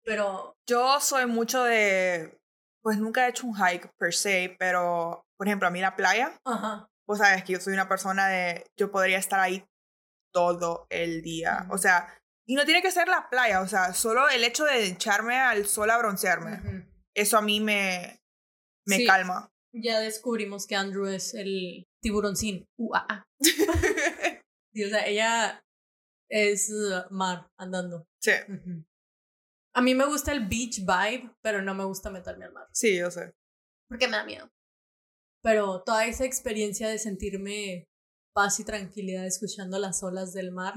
Pero... 0.05 0.57
Yo 0.69 1.01
soy 1.01 1.27
mucho 1.27 1.65
de... 1.65 2.39
Pues 2.83 2.99
nunca 2.99 3.27
he 3.27 3.31
hecho 3.31 3.47
un 3.47 3.57
hike 3.57 3.91
per 3.99 4.15
se, 4.15 4.55
pero, 4.61 5.27
por 5.37 5.49
ejemplo, 5.49 5.67
a 5.67 5.73
mí 5.73 5.81
la 5.81 5.97
playa, 5.97 6.39
Ajá. 6.45 6.89
pues 7.05 7.19
sabes 7.19 7.43
que 7.43 7.55
yo 7.55 7.61
soy 7.61 7.73
una 7.73 7.89
persona 7.89 8.29
de... 8.29 8.65
Yo 8.77 8.93
podría 8.93 9.19
estar 9.19 9.41
ahí 9.41 9.67
todo 10.33 10.87
el 10.91 11.23
día. 11.23 11.67
O 11.71 11.79
sea, 11.79 12.07
y 12.47 12.55
no 12.55 12.65
tiene 12.65 12.83
que 12.83 12.93
ser 12.93 13.09
la 13.09 13.29
playa, 13.29 13.61
o 13.61 13.67
sea, 13.67 13.93
solo 13.95 14.29
el 14.29 14.45
hecho 14.45 14.65
de 14.65 14.87
echarme 14.87 15.41
al 15.41 15.67
sol 15.67 15.91
a 15.91 15.99
broncearme. 15.99 16.87
Eso 17.13 17.39
a 17.39 17.43
mí 17.43 17.59
me, 17.59 18.21
me 18.85 19.05
calma 19.05 19.51
ya 19.83 20.01
descubrimos 20.01 20.67
que 20.67 20.77
Andrew 20.77 21.07
es 21.07 21.35
el 21.35 21.87
tiburoncín. 22.03 22.65
Uah. 22.79 23.25
sí, 24.73 24.85
o 24.85 24.89
sea, 24.89 25.07
ella 25.07 25.63
es 26.31 26.71
uh, 26.71 27.13
mar 27.13 27.49
andando. 27.59 28.07
Sí. 28.21 28.33
A 29.75 29.83
mí 29.83 29.95
me 29.95 30.07
gusta 30.07 30.33
el 30.33 30.47
beach 30.47 30.81
vibe, 30.81 31.35
pero 31.43 31.63
no 31.63 31.75
me 31.75 31.85
gusta 31.85 32.11
meterme 32.11 32.47
al 32.47 32.53
mar. 32.53 32.67
Sí, 32.73 32.97
yo 32.97 33.11
sé. 33.11 33.33
Porque 33.89 34.09
me 34.09 34.17
da 34.17 34.25
miedo. 34.25 34.49
Pero 35.43 35.83
toda 35.83 36.07
esa 36.07 36.25
experiencia 36.25 36.89
de 36.89 36.99
sentirme 36.99 37.87
paz 38.35 38.61
y 38.61 38.65
tranquilidad 38.65 39.27
escuchando 39.27 39.79
las 39.79 40.03
olas 40.03 40.35
del 40.35 40.53
mar 40.53 40.75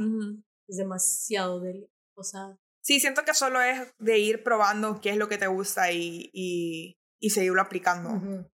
es 0.70 0.78
demasiado 0.78 1.60
de 1.60 1.90
o 2.16 2.24
sea 2.24 2.56
sí 2.82 3.02
siento 3.02 3.26
que 3.26 3.34
solo 3.34 3.62
es 3.62 3.92
de 4.00 4.18
ir 4.18 4.44
probando 4.44 5.02
qué 5.02 5.10
es 5.10 5.18
lo 5.18 5.28
que 5.28 5.38
te 5.38 5.48
gusta 5.48 5.92
y, 5.92 6.30
y, 6.32 6.96
y 7.20 7.30
seguirlo 7.32 7.62
aplicando 7.62 8.50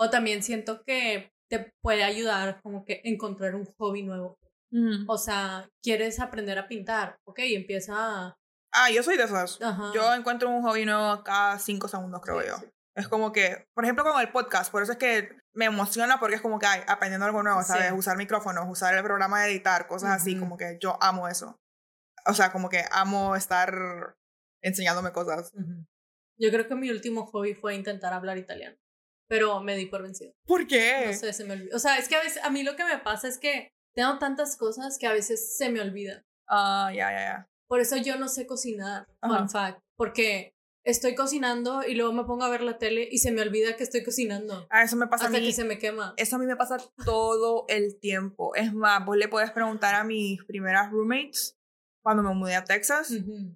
o 0.00 0.08
también 0.08 0.42
siento 0.42 0.82
que 0.82 1.30
te 1.50 1.72
puede 1.82 2.04
ayudar 2.04 2.60
como 2.62 2.84
que 2.86 3.02
encontrar 3.04 3.54
un 3.54 3.66
hobby 3.78 4.02
nuevo. 4.02 4.38
O 5.08 5.18
sea, 5.18 5.68
quieres 5.82 6.20
aprender 6.20 6.56
a 6.58 6.68
pintar, 6.68 7.18
ok, 7.26 7.40
empieza 7.40 7.94
a... 7.96 8.34
Ah, 8.72 8.88
yo 8.90 9.02
soy 9.02 9.16
de 9.16 9.24
esas. 9.24 9.58
Yo 9.92 10.14
encuentro 10.14 10.48
un 10.48 10.62
hobby 10.62 10.84
nuevo 10.84 11.22
cada 11.24 11.58
cinco 11.58 11.88
segundos, 11.88 12.20
creo 12.22 12.40
yo. 12.46 12.54
Es 12.94 13.08
como 13.08 13.32
que, 13.32 13.64
por 13.74 13.84
ejemplo, 13.84 14.04
con 14.04 14.18
el 14.20 14.30
podcast, 14.30 14.70
por 14.70 14.82
eso 14.82 14.92
es 14.92 14.98
que 14.98 15.36
me 15.54 15.64
emociona 15.66 16.18
porque 16.18 16.36
es 16.36 16.40
como 16.40 16.58
que, 16.58 16.66
hay 16.66 16.82
aprendiendo 16.86 17.26
algo 17.26 17.42
nuevo, 17.42 17.62
¿sabes? 17.62 17.92
Usar 17.92 18.16
micrófonos, 18.16 18.66
usar 18.70 18.94
el 18.94 19.02
programa 19.02 19.42
de 19.42 19.50
editar, 19.50 19.86
cosas 19.86 20.12
así, 20.12 20.38
como 20.38 20.56
que 20.56 20.78
yo 20.80 20.96
amo 21.02 21.28
eso. 21.28 21.58
O 22.26 22.32
sea, 22.32 22.52
como 22.52 22.68
que 22.68 22.84
amo 22.92 23.34
estar 23.34 24.16
enseñándome 24.62 25.12
cosas. 25.12 25.52
Yo 26.38 26.50
creo 26.50 26.68
que 26.68 26.74
mi 26.76 26.90
último 26.90 27.26
hobby 27.26 27.54
fue 27.54 27.74
intentar 27.74 28.12
hablar 28.12 28.38
italiano 28.38 28.76
pero 29.30 29.60
me 29.60 29.76
di 29.76 29.86
por 29.86 30.02
vencido. 30.02 30.34
¿Por 30.44 30.66
qué? 30.66 31.04
No 31.06 31.12
sé, 31.12 31.32
se 31.32 31.44
me 31.44 31.52
olvidó. 31.52 31.76
O 31.76 31.78
sea, 31.78 31.98
es 31.98 32.08
que 32.08 32.16
a 32.16 32.20
veces, 32.20 32.42
a 32.42 32.50
mí 32.50 32.64
lo 32.64 32.74
que 32.74 32.84
me 32.84 32.98
pasa 32.98 33.28
es 33.28 33.38
que 33.38 33.72
tengo 33.94 34.18
tantas 34.18 34.56
cosas 34.56 34.98
que 34.98 35.06
a 35.06 35.12
veces 35.12 35.56
se 35.56 35.70
me 35.70 35.80
olvidan. 35.80 36.24
Ah, 36.48 36.90
ya, 36.92 37.12
ya, 37.12 37.18
ya. 37.20 37.48
Por 37.68 37.78
eso 37.78 37.96
yo 37.96 38.18
no 38.18 38.28
sé 38.28 38.48
cocinar, 38.48 39.06
fun 39.22 39.48
fact, 39.48 39.78
porque 39.96 40.56
estoy 40.84 41.14
cocinando 41.14 41.84
y 41.84 41.94
luego 41.94 42.12
me 42.12 42.24
pongo 42.24 42.42
a 42.42 42.50
ver 42.50 42.62
la 42.62 42.78
tele 42.78 43.08
y 43.08 43.18
se 43.18 43.30
me 43.30 43.40
olvida 43.40 43.76
que 43.76 43.84
estoy 43.84 44.02
cocinando. 44.02 44.66
Ah, 44.68 44.82
eso 44.82 44.96
me 44.96 45.06
pasa 45.06 45.26
hasta 45.26 45.36
a 45.36 45.40
mí. 45.40 45.46
que 45.46 45.52
se 45.52 45.62
me 45.62 45.78
quema. 45.78 46.12
Eso 46.16 46.34
a 46.34 46.38
mí 46.40 46.46
me 46.46 46.56
pasa 46.56 46.78
todo 47.04 47.66
el 47.68 48.00
tiempo. 48.00 48.56
Es 48.56 48.74
más, 48.74 49.04
vos 49.06 49.16
le 49.16 49.28
puedes 49.28 49.52
preguntar 49.52 49.94
a 49.94 50.02
mis 50.02 50.42
primeras 50.42 50.90
roommates 50.90 51.56
cuando 52.02 52.24
me 52.24 52.34
mudé 52.34 52.56
a 52.56 52.64
Texas, 52.64 53.12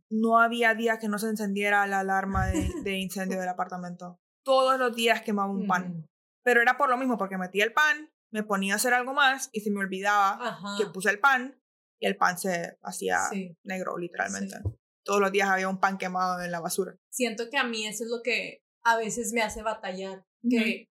no 0.08 0.38
había 0.38 0.74
día 0.74 0.98
que 1.00 1.08
no 1.08 1.18
se 1.18 1.28
encendiera 1.28 1.84
la 1.88 2.00
alarma 2.00 2.46
de, 2.46 2.70
de 2.84 2.98
incendio 2.98 3.40
del 3.40 3.48
apartamento 3.48 4.20
todos 4.44 4.78
los 4.78 4.94
días 4.94 5.22
quemaba 5.22 5.50
un 5.50 5.66
pan. 5.66 6.08
Pero 6.44 6.60
era 6.60 6.76
por 6.76 6.90
lo 6.90 6.96
mismo, 6.96 7.16
porque 7.16 7.38
metía 7.38 7.64
el 7.64 7.72
pan, 7.72 8.12
me 8.30 8.42
ponía 8.42 8.74
a 8.74 8.76
hacer 8.76 8.94
algo 8.94 9.14
más 9.14 9.48
y 9.52 9.60
se 9.60 9.70
me 9.70 9.80
olvidaba 9.80 10.58
que 10.78 10.86
puse 10.86 11.10
el 11.10 11.20
pan 11.20 11.60
y 12.00 12.06
el 12.06 12.16
pan 12.16 12.38
se 12.38 12.78
hacía 12.82 13.18
negro, 13.62 13.96
literalmente. 13.96 14.56
Todos 15.04 15.20
los 15.20 15.32
días 15.32 15.48
había 15.48 15.68
un 15.68 15.78
pan 15.78 15.98
quemado 15.98 16.42
en 16.42 16.50
la 16.50 16.60
basura. 16.60 16.96
Siento 17.10 17.48
que 17.50 17.58
a 17.58 17.64
mí 17.64 17.86
eso 17.86 18.04
es 18.04 18.10
lo 18.10 18.22
que 18.22 18.62
a 18.84 18.96
veces 18.96 19.32
me 19.32 19.42
hace 19.42 19.62
batallar, 19.62 20.24
que 20.48 20.88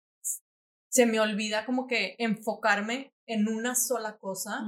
se 0.91 1.07
me 1.07 1.21
olvida 1.21 1.65
como 1.65 1.87
que 1.87 2.15
enfocarme 2.19 3.13
en 3.27 3.49
una 3.49 3.75
sola 3.75 4.19
cosa 4.19 4.65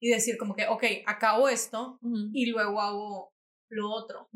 y 0.00 0.10
decir 0.10 0.36
como 0.38 0.54
que, 0.54 0.66
ok, 0.66 0.84
acabo 1.06 1.48
esto 1.48 1.98
y 2.32 2.46
luego 2.46 2.80
hago 2.80 3.32
lo 3.70 3.90
otro. 3.90 4.28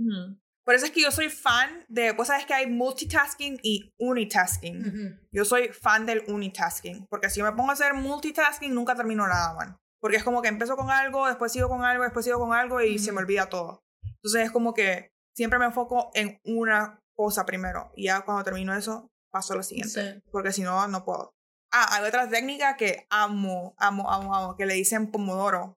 Por 0.65 0.75
eso 0.75 0.87
es 0.87 0.93
que 0.93 1.03
yo 1.03 1.11
soy 1.11 1.29
fan 1.29 1.85
de, 1.89 2.13
vos 2.13 2.29
sabes 2.29 2.47
que 2.47 2.55
hay 2.55 2.67
multitasking 2.67 3.61
y 3.63 3.93
unitasking. 3.99 5.21
Yo 5.31 5.45
soy 5.45 5.69
fan 5.69 6.07
del 6.07 6.25
unitasking, 6.27 7.07
porque 7.09 7.29
si 7.29 7.41
yo 7.41 7.45
me 7.45 7.53
pongo 7.53 7.71
a 7.71 7.75
hacer 7.75 7.93
multitasking 7.95 8.75
nunca 8.75 8.95
termino 8.95 9.27
nada, 9.27 9.55
man. 9.55 9.77
Porque 10.01 10.17
es 10.17 10.25
como 10.25 10.43
que 10.43 10.49
empiezo 10.49 10.77
con 10.77 10.91
algo, 10.91 11.27
después 11.27 11.53
sigo 11.53 11.69
con 11.69 11.85
algo, 11.85 12.05
después 12.05 12.25
sigo 12.25 12.39
con 12.39 12.53
algo 12.53 12.81
y 12.81 12.99
se 12.99 13.13
me 13.13 13.19
olvida 13.19 13.49
todo. 13.49 13.85
Entonces 14.03 14.47
es 14.47 14.51
como 14.51 14.73
que 14.73 15.13
siempre 15.35 15.59
me 15.59 15.67
enfoco 15.67 16.11
en 16.15 16.41
una 16.45 16.99
cosa 17.15 17.45
primero 17.45 17.93
y 17.95 18.05
ya 18.05 18.23
cuando 18.23 18.45
termino 18.45 18.75
eso 18.75 19.11
paso 19.31 19.53
a 19.53 19.57
lo 19.57 19.63
siguiente, 19.63 20.23
porque 20.31 20.53
si 20.53 20.63
no, 20.63 20.87
no 20.89 21.05
puedo. 21.05 21.35
Ah, 21.73 21.97
hay 21.97 22.07
otra 22.07 22.29
técnica 22.29 22.77
que 22.77 23.07
amo, 23.11 23.75
amo, 23.79 24.09
amo, 24.09 24.35
amo, 24.35 24.57
que 24.57 24.65
le 24.65 24.75
dicen 24.75 25.11
pomodoro. 25.11 25.77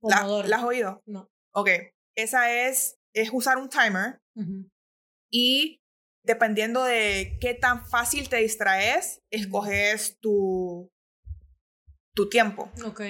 pomodoro. 0.00 0.48
¿La, 0.48 0.56
has 0.56 0.64
oído? 0.64 1.02
No. 1.06 1.28
Ok, 1.54 1.70
esa 2.16 2.50
es, 2.50 2.98
es 3.16 3.30
usar 3.32 3.56
un 3.56 3.68
timer 3.68 4.20
y 5.32 5.80
dependiendo 6.22 6.84
de 6.84 7.38
qué 7.40 7.54
tan 7.54 7.86
fácil 7.86 8.28
te 8.28 8.36
distraes, 8.36 9.22
escoges 9.30 10.18
tu, 10.20 10.90
tu 12.14 12.28
tiempo. 12.28 12.70
Ok. 12.84 13.02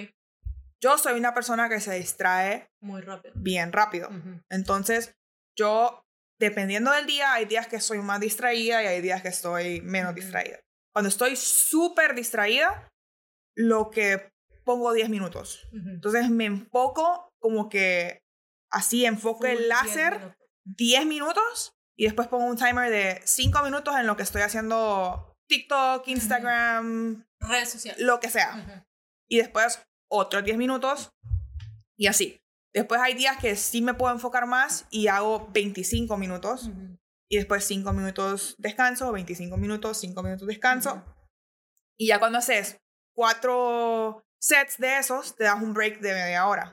Yo 0.81 0.99
soy 0.99 1.19
una 1.19 1.35
persona 1.35 1.69
que 1.69 1.81
se 1.81 1.95
distrae 1.95 2.69
muy 2.81 3.01
rápido. 3.01 3.35
Bien 3.37 3.73
rápido. 3.73 4.09
Entonces, 4.51 5.15
yo, 5.57 6.03
dependiendo 6.39 6.93
del 6.93 7.07
día, 7.07 7.33
hay 7.33 7.47
días 7.47 7.67
que 7.67 7.81
soy 7.81 7.99
más 7.99 8.21
distraída 8.21 8.83
y 8.83 8.87
hay 8.87 9.01
días 9.01 9.23
que 9.23 9.29
estoy 9.29 9.81
menos 9.81 10.15
distraída. 10.15 10.61
Cuando 10.95 11.09
estoy 11.09 11.35
súper 11.37 12.15
distraída, 12.15 12.89
lo 13.57 13.91
que 13.91 14.29
pongo 14.65 14.93
10 14.93 15.09
minutos. 15.09 15.67
Entonces 15.73 16.31
me 16.31 16.45
enfoco 16.45 17.31
como 17.41 17.69
que 17.69 18.21
así, 18.71 19.05
enfoque 19.05 19.53
el 19.53 19.69
láser 19.69 20.37
10 20.65 21.07
minutos. 21.07 21.73
y 21.99 22.05
después 22.05 22.29
pongo 22.29 22.45
un 22.45 22.57
timer 22.57 22.91
de 22.91 23.23
5 23.25 23.63
minutos 23.63 23.97
en 23.97 24.07
lo 24.07 24.17
que 24.17 24.23
estoy 24.23 24.43
haciendo 24.43 25.35
TikTok, 25.49 26.07
Instagram, 26.09 27.27
redes 27.41 27.71
sociales, 27.71 28.03
lo 28.03 28.21
que 28.21 28.29
sea. 28.29 28.87
Y 29.29 29.39
después 29.39 29.81
otros 30.09 30.45
10 30.45 30.59
minutos 30.59 31.11
y 31.97 32.07
así. 32.07 32.41
Después 32.75 33.01
hay 33.01 33.15
días 33.15 33.39
que 33.39 33.57
sí 33.57 33.81
me 33.81 33.95
puedo 33.95 34.13
enfocar 34.13 34.47
más 34.47 34.87
y 34.91 35.07
hago 35.07 35.49
25 35.53 36.17
minutos 36.19 36.71
y 37.31 37.37
después 37.37 37.65
5 37.65 37.91
minutos 37.95 38.55
descanso, 38.59 39.11
25 39.13 39.57
minutos, 39.57 39.99
5 39.99 40.23
minutos 40.23 40.47
descanso. 40.47 41.03
Y 41.99 42.09
ya 42.09 42.19
cuando 42.19 42.39
haces 42.39 42.79
cuatro 43.15 44.23
sets 44.39 44.77
de 44.77 44.99
esos, 44.99 45.35
te 45.35 45.45
das 45.45 45.63
un 45.63 45.73
break 45.73 46.01
de 46.01 46.13
media 46.13 46.47
hora. 46.47 46.73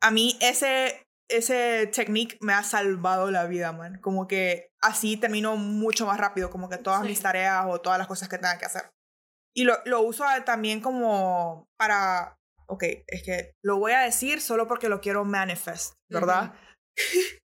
A 0.00 0.10
mí 0.10 0.38
ese, 0.40 1.06
ese 1.28 1.88
technique 1.92 2.38
me 2.40 2.52
ha 2.52 2.62
salvado 2.62 3.30
la 3.30 3.46
vida, 3.46 3.72
man. 3.72 4.00
Como 4.00 4.28
que 4.28 4.70
así 4.80 5.16
termino 5.16 5.56
mucho 5.56 6.06
más 6.06 6.18
rápido, 6.18 6.50
como 6.50 6.68
que 6.68 6.78
todas 6.78 7.02
mis 7.02 7.20
tareas 7.20 7.66
o 7.68 7.80
todas 7.80 7.98
las 7.98 8.06
cosas 8.06 8.28
que 8.28 8.38
tenga 8.38 8.58
que 8.58 8.66
hacer. 8.66 8.90
Y 9.54 9.64
lo, 9.64 9.78
lo 9.84 10.02
uso 10.02 10.24
también 10.44 10.80
como 10.80 11.68
para, 11.76 12.36
ok, 12.66 12.84
es 13.06 13.22
que 13.24 13.52
lo 13.62 13.78
voy 13.78 13.92
a 13.92 14.00
decir 14.00 14.40
solo 14.40 14.68
porque 14.68 14.88
lo 14.88 15.00
quiero 15.00 15.24
manifest, 15.24 15.94
¿verdad? 16.08 16.54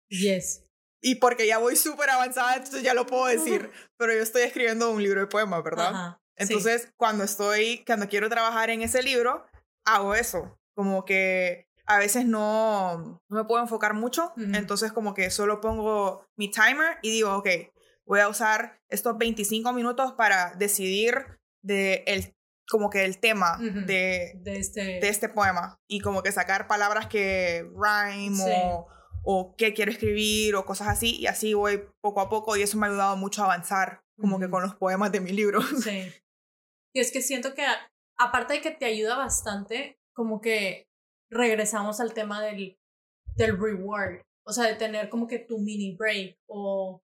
Yes. 0.08 0.64
Y 1.04 1.16
porque 1.16 1.48
ya 1.48 1.58
voy 1.58 1.74
súper 1.74 2.10
avanzada, 2.10 2.54
entonces 2.54 2.84
ya 2.84 2.94
lo 2.94 3.06
puedo 3.06 3.26
decir. 3.26 3.72
Pero 3.98 4.12
yo 4.12 4.20
estoy 4.20 4.42
escribiendo 4.42 4.88
un 4.88 5.02
libro 5.02 5.20
de 5.20 5.26
poemas, 5.26 5.64
¿verdad? 5.64 6.16
entonces, 6.36 6.92
cuando 6.96 7.24
estoy, 7.24 7.82
cuando 7.84 8.08
quiero 8.08 8.28
trabajar 8.28 8.70
en 8.70 8.82
ese 8.82 9.02
libro, 9.02 9.44
hago 9.84 10.14
eso. 10.14 10.56
Como 10.76 11.04
que 11.04 11.66
a 11.86 11.98
veces 11.98 12.24
no, 12.26 13.20
no 13.28 13.36
me 13.36 13.44
puedo 13.44 13.62
enfocar 13.62 13.94
mucho. 13.94 14.32
Entonces, 14.36 14.92
como 14.92 15.14
que 15.14 15.30
solo 15.30 15.60
pongo 15.60 16.26
mi 16.36 16.50
timer 16.50 16.98
y 17.02 17.10
digo, 17.10 17.36
ok, 17.36 17.48
voy 18.06 18.20
a 18.20 18.28
usar 18.28 18.80
estos 18.88 19.16
25 19.18 19.72
minutos 19.72 20.12
para 20.12 20.54
decidir 20.54 21.38
de 21.62 22.04
el 22.06 22.34
como 22.70 22.88
que 22.88 23.04
el 23.04 23.18
tema 23.18 23.58
de, 23.58 24.32
de, 24.36 24.56
este... 24.56 24.80
de 24.80 25.08
este 25.08 25.28
poema 25.28 25.78
y 25.88 26.00
como 26.00 26.22
que 26.22 26.32
sacar 26.32 26.68
palabras 26.68 27.06
que 27.06 27.68
rhyme 27.74 28.38
o 28.40 28.86
o 29.24 29.54
qué 29.56 29.72
quiero 29.72 29.90
escribir 29.90 30.54
o 30.54 30.64
cosas 30.64 30.88
así 30.88 31.16
y 31.16 31.26
así 31.26 31.54
voy 31.54 31.84
poco 32.00 32.20
a 32.20 32.28
poco 32.28 32.56
y 32.56 32.62
eso 32.62 32.76
me 32.76 32.86
ha 32.86 32.90
ayudado 32.90 33.16
mucho 33.16 33.42
a 33.42 33.46
avanzar 33.46 34.02
como 34.18 34.38
que 34.38 34.50
con 34.50 34.62
los 34.62 34.74
poemas 34.74 35.12
de 35.12 35.20
mi 35.20 35.32
libro. 35.32 35.60
Sí. 35.82 36.12
Y 36.94 37.00
es 37.00 37.10
que 37.10 37.22
siento 37.22 37.54
que 37.54 37.64
aparte 38.18 38.54
de 38.54 38.60
que 38.60 38.70
te 38.70 38.84
ayuda 38.84 39.16
bastante, 39.16 39.98
como 40.12 40.40
que 40.40 40.88
regresamos 41.32 42.00
al 42.00 42.12
tema 42.12 42.42
del, 42.42 42.76
del 43.36 43.58
reward, 43.58 44.20
o 44.46 44.52
sea, 44.52 44.66
de 44.66 44.74
tener 44.74 45.08
como 45.08 45.26
que 45.26 45.38
tu 45.38 45.58
mini 45.58 45.96
break 45.96 46.36
o 46.46 47.02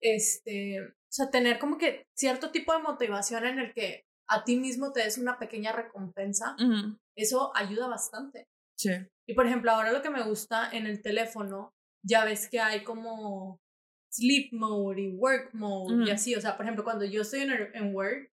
este, 0.00 0.82
o 0.82 1.12
sea, 1.12 1.30
tener 1.30 1.58
como 1.58 1.78
que 1.78 2.06
cierto 2.16 2.50
tipo 2.50 2.72
de 2.72 2.82
motivación 2.82 3.46
en 3.46 3.58
el 3.58 3.72
que 3.72 4.04
a 4.28 4.44
ti 4.44 4.56
mismo 4.56 4.92
te 4.92 5.02
des 5.02 5.18
una 5.18 5.38
pequeña 5.38 5.72
recompensa, 5.72 6.56
eso 7.16 7.52
ayuda 7.54 7.86
bastante. 7.86 8.48
Sí. 8.76 8.90
Y 9.28 9.34
por 9.34 9.46
ejemplo, 9.46 9.70
ahora 9.70 9.92
lo 9.92 10.02
que 10.02 10.10
me 10.10 10.24
gusta 10.24 10.68
en 10.72 10.86
el 10.86 11.00
teléfono, 11.00 11.72
ya 12.04 12.24
ves 12.24 12.48
que 12.48 12.60
hay 12.60 12.82
como 12.82 13.60
sleep 14.12 14.52
mode 14.52 15.00
y 15.00 15.08
work 15.08 15.54
mode 15.54 16.06
y 16.06 16.10
así. 16.10 16.34
O 16.34 16.40
sea, 16.40 16.56
por 16.56 16.66
ejemplo, 16.66 16.84
cuando 16.84 17.04
yo 17.04 17.22
estoy 17.22 17.40
en, 17.40 17.52
en 17.74 17.94
work, 17.94 18.30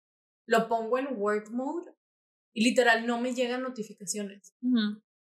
lo 0.46 0.68
pongo 0.68 0.98
en 0.98 1.08
work 1.16 1.50
mode 1.50 1.92
y 2.54 2.64
literal 2.64 3.06
no 3.06 3.20
me 3.20 3.34
llegan 3.34 3.62
notificaciones. 3.62 4.54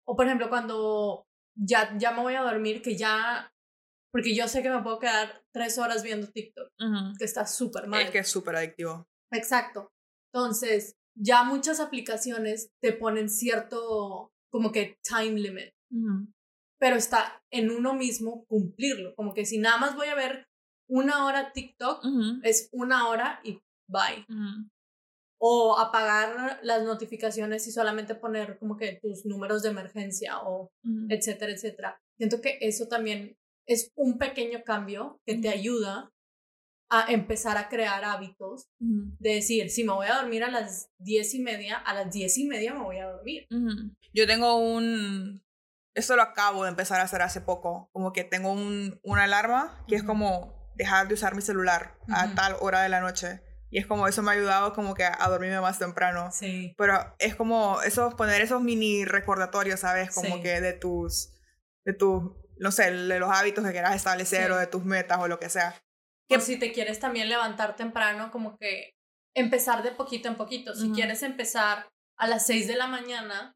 O 0.06 0.16
por 0.16 0.26
ejemplo, 0.26 0.50
cuando 0.50 1.26
ya, 1.56 1.98
ya 1.98 2.12
me 2.12 2.22
voy 2.22 2.36
a 2.36 2.42
dormir, 2.42 2.82
que 2.82 2.98
ya, 2.98 3.52
porque 4.12 4.36
yo 4.36 4.48
sé 4.48 4.62
que 4.62 4.70
me 4.70 4.82
puedo 4.82 5.00
quedar 5.00 5.44
tres 5.54 5.78
horas 5.78 6.04
viendo 6.04 6.28
TikTok, 6.28 6.70
que 7.18 7.26
está 7.26 7.46
súper 7.46 7.88
mal. 7.88 8.04
Es 8.04 8.12
que 8.12 8.20
es 8.20 8.28
súper 8.28 8.56
adictivo. 8.56 9.08
Exacto. 9.32 9.92
Entonces, 10.34 10.96
ya 11.18 11.44
muchas 11.44 11.80
aplicaciones 11.80 12.70
te 12.82 12.92
ponen 12.92 13.30
cierto 13.30 14.34
como 14.52 14.72
que 14.72 15.00
time 15.02 15.40
limit. 15.40 15.74
Pero 16.78 16.98
está 16.98 17.42
en 17.52 17.72
uno 17.72 17.94
mismo 17.94 18.46
cumplirlo. 18.48 19.16
Como 19.16 19.34
que 19.34 19.46
si 19.46 19.58
nada 19.58 19.78
más 19.78 19.96
voy 19.96 20.08
a 20.08 20.16
ver 20.16 20.46
una 20.90 21.26
hora 21.26 21.54
TikTok, 21.54 22.04
es 22.44 22.70
una 22.74 23.08
hora 23.08 23.40
y 23.44 23.60
bye. 23.90 24.26
O 25.48 25.78
apagar 25.78 26.60
las 26.64 26.82
notificaciones 26.84 27.68
y 27.68 27.72
solamente 27.72 28.16
poner 28.16 28.58
como 28.58 28.78
que 28.78 29.00
tus 29.00 29.26
números 29.26 29.62
de 29.62 29.70
emergencia 29.70 30.40
o 30.42 30.72
etcétera, 31.10 31.52
etcétera. 31.52 32.02
Siento 32.18 32.42
que 32.42 32.58
eso 32.62 32.88
también 32.88 33.38
es 33.68 33.92
un 33.96 34.18
pequeño 34.18 34.64
cambio 34.64 35.22
que 35.24 35.36
te 35.36 35.50
ayuda 35.50 36.12
a 36.90 37.12
empezar 37.12 37.58
a 37.58 37.68
crear 37.70 38.04
hábitos 38.04 38.70
de 38.80 39.36
decir, 39.36 39.70
si 39.70 39.84
me 39.84 39.94
voy 39.94 40.08
a 40.08 40.16
dormir 40.16 40.44
a 40.44 40.50
las 40.50 40.90
diez 40.98 41.34
y 41.36 41.40
media, 41.40 41.78
a 41.78 41.94
las 41.94 42.12
diez 42.12 42.38
y 42.38 42.46
media 42.46 42.74
me 42.74 42.84
voy 42.84 42.98
a 42.98 43.12
dormir. 43.12 43.48
Yo 44.14 44.26
tengo 44.26 44.58
un... 44.58 45.44
Esto 45.94 46.16
lo 46.16 46.24
acabo 46.24 46.64
de 46.64 46.70
empezar 46.70 47.00
a 47.00 47.04
hacer 47.04 47.22
hace 47.22 47.42
poco. 47.42 47.90
Como 47.94 48.14
que 48.14 48.24
tengo 48.24 48.52
un, 48.52 49.00
una 49.04 49.24
alarma 49.24 49.86
que 49.88 49.96
es 49.96 50.04
como 50.04 50.72
dejar 50.76 51.08
de 51.08 51.14
usar 51.14 51.36
mi 51.36 51.42
celular 51.42 51.98
a 52.10 52.34
tal 52.36 52.56
hora 52.60 52.82
de 52.82 52.90
la 52.90 53.00
noche. 53.00 53.42
Y 53.70 53.80
es 53.80 53.88
como 53.88 54.08
eso 54.08 54.22
me 54.22 54.32
ha 54.32 54.34
ayudado 54.34 54.74
como 54.74 54.94
que 54.94 55.04
a 55.04 55.28
dormirme 55.28 55.60
más 55.60 55.80
temprano. 55.80 56.30
Sí. 56.32 56.74
Pero 56.78 57.16
es 57.20 57.36
como 57.36 57.82
eso, 57.82 58.12
poner 58.16 58.42
esos 58.42 58.62
mini 58.62 59.06
recordatorios, 59.06 59.82
¿sabes? 59.82 60.14
Como 60.14 60.42
que 60.42 60.62
de 60.62 60.74
tus, 60.74 61.34
de 61.86 61.94
tus, 61.94 62.24
no 62.58 62.72
sé, 62.72 62.92
de 62.92 63.20
los 63.20 63.32
hábitos 63.32 63.66
que 63.66 63.72
quieras 63.72 63.96
establecer 63.96 64.52
o 64.52 64.58
de 64.58 64.68
tus 64.68 64.86
metas 64.86 65.20
o 65.20 65.28
lo 65.28 65.40
que 65.40 65.50
sea. 65.50 65.76
Que 66.30 66.40
si 66.40 66.58
te 66.58 66.72
quieres 66.72 67.00
también 67.00 67.30
levantar 67.30 67.76
temprano, 67.76 68.32
como 68.32 68.58
que 68.58 68.96
empezar 69.36 69.84
de 69.84 69.92
poquito 69.92 70.28
en 70.30 70.36
poquito. 70.36 70.74
Si 70.74 70.92
quieres 70.92 71.22
empezar 71.24 71.90
a 72.18 72.28
las 72.28 72.46
6 72.46 72.68
de 72.68 72.76
la 72.76 72.88
mañana, 72.88 73.54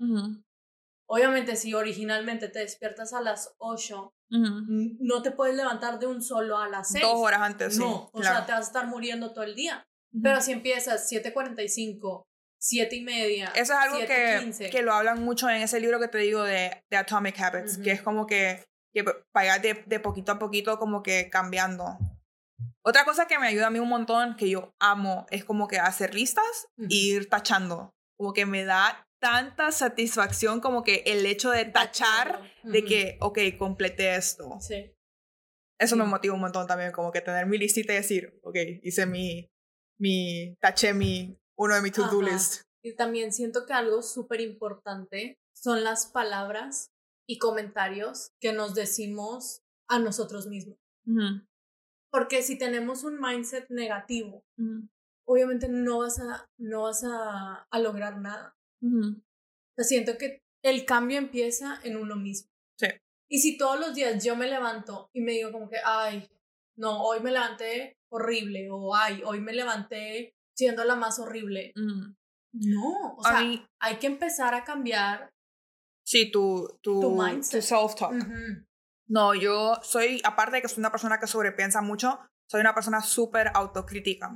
Obviamente, 1.12 1.56
si 1.56 1.74
originalmente 1.74 2.50
te 2.50 2.60
despiertas 2.60 3.14
a 3.14 3.22
las 3.22 3.56
8, 3.58 4.14
no 4.30 5.22
te 5.24 5.32
puedes 5.32 5.56
levantar 5.56 5.98
de 5.98 6.06
un 6.06 6.22
solo 6.22 6.60
a 6.60 6.70
las 6.70 6.90
6. 6.90 7.04
Dos 7.04 7.16
horas 7.16 7.42
antes, 7.42 7.74
sí. 7.74 7.80
No, 7.80 8.12
o 8.14 8.22
sea, 8.22 8.46
te 8.46 8.52
vas 8.52 8.66
a 8.66 8.68
estar 8.68 8.86
muriendo 8.86 9.34
todo 9.34 9.44
el 9.44 9.56
día. 9.56 9.89
Pero 10.22 10.42
si 10.42 10.52
empiezas 10.52 11.12
7.45, 11.12 12.26
7 12.60 12.96
y 12.96 13.02
media. 13.02 13.52
Eso 13.56 13.74
es 13.74 13.80
algo 13.80 14.00
que, 14.00 14.70
que, 14.70 14.82
lo 14.82 14.94
hablan 14.94 15.24
mucho 15.24 15.50
en 15.50 15.62
ese 15.62 15.80
libro 15.80 16.00
que 16.00 16.08
te 16.08 16.18
digo 16.18 16.44
de, 16.44 16.84
de 16.90 16.98
Atomic 16.98 17.40
Habits, 17.40 17.78
que 17.78 17.92
es 17.92 18.02
como 18.02 18.28
que, 18.28 18.64
que 18.94 19.06
pagar 19.32 19.62
de, 19.62 19.84
de 19.86 20.00
poquito 20.00 20.34
a 20.34 20.40
poquito, 20.40 20.78
como 20.78 21.02
que 21.04 21.30
cambiando. 21.30 21.98
Otra 22.82 23.06
cosa 23.06 23.28
que 23.28 23.40
me 23.40 23.48
ayuda 23.48 23.68
a 23.68 23.70
mí 23.70 23.80
un 23.80 23.90
montón, 23.90 24.36
que 24.36 24.50
yo 24.50 24.74
amo, 24.80 25.26
es 25.30 25.46
como 25.46 25.68
que 25.68 25.80
hacer 25.80 26.14
listas 26.14 26.68
e 26.78 26.88
ir 26.90 27.30
tachando. 27.30 27.94
Como 28.18 28.34
que 28.34 28.46
me 28.46 28.66
da 28.66 29.06
tanta 29.22 29.72
satisfacción 29.72 30.62
como 30.62 30.84
que 30.84 31.04
el 31.06 31.26
hecho 31.26 31.52
de 31.52 31.66
tachar 31.66 32.42
de 32.64 32.84
que, 32.84 33.18
ok, 33.22 33.40
completé 33.58 34.16
esto. 34.16 34.58
Sí. 34.60 34.94
Eso 35.78 35.96
me 35.96 36.06
motiva 36.06 36.34
un 36.34 36.42
montón 36.42 36.68
también, 36.68 36.92
como 36.92 37.12
que 37.12 37.22
tener 37.22 37.46
mi 37.46 37.58
listita 37.58 37.94
y 37.94 37.98
decir, 37.98 38.40
ok, 38.44 38.56
hice 38.84 39.06
mi, 39.06 39.50
mi, 40.00 40.56
taché 40.60 40.94
mi, 40.94 41.38
uno 41.58 41.76
de 41.76 41.82
mis 41.82 41.92
to-do 41.92 42.22
list. 42.22 42.64
Y 42.84 42.96
también 42.96 43.34
siento 43.34 43.66
que 43.66 43.74
algo 43.74 44.02
súper 44.02 44.42
importante 44.42 45.38
son 45.54 45.84
las 45.84 46.08
palabras 46.08 46.92
y 47.28 47.38
comentarios 47.38 48.32
que 48.40 48.54
nos 48.54 48.74
decimos 48.74 49.62
a 49.88 50.00
nosotros 50.00 50.48
mismos. 50.48 50.78
Porque 52.12 52.42
si 52.44 52.58
tenemos 52.58 53.04
un 53.04 53.20
mindset 53.20 53.70
negativo, 53.70 54.46
obviamente 55.26 55.68
no 55.68 56.00
vas 56.00 56.20
a, 56.20 56.50
no 56.58 56.84
vas 56.84 57.04
a, 57.04 57.68
a 57.70 57.80
lograr 57.80 58.18
nada 58.20 58.56
siento 59.84 60.18
que 60.18 60.44
el 60.64 60.86
cambio 60.86 61.18
empieza 61.18 61.80
en 61.84 61.98
uno 61.98 62.16
mismo. 62.16 62.52
Sí. 62.78 62.88
Y 63.30 63.40
si 63.40 63.58
todos 63.58 63.80
los 63.80 63.94
días 63.94 64.24
yo 64.24 64.36
me 64.36 64.48
levanto 64.48 65.10
y 65.14 65.22
me 65.22 65.34
digo 65.34 65.52
como 65.52 65.70
que, 65.70 65.78
ay, 65.84 66.28
no, 66.76 67.04
hoy 67.04 67.20
me 67.20 67.32
levanté 67.32 67.99
horrible, 68.10 68.70
o 68.72 68.96
ay, 68.96 69.22
hoy 69.26 69.42
me 69.42 69.54
levanté 69.54 70.36
siendo 70.56 70.84
la 70.84 70.96
más 70.96 71.20
horrible. 71.20 71.74
No, 72.52 73.16
o 73.18 73.24
sea, 73.24 73.42
hay 73.80 73.96
que 73.98 74.08
empezar 74.08 74.54
a 74.54 74.64
cambiar. 74.64 75.32
Sí, 76.06 76.32
tu, 76.32 76.68
tu, 76.82 77.02
tu, 77.02 77.62
self-talk. 77.62 78.14
No, 79.08 79.34
yo 79.34 79.76
soy, 79.82 80.22
aparte 80.24 80.58
de 80.58 80.62
que 80.62 80.68
soy 80.68 80.82
una 80.82 80.92
persona 80.92 81.20
que 81.20 81.28
sobrepiensa 81.28 81.82
mucho, 81.82 82.20
soy 82.50 82.62
una 82.62 82.74
persona 82.74 83.02
súper 83.02 83.52
autocrítica. 83.54 84.34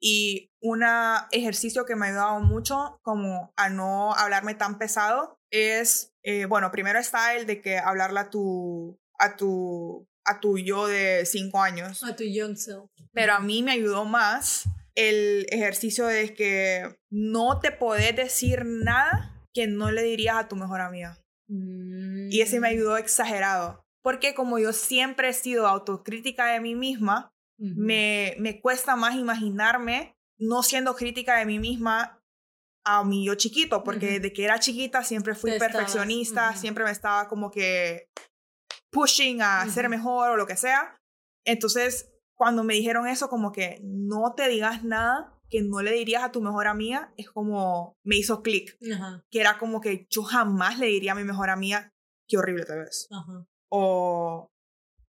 Y 0.00 0.50
un 0.60 0.82
ejercicio 1.30 1.86
que 1.86 1.96
me 1.96 2.06
ha 2.06 2.08
ayudado 2.10 2.40
mucho 2.40 2.98
como 3.02 3.52
a 3.56 3.70
no 3.70 4.12
hablarme 4.14 4.54
tan 4.54 4.78
pesado 4.78 5.38
es, 5.50 6.12
eh, 6.22 6.46
bueno, 6.46 6.70
primero 6.70 6.98
está 6.98 7.34
el 7.34 7.46
de 7.46 7.60
que 7.60 7.78
hablarle 7.78 8.20
a 8.20 8.30
tu, 8.30 8.98
a 9.18 9.36
tu, 9.36 10.06
a 10.24 10.40
tu 10.40 10.58
yo 10.58 10.86
de 10.86 11.26
cinco 11.26 11.62
años. 11.62 12.02
A 12.02 12.16
tu 12.16 12.24
young 12.24 12.56
self. 12.56 12.90
Pero 13.12 13.34
a 13.34 13.40
mí 13.40 13.62
me 13.62 13.72
ayudó 13.72 14.04
más 14.04 14.64
el 14.94 15.46
ejercicio 15.50 16.06
de 16.06 16.34
que 16.34 16.96
no 17.10 17.60
te 17.60 17.72
podés 17.72 18.14
decir 18.16 18.64
nada 18.64 19.44
que 19.52 19.66
no 19.66 19.90
le 19.90 20.02
dirías 20.02 20.36
a 20.36 20.48
tu 20.48 20.56
mejor 20.56 20.80
amiga. 20.80 21.18
Y 21.48 22.40
ese 22.40 22.58
me 22.58 22.68
mm. 22.68 22.72
ayudó 22.72 22.96
exagerado. 22.96 23.84
Porque 24.02 24.34
como 24.34 24.58
yo 24.58 24.72
siempre 24.72 25.28
he 25.28 25.32
sido 25.32 25.66
autocrítica 25.66 26.46
de 26.46 26.60
mí 26.60 26.74
misma, 26.74 27.30
me, 27.58 28.34
me 28.38 28.60
cuesta 28.60 28.96
más 28.96 29.14
imaginarme 29.14 30.14
no 30.38 30.62
siendo 30.62 30.94
crítica 30.94 31.38
de 31.38 31.46
mí 31.46 31.58
misma 31.58 32.20
a 32.84 33.02
mi 33.04 33.24
yo 33.24 33.34
chiquito, 33.34 33.82
porque 33.82 34.06
desde 34.06 34.32
que 34.32 34.44
era 34.44 34.58
chiquita 34.58 35.02
siempre 35.02 35.34
fui 35.34 35.58
perfeccionista, 35.58 36.54
siempre 36.54 36.84
me 36.84 36.90
estaba 36.90 37.28
como 37.28 37.50
que 37.50 38.08
pushing 38.94 39.42
a 39.42 39.68
ser 39.68 39.90
mejor 39.90 40.30
o 40.30 40.36
lo 40.36 40.46
que 40.46 40.56
sea. 40.56 40.96
Entonces, 41.44 42.10
cuando 42.34 42.64
me 42.64 42.74
dijeron 42.74 43.06
eso, 43.06 43.28
como 43.28 43.52
que 43.52 43.80
no 43.82 44.32
te 44.34 44.48
digas 44.48 44.82
nada 44.84 45.32
que 45.50 45.60
no 45.62 45.82
le 45.82 45.92
dirías 45.92 46.24
a 46.24 46.32
tu 46.32 46.40
mejor 46.40 46.66
amiga, 46.66 47.12
es 47.16 47.30
como 47.30 47.96
me 48.02 48.16
hizo 48.16 48.42
clic. 48.42 48.76
Que 49.30 49.40
era 49.40 49.58
como 49.58 49.80
que 49.80 50.06
yo 50.10 50.22
jamás 50.22 50.78
le 50.78 50.86
diría 50.86 51.12
a 51.12 51.14
mi 51.14 51.24
mejor 51.24 51.50
amiga, 51.50 51.92
qué 52.26 52.38
horrible 52.38 52.64
te 52.64 52.74
ves. 52.74 53.08
O 53.68 54.48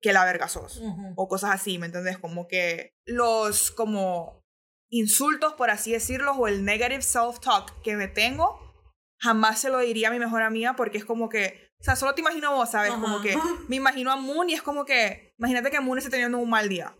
que 0.01 0.13
la 0.13 0.23
verga 0.23 0.47
sos. 0.47 0.81
O 1.15 1.27
cosas 1.27 1.51
así, 1.51 1.77
¿me 1.77 1.87
entiendes? 1.87 2.19
Como 2.19 2.47
que 2.47 2.91
los 3.05 3.71
como 3.71 4.43
insultos, 4.91 5.53
por 5.53 5.71
así 5.71 5.91
decirlo, 5.91 6.33
o 6.33 6.47
el 6.47 6.63
negative 6.63 7.01
self-talk 7.01 7.81
que 7.81 7.95
me 7.95 8.07
tengo, 8.07 8.59
jamás 9.19 9.59
se 9.59 9.69
lo 9.69 9.79
diría 9.79 10.07
a 10.07 10.11
mi 10.11 10.19
mejor 10.19 10.41
amiga 10.41 10.75
porque 10.75 10.99
es 10.99 11.05
como 11.05 11.27
que, 11.29 11.68
o 11.79 11.83
sea, 11.83 11.95
solo 11.95 12.13
te 12.13 12.21
imagino 12.21 12.53
vos, 12.53 12.71
¿sabes? 12.71 12.91
Como 12.91 13.21
que 13.21 13.35
me 13.69 13.77
imagino 13.77 14.11
a 14.11 14.17
Moon 14.17 14.49
y 14.49 14.53
es 14.53 14.61
como 14.61 14.83
que, 14.85 15.33
imagínate 15.37 15.71
que 15.71 15.79
Moon 15.79 15.97
esté 15.97 16.09
teniendo 16.09 16.37
un 16.37 16.49
mal 16.49 16.67
día. 16.67 16.95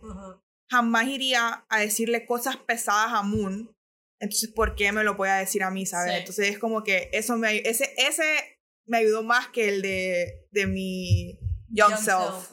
Jamás 0.70 1.06
iría 1.06 1.66
a 1.68 1.80
decirle 1.80 2.26
cosas 2.26 2.56
pesadas 2.56 3.12
a 3.12 3.22
Moon. 3.22 3.74
Entonces, 4.20 4.50
¿por 4.50 4.74
qué 4.74 4.92
me 4.92 5.04
lo 5.04 5.16
voy 5.16 5.28
a 5.28 5.36
decir 5.36 5.62
a 5.62 5.70
mí, 5.70 5.84
¿sabes? 5.84 6.14
Entonces 6.14 6.48
es 6.48 6.58
como 6.58 6.82
que 6.82 7.10
eso 7.12 7.36
me, 7.36 7.58
ese, 7.58 7.92
ese 7.96 8.58
me 8.86 8.98
ayudó 8.98 9.22
más 9.22 9.48
que 9.48 9.68
el 9.68 9.82
de, 9.82 10.46
de 10.50 10.66
mi 10.66 11.38
young, 11.68 11.96
self. 11.96 12.50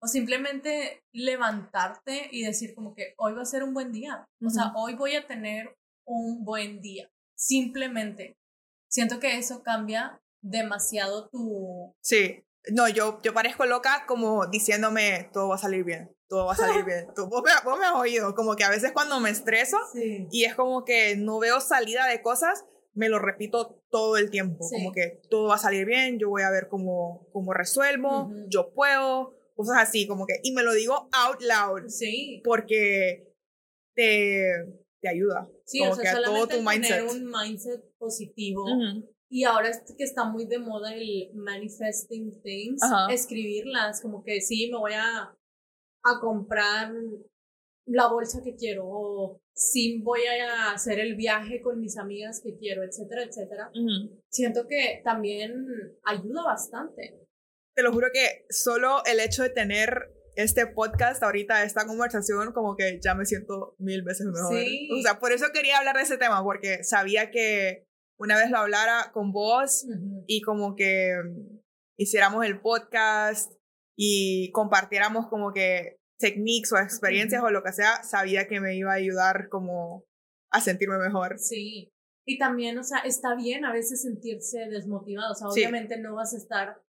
O 0.00 0.06
simplemente 0.06 1.02
levantarte 1.12 2.28
y 2.32 2.44
decir 2.44 2.74
como 2.74 2.94
que 2.94 3.14
hoy 3.18 3.34
va 3.34 3.42
a 3.42 3.46
ser 3.46 3.62
un 3.62 3.74
buen 3.74 3.92
día. 3.92 4.24
O 4.44 4.50
sea, 4.50 4.72
hoy 4.74 4.94
voy 4.94 5.16
a 5.16 5.26
tener 5.26 5.76
un 6.06 6.44
buen 6.44 6.80
día. 6.80 7.10
Simplemente. 7.36 8.36
Siento 8.90 9.20
que 9.20 9.38
eso 9.38 9.62
cambia 9.62 10.21
demasiado 10.42 11.28
tu... 11.28 11.94
Sí. 12.02 12.44
No, 12.70 12.88
yo, 12.88 13.20
yo 13.22 13.34
parezco 13.34 13.66
loca 13.66 14.04
como 14.06 14.46
diciéndome 14.46 15.30
todo 15.32 15.48
va 15.48 15.56
a 15.56 15.58
salir 15.58 15.82
bien, 15.84 16.14
todo 16.28 16.46
va 16.46 16.52
a 16.52 16.56
salir 16.56 16.84
bien. 16.84 17.08
vos, 17.16 17.42
me, 17.42 17.50
has 17.50 17.94
oído, 17.94 18.34
como 18.34 18.54
que 18.54 18.62
a 18.62 18.70
veces 18.70 18.92
cuando 18.92 19.18
me 19.18 19.30
estreso 19.30 19.76
y 19.94 20.44
es 20.44 20.54
como 20.54 20.84
que 20.84 21.16
no 21.16 21.40
veo 21.40 21.60
salida 21.60 22.06
de 22.06 22.22
cosas, 22.22 22.64
me 22.94 23.08
lo 23.08 23.18
repito 23.18 23.82
todo 23.90 24.16
el 24.16 24.30
tiempo, 24.30 24.68
como 24.70 24.92
que 24.92 25.20
todo 25.28 25.48
va 25.48 25.56
a 25.56 25.58
salir 25.58 25.86
bien, 25.86 26.18
yo 26.20 26.28
voy 26.28 26.42
a 26.42 26.50
ver 26.50 26.68
cómo, 26.68 27.26
cómo 27.32 27.52
resuelvo, 27.52 28.30
yo 28.48 28.72
puedo, 28.74 29.34
cosas 29.56 29.78
así, 29.78 30.06
como 30.06 30.26
que, 30.26 30.34
y 30.42 30.52
me 30.52 30.62
lo 30.62 30.72
digo 30.72 31.08
out 31.12 31.40
loud. 31.40 31.88
Sí. 31.88 32.42
Porque 32.44 33.34
te, 33.94 34.44
te 35.00 35.08
ayuda. 35.08 35.48
Sí, 35.64 35.80
como 35.80 35.92
o 35.92 35.94
sea, 35.96 36.02
que 36.02 36.18
a 36.18 36.22
todo 36.22 36.46
tu 36.46 36.62
mindset. 36.62 36.98
Tener 36.98 37.10
un 37.10 37.30
mindset 37.30 37.82
positivo. 37.98 38.64
Y 39.32 39.44
ahora 39.44 39.70
es 39.70 39.82
que 39.96 40.04
está 40.04 40.24
muy 40.24 40.44
de 40.44 40.58
moda 40.58 40.94
el 40.94 41.30
manifesting 41.34 42.42
things, 42.42 42.82
escribirlas, 43.10 44.02
como 44.02 44.22
que 44.22 44.40
sí, 44.40 44.68
me 44.70 44.78
voy 44.78 44.92
a, 44.92 45.34
a 46.04 46.20
comprar 46.20 46.92
la 47.86 48.08
bolsa 48.08 48.42
que 48.44 48.54
quiero, 48.54 48.84
o 48.86 49.40
sí 49.54 50.02
voy 50.02 50.20
a 50.26 50.72
hacer 50.72 51.00
el 51.00 51.16
viaje 51.16 51.62
con 51.62 51.80
mis 51.80 51.96
amigas 51.96 52.40
que 52.44 52.56
quiero, 52.56 52.82
etcétera, 52.84 53.22
etcétera. 53.24 53.70
Siento 54.28 54.66
que 54.68 55.00
también 55.02 55.66
ayuda 56.04 56.42
bastante 56.44 57.22
te 57.74 57.82
lo 57.82 57.92
juro 57.92 58.08
que 58.12 58.44
solo 58.50 59.02
el 59.06 59.20
hecho 59.20 59.42
de 59.42 59.50
tener 59.50 60.12
este 60.34 60.66
podcast 60.66 61.22
ahorita, 61.22 61.64
esta 61.64 61.86
conversación, 61.86 62.52
como 62.52 62.76
que 62.76 63.00
ya 63.02 63.14
me 63.14 63.26
siento 63.26 63.74
mil 63.78 64.02
veces 64.02 64.26
mejor. 64.26 64.54
O 64.98 65.02
sea, 65.02 65.18
por 65.18 65.32
eso 65.32 65.46
quería 65.52 65.78
hablar 65.78 65.96
de 65.96 66.02
ese 66.02 66.18
tema, 66.18 66.42
porque 66.42 66.84
sabía 66.84 67.30
que 67.30 67.86
una 68.22 68.36
vez 68.36 68.50
lo 68.50 68.58
hablara 68.58 69.10
con 69.12 69.32
vos 69.32 69.84
y 70.28 70.42
como 70.42 70.76
que 70.76 71.12
hiciéramos 71.98 72.46
el 72.46 72.60
podcast 72.60 73.52
y 73.98 74.52
compartiéramos 74.52 75.26
como 75.26 75.52
que 75.52 75.98
techniques 76.20 76.72
o 76.72 76.78
experiencias 76.78 77.42
o 77.42 77.50
lo 77.50 77.64
que 77.64 77.72
sea, 77.72 78.04
sabía 78.04 78.46
que 78.46 78.60
me 78.60 78.76
iba 78.76 78.92
a 78.92 78.96
ayudar 78.96 79.48
como 79.48 80.04
a 80.52 80.60
sentirme 80.60 80.98
mejor. 80.98 81.36
Sí. 81.40 81.90
Y 82.24 82.38
también, 82.38 82.78
o 82.78 82.84
sea, 82.84 82.98
está 82.98 83.34
bien 83.34 83.64
a 83.64 83.72
veces 83.72 84.02
sentirse 84.02 84.68
desmotivado. 84.70 85.32
O 85.32 85.34
sea, 85.34 85.48
obviamente 85.48 85.98
no 85.98 86.14
vas 86.14 86.32
a 86.32 86.36
estar 86.36 86.80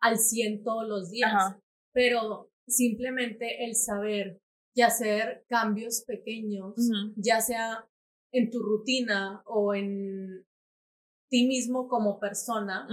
al 0.00 0.18
100 0.18 0.64
todos 0.64 0.88
los 0.88 1.10
días, 1.10 1.56
pero 1.92 2.50
simplemente 2.66 3.66
el 3.66 3.76
saber 3.76 4.40
y 4.74 4.80
hacer 4.80 5.44
cambios 5.50 6.04
pequeños, 6.06 6.74
ya 7.16 7.42
sea 7.42 7.86
en 8.32 8.50
tu 8.50 8.62
rutina 8.62 9.42
o 9.44 9.74
en 9.74 10.46
ti 11.30 11.46
mismo 11.46 11.88
como 11.88 12.18
persona, 12.20 12.86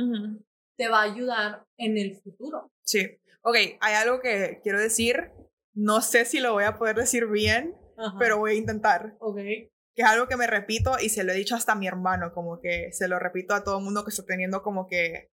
te 0.78 0.88
va 0.88 1.02
a 1.02 1.12
ayudar 1.12 1.66
en 1.78 1.98
el 1.98 2.16
futuro. 2.16 2.72
Sí. 2.86 3.20
Ok, 3.42 3.56
hay 3.80 3.96
algo 3.96 4.22
que 4.22 4.60
quiero 4.64 4.80
decir. 4.80 5.32
No 5.74 6.02
sé 6.02 6.26
si 6.26 6.40
lo 6.40 6.54
voy 6.54 6.64
a 6.64 6.78
poder 6.78 6.96
decir 6.96 7.28
bien, 7.28 7.76
pero 8.20 8.38
voy 8.38 8.52
a 8.52 8.56
intentar. 8.56 9.16
Ok. 9.20 9.38
Que 9.38 10.04
es 10.04 10.06
algo 10.06 10.28
que 10.28 10.38
me 10.38 10.48
repito 10.48 10.96
y 11.02 11.10
se 11.10 11.24
lo 11.24 11.32
he 11.32 11.36
dicho 11.36 11.56
hasta 11.56 11.74
a 11.74 11.76
mi 11.76 11.88
hermano, 11.88 12.34
como 12.34 12.60
que 12.60 12.92
se 12.94 13.08
lo 13.08 13.20
repito 13.20 13.54
a 13.54 13.64
todo 13.64 13.80
el 13.80 13.84
mundo 13.84 14.04
que 14.04 14.12
está 14.12 14.24
teniendo 14.24 14.62
como 14.62 14.88
que 14.88 15.32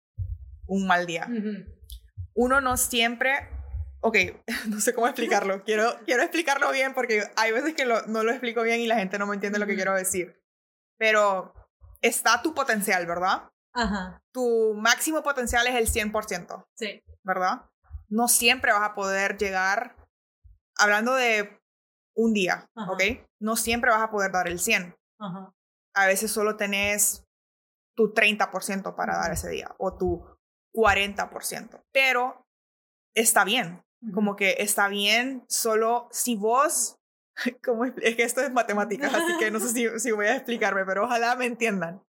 un 0.67 0.87
mal 0.87 1.05
día. 1.05 1.27
Uno 2.33 2.61
no 2.61 2.77
siempre, 2.77 3.31
ok, 4.01 4.17
no 4.69 4.79
sé 4.79 4.93
cómo 4.93 5.07
explicarlo, 5.07 5.63
quiero, 5.65 5.95
quiero 6.05 6.21
explicarlo 6.21 6.71
bien 6.71 6.93
porque 6.93 7.23
hay 7.35 7.51
veces 7.51 7.73
que 7.73 7.85
no 7.85 8.23
lo 8.23 8.31
explico 8.31 8.61
bien 8.63 8.79
y 8.81 8.87
la 8.87 8.97
gente 8.97 9.17
no 9.17 9.25
me 9.25 9.35
entiende 9.35 9.59
lo 9.59 9.65
que 9.65 9.75
quiero 9.75 9.95
decir. 9.95 10.39
Pero 10.97 11.53
está 12.01 12.41
tu 12.41 12.53
potencial, 12.53 13.05
¿verdad? 13.05 13.49
Ajá. 13.73 14.21
Tu 14.33 14.73
máximo 14.75 15.23
potencial 15.23 15.65
es 15.67 15.75
el 15.75 15.87
100%. 15.87 16.65
Sí. 16.75 17.03
¿Verdad? 17.23 17.69
No 18.09 18.27
siempre 18.27 18.73
vas 18.73 18.89
a 18.89 18.93
poder 18.93 19.37
llegar, 19.37 19.95
hablando 20.77 21.15
de 21.15 21.61
un 22.15 22.33
día, 22.33 22.69
¿ok? 22.75 23.03
No 23.39 23.55
siempre 23.55 23.91
vas 23.91 24.01
a 24.01 24.11
poder 24.11 24.31
dar 24.31 24.47
el 24.47 24.59
100. 24.59 24.95
Ajá. 25.19 25.53
A 25.95 26.07
veces 26.07 26.31
solo 26.31 26.57
tenés 26.57 27.25
tu 27.95 28.13
30% 28.13 28.95
para 28.95 29.17
dar 29.17 29.31
ese 29.31 29.49
día 29.49 29.73
o 29.77 29.97
tu 29.97 30.25
40%. 30.73 31.83
Pero 31.91 32.45
está 33.15 33.43
bien, 33.43 33.83
como 34.13 34.35
que 34.35 34.55
está 34.59 34.87
bien 34.87 35.45
solo 35.47 36.07
si 36.11 36.35
vos, 36.35 36.97
como 37.63 37.85
es 37.85 38.15
que 38.15 38.23
esto 38.23 38.41
es 38.41 38.51
matemáticas, 38.51 39.13
así 39.13 39.37
que 39.39 39.51
no 39.51 39.59
sé 39.59 39.69
si, 39.69 39.99
si 39.99 40.11
voy 40.11 40.27
a 40.27 40.35
explicarme, 40.35 40.85
pero 40.85 41.05
ojalá 41.05 41.35
me 41.35 41.45
entiendan. 41.45 42.03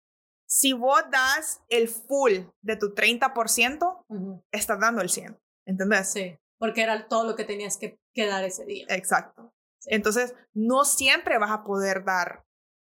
Si 0.48 0.74
vos 0.74 1.04
das 1.12 1.62
el 1.70 1.88
full 1.88 2.40
de 2.62 2.76
tu 2.76 2.96
30%, 2.96 4.06
estás 4.52 4.80
dando 4.80 5.02
el 5.02 5.10
100. 5.10 5.40
¿Entendés? 5.68 6.12
Sí, 6.12 6.36
porque 6.58 6.82
era 6.82 7.08
todo 7.08 7.26
lo 7.26 7.36
que 7.36 7.44
tenías 7.44 7.78
que, 7.78 8.00
que 8.16 8.26
dar 8.26 8.44
ese 8.44 8.66
día. 8.66 8.88
Exacto. 8.90 9.54
Entonces, 9.86 10.34
no 10.54 10.86
siempre 10.86 11.38
vas 11.38 11.52
a 11.52 11.64
poder 11.64 12.04
dar 12.04 12.46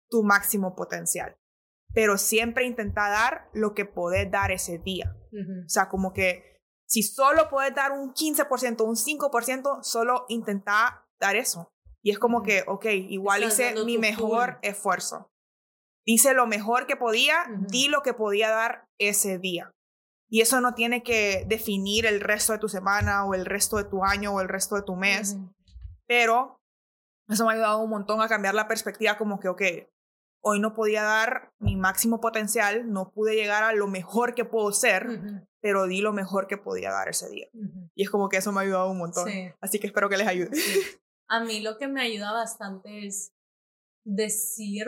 tu 0.09 0.23
máximo 0.23 0.75
potencial 0.75 1.37
pero 1.93 2.17
siempre 2.17 2.65
intenta 2.65 3.09
dar 3.09 3.49
lo 3.53 3.73
que 3.73 3.85
podés 3.85 4.29
dar 4.31 4.51
ese 4.51 4.77
día. 4.77 5.15
O 5.65 5.69
sea, 5.69 5.87
como 5.87 6.13
que 6.13 6.59
si 6.85 7.03
solo 7.03 7.49
puedes 7.49 7.73
dar 7.73 7.93
un 7.93 8.13
15%, 8.13 8.81
un 8.81 8.95
5%, 8.95 9.83
solo 9.83 10.25
intenta 10.27 11.07
dar 11.19 11.35
eso. 11.35 11.71
Y 12.03 12.11
es 12.11 12.19
como 12.19 12.41
que, 12.41 12.63
ok, 12.67 12.85
igual 12.85 13.43
hice 13.43 13.75
mi 13.85 13.97
mejor 13.97 14.57
esfuerzo. 14.61 15.29
Hice 16.03 16.33
lo 16.33 16.47
mejor 16.47 16.87
que 16.87 16.95
podía, 16.95 17.45
di 17.67 17.87
lo 17.87 18.01
que 18.01 18.13
podía 18.13 18.49
dar 18.49 18.85
ese 18.99 19.37
día. 19.37 19.71
Y 20.29 20.41
eso 20.41 20.61
no 20.61 20.73
tiene 20.73 21.03
que 21.03 21.43
definir 21.47 22.05
el 22.05 22.21
resto 22.21 22.53
de 22.53 22.59
tu 22.59 22.69
semana 22.69 23.25
o 23.25 23.33
el 23.35 23.45
resto 23.45 23.77
de 23.77 23.83
tu 23.83 24.03
año 24.03 24.33
o 24.33 24.41
el 24.41 24.47
resto 24.47 24.75
de 24.75 24.81
tu 24.83 24.95
mes. 24.95 25.37
Pero 26.07 26.57
Eso 27.29 27.45
me 27.45 27.51
ha 27.51 27.53
ayudado 27.53 27.79
un 27.79 27.89
montón 27.89 28.21
a 28.21 28.27
cambiar 28.27 28.55
la 28.55 28.67
perspectiva 28.67 29.17
como 29.17 29.39
que, 29.39 29.47
ok, 29.47 29.61
hoy 30.43 30.59
no 30.59 30.73
podía 30.73 31.03
dar 31.03 31.51
mi 31.59 31.75
máximo 31.77 32.19
potencial, 32.19 32.91
no 32.91 33.11
pude 33.11 33.35
llegar 33.35 33.63
a 33.63 33.73
lo 33.73 33.87
mejor 33.87 34.33
que 34.33 34.43
puedo 34.43 34.71
ser, 34.73 35.05
pero 35.61 35.85
di 35.87 36.01
lo 36.01 36.11
mejor 36.13 36.47
que 36.47 36.57
podía 36.57 36.91
dar 36.91 37.07
ese 37.09 37.29
día. 37.29 37.47
Y 37.95 38.03
es 38.03 38.09
como 38.09 38.27
que 38.27 38.37
eso 38.37 38.51
me 38.51 38.59
ha 38.59 38.63
ayudado 38.63 38.89
un 38.89 38.97
montón. 38.97 39.29
Así 39.61 39.79
que 39.79 39.87
espero 39.87 40.09
que 40.09 40.17
les 40.17 40.27
ayude. 40.27 40.49
A 41.31 41.39
mí 41.39 41.61
lo 41.61 41.77
que 41.77 41.87
me 41.87 42.01
ayuda 42.01 42.33
bastante 42.33 43.07
es 43.07 43.31
decir 44.05 44.85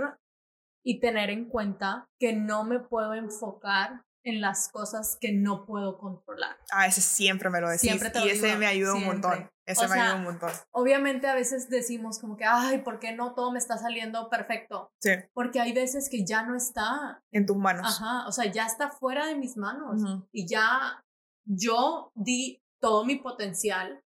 y 0.86 1.00
tener 1.00 1.30
en 1.30 1.48
cuenta 1.48 2.06
que 2.20 2.34
no 2.34 2.66
me 2.66 2.80
puedo 2.82 3.14
enfocar 3.14 4.04
en 4.26 4.42
las 4.42 4.70
cosas 4.70 5.18
que 5.20 5.32
no 5.32 5.66
puedo 5.66 5.98
controlar. 5.98 6.58
Ah, 6.72 6.86
ese 6.86 7.00
siempre 7.00 7.50
me 7.50 7.62
lo 7.62 7.70
decís. 7.70 7.82
Siempre 7.82 8.10
te 8.10 8.26
y 8.26 8.30
ese 8.30 8.58
me 8.58 8.66
ayuda 8.66 8.94
un 8.94 9.06
montón. 9.06 9.50
Ese 9.66 9.88
me 9.88 9.94
ayuda 10.00 10.16
un 10.16 10.24
montón. 10.24 10.52
Obviamente 10.72 11.28
a 11.28 11.36
veces 11.36 11.70
decimos 11.70 12.20
como 12.20 12.36
que, 12.36 12.44
ay, 12.46 12.80
¿por 12.80 13.00
qué 13.00 13.14
no 13.14 13.34
todo 13.34 13.52
me 13.52 13.60
está 13.60 13.78
saliendo 13.78 14.30
perfecto? 14.30 14.92
Sí. 15.00 15.12
Porque 15.34 15.62
hay 15.62 15.72
veces 15.72 16.10
que 16.10 16.26
ya 16.26 16.44
no 16.44 16.58
está. 16.58 17.24
En 17.32 17.46
tus 17.46 17.56
manos. 17.56 17.86
Ajá, 17.86 18.28
o 18.28 18.34
sea, 18.34 18.52
ya 18.52 18.66
está 18.66 18.90
fuera 18.90 19.28
de 19.28 19.36
mis 19.36 19.56
manos. 19.56 20.02
Y 20.34 20.46
ya 20.48 21.04
yo 21.46 22.12
di 22.16 22.62
todo 22.82 23.06
mi 23.06 23.16
potencial, 23.16 24.04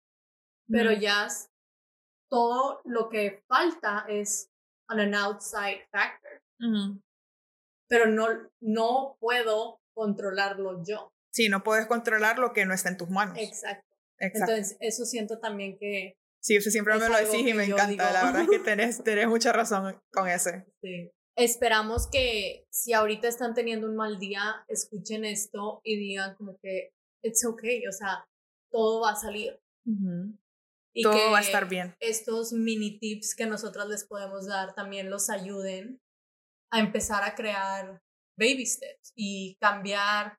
pero 0.67 0.91
ya 0.91 1.27
todo 2.29 2.81
lo 2.85 3.09
que 3.09 3.43
falta 3.47 4.05
es 4.07 4.49
on 4.89 4.99
an 4.99 5.15
outside 5.15 5.81
factor. 5.91 6.41
Pero 7.89 8.07
no, 8.07 8.27
no 8.61 9.17
puedo 9.19 9.79
controlarlo 9.93 10.83
yo. 10.83 11.11
Sí, 11.31 11.49
no 11.49 11.63
puedes 11.63 11.87
controlar 11.87 12.39
lo 12.39 12.53
que 12.53 12.65
no 12.65 12.73
está 12.73 12.89
en 12.89 12.97
tus 12.97 13.09
manos. 13.09 13.37
Exacto. 13.37 13.85
Entonces, 14.19 14.77
eso 14.79 15.05
siento 15.05 15.39
también 15.39 15.77
que... 15.77 16.17
Sí, 16.39 16.57
usted 16.57 16.71
siempre 16.71 16.97
me 16.97 17.09
lo 17.09 17.17
decís 17.17 17.47
y 17.47 17.53
me 17.53 17.65
encanta. 17.65 18.11
La 18.11 18.25
verdad 18.25 18.41
es 18.43 18.49
que 18.49 18.59
tenés, 18.63 19.03
tenés 19.03 19.27
mucha 19.27 19.51
razón 19.51 19.99
con 20.11 20.27
ese. 20.27 20.65
Sí. 20.81 21.11
Esperamos 21.35 22.09
que 22.09 22.65
si 22.71 22.93
ahorita 22.93 23.27
están 23.27 23.53
teniendo 23.53 23.87
un 23.87 23.95
mal 23.95 24.17
día, 24.17 24.65
escuchen 24.67 25.23
esto 25.25 25.81
y 25.83 25.97
digan 25.97 26.35
como 26.35 26.57
que 26.59 26.93
it's 27.21 27.45
okay, 27.45 27.85
o 27.85 27.91
sea, 27.91 28.25
todo 28.71 29.01
va 29.01 29.11
a 29.11 29.15
salir. 29.15 29.59
Y 30.97 31.03
todo 31.03 31.31
va 31.31 31.37
a 31.37 31.41
estar 31.41 31.69
bien. 31.69 31.95
Estos 31.99 32.53
mini 32.53 32.97
tips 32.97 33.35
que 33.35 33.45
nosotros 33.45 33.87
les 33.87 34.03
podemos 34.03 34.47
dar 34.47 34.73
también 34.73 35.11
los 35.11 35.29
ayuden 35.29 36.01
a 36.71 36.79
empezar 36.79 37.23
a 37.23 37.35
crear 37.35 38.01
baby 38.35 38.65
steps 38.65 39.13
y 39.15 39.57
cambiar 39.61 40.37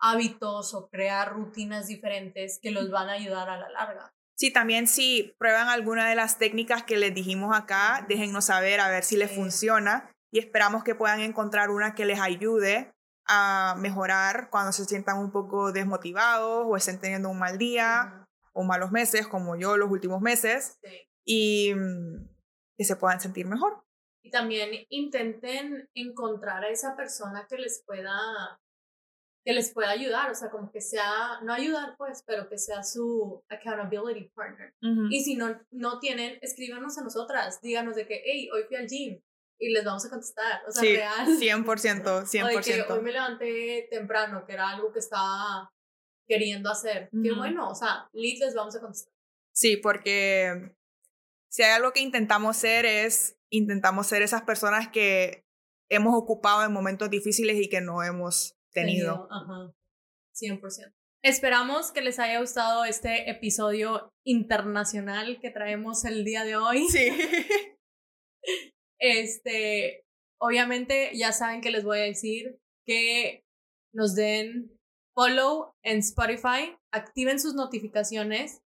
hábitos 0.00 0.74
o 0.74 0.88
crear 0.88 1.32
rutinas 1.32 1.86
diferentes 1.86 2.58
que 2.60 2.72
los 2.72 2.90
van 2.90 3.08
a 3.08 3.12
ayudar 3.12 3.48
a 3.50 3.58
la 3.58 3.68
larga. 3.70 4.12
Sí, 4.36 4.52
también 4.52 4.88
si 4.88 5.34
prueban 5.38 5.68
alguna 5.68 6.08
de 6.08 6.16
las 6.16 6.38
técnicas 6.38 6.82
que 6.82 6.96
les 6.96 7.14
dijimos 7.14 7.56
acá, 7.56 8.04
déjennos 8.08 8.46
saber 8.46 8.80
a 8.80 8.88
ver 8.88 9.04
si 9.04 9.16
les 9.16 9.30
funciona 9.30 10.10
y 10.32 10.40
esperamos 10.40 10.82
que 10.82 10.94
puedan 10.94 11.20
encontrar 11.20 11.70
una 11.70 11.94
que 11.94 12.06
les 12.06 12.20
ayude 12.20 12.90
a 13.28 13.76
mejorar 13.78 14.48
cuando 14.50 14.72
se 14.72 14.86
sientan 14.86 15.18
un 15.18 15.30
poco 15.30 15.70
desmotivados 15.72 16.64
o 16.66 16.76
estén 16.76 16.98
teniendo 16.98 17.28
un 17.28 17.38
mal 17.38 17.58
día 17.58 18.19
o 18.52 18.64
malos 18.64 18.90
meses 18.90 19.26
como 19.26 19.56
yo 19.56 19.76
los 19.76 19.90
últimos 19.90 20.20
meses 20.20 20.78
y 21.24 21.72
mm, 21.74 22.28
que 22.76 22.84
se 22.84 22.96
puedan 22.96 23.20
sentir 23.20 23.46
mejor. 23.46 23.82
Y 24.22 24.30
también 24.30 24.86
intenten 24.90 25.88
encontrar 25.94 26.64
a 26.64 26.68
esa 26.68 26.96
persona 26.96 27.46
que 27.48 27.56
les 27.56 27.82
pueda 27.86 28.60
que 29.44 29.54
les 29.54 29.72
pueda 29.72 29.90
ayudar, 29.90 30.30
o 30.30 30.34
sea, 30.34 30.50
como 30.50 30.70
que 30.70 30.82
sea, 30.82 31.40
no 31.42 31.52
ayudar 31.52 31.94
pues, 31.96 32.22
pero 32.26 32.48
que 32.48 32.58
sea 32.58 32.82
su 32.82 33.42
accountability 33.48 34.28
partner. 34.34 34.74
Y 35.08 35.24
si 35.24 35.34
no, 35.34 35.58
no 35.70 35.98
tienen, 35.98 36.38
escríbanos 36.42 36.98
a 36.98 37.02
nosotras, 37.02 37.60
díganos 37.62 37.96
de 37.96 38.06
que, 38.06 38.22
hey, 38.24 38.50
hoy 38.52 38.64
fui 38.68 38.76
al 38.76 38.86
gym 38.86 39.18
y 39.58 39.72
les 39.72 39.84
vamos 39.84 40.04
a 40.04 40.10
contestar, 40.10 40.62
o 40.68 40.72
sea, 40.72 40.82
sí, 40.82 40.96
real. 40.96 41.26
100%, 41.26 41.64
100%. 41.64 42.58
O 42.58 42.62
que 42.62 42.92
hoy 42.92 43.00
me 43.00 43.12
levanté 43.12 43.88
temprano, 43.90 44.44
que 44.46 44.52
era 44.52 44.70
algo 44.70 44.92
que 44.92 44.98
estaba 44.98 45.70
queriendo 46.30 46.70
hacer. 46.70 47.10
Qué 47.10 47.32
bueno, 47.32 47.68
o 47.68 47.74
sea, 47.74 48.08
lead 48.12 48.38
les 48.38 48.54
vamos 48.54 48.76
a 48.76 48.80
contestar. 48.80 49.12
Sí, 49.52 49.76
porque 49.76 50.76
si 51.50 51.64
hay 51.64 51.72
algo 51.72 51.92
que 51.92 52.00
intentamos 52.00 52.56
ser 52.56 52.86
es 52.86 53.36
intentamos 53.50 54.06
ser 54.06 54.22
esas 54.22 54.42
personas 54.42 54.88
que 54.88 55.44
hemos 55.90 56.14
ocupado 56.14 56.64
en 56.64 56.72
momentos 56.72 57.10
difíciles 57.10 57.56
y 57.60 57.68
que 57.68 57.80
no 57.80 58.04
hemos 58.04 58.56
tenido. 58.72 59.26
Ajá. 59.28 59.74
100%. 60.40 60.94
Esperamos 61.22 61.90
que 61.90 62.00
les 62.00 62.20
haya 62.20 62.38
gustado 62.40 62.84
este 62.84 63.28
episodio 63.28 64.14
internacional 64.24 65.40
que 65.40 65.50
traemos 65.50 66.04
el 66.04 66.24
día 66.24 66.44
de 66.44 66.56
hoy. 66.56 66.88
Sí. 66.88 67.08
Este, 69.02 70.04
obviamente 70.38 71.10
ya 71.14 71.32
saben 71.32 71.62
que 71.62 71.70
les 71.70 71.84
voy 71.84 72.00
a 72.00 72.02
decir 72.02 72.60
que 72.84 73.46
nos 73.94 74.14
den 74.14 74.78
follow 75.20 75.74
en 75.82 75.98
Spotify, 75.98 76.74
activen 76.92 77.38
sus 77.38 77.54
notificaciones 77.54 78.62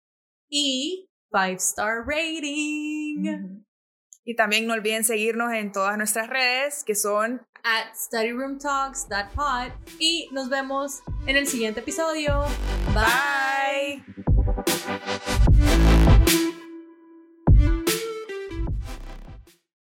y 0.50 1.08
five 1.32 1.58
star 1.58 2.08
rating. 2.08 3.64
Y 4.26 4.36
también 4.36 4.66
no 4.66 4.74
olviden 4.74 5.04
seguirnos 5.04 5.54
en 5.54 5.72
todas 5.72 5.96
nuestras 5.98 6.28
redes, 6.28 6.84
que 6.84 6.96
son 6.96 7.46
at 7.64 7.96
studyroomtalks.pod. 7.96 9.72
Y 10.00 10.30
nos 10.32 10.50
vemos 10.50 11.02
en 11.28 11.38
el 11.38 11.46
siguiente 11.46 11.82
episodio. 11.82 12.44
Bye. 12.96 14.04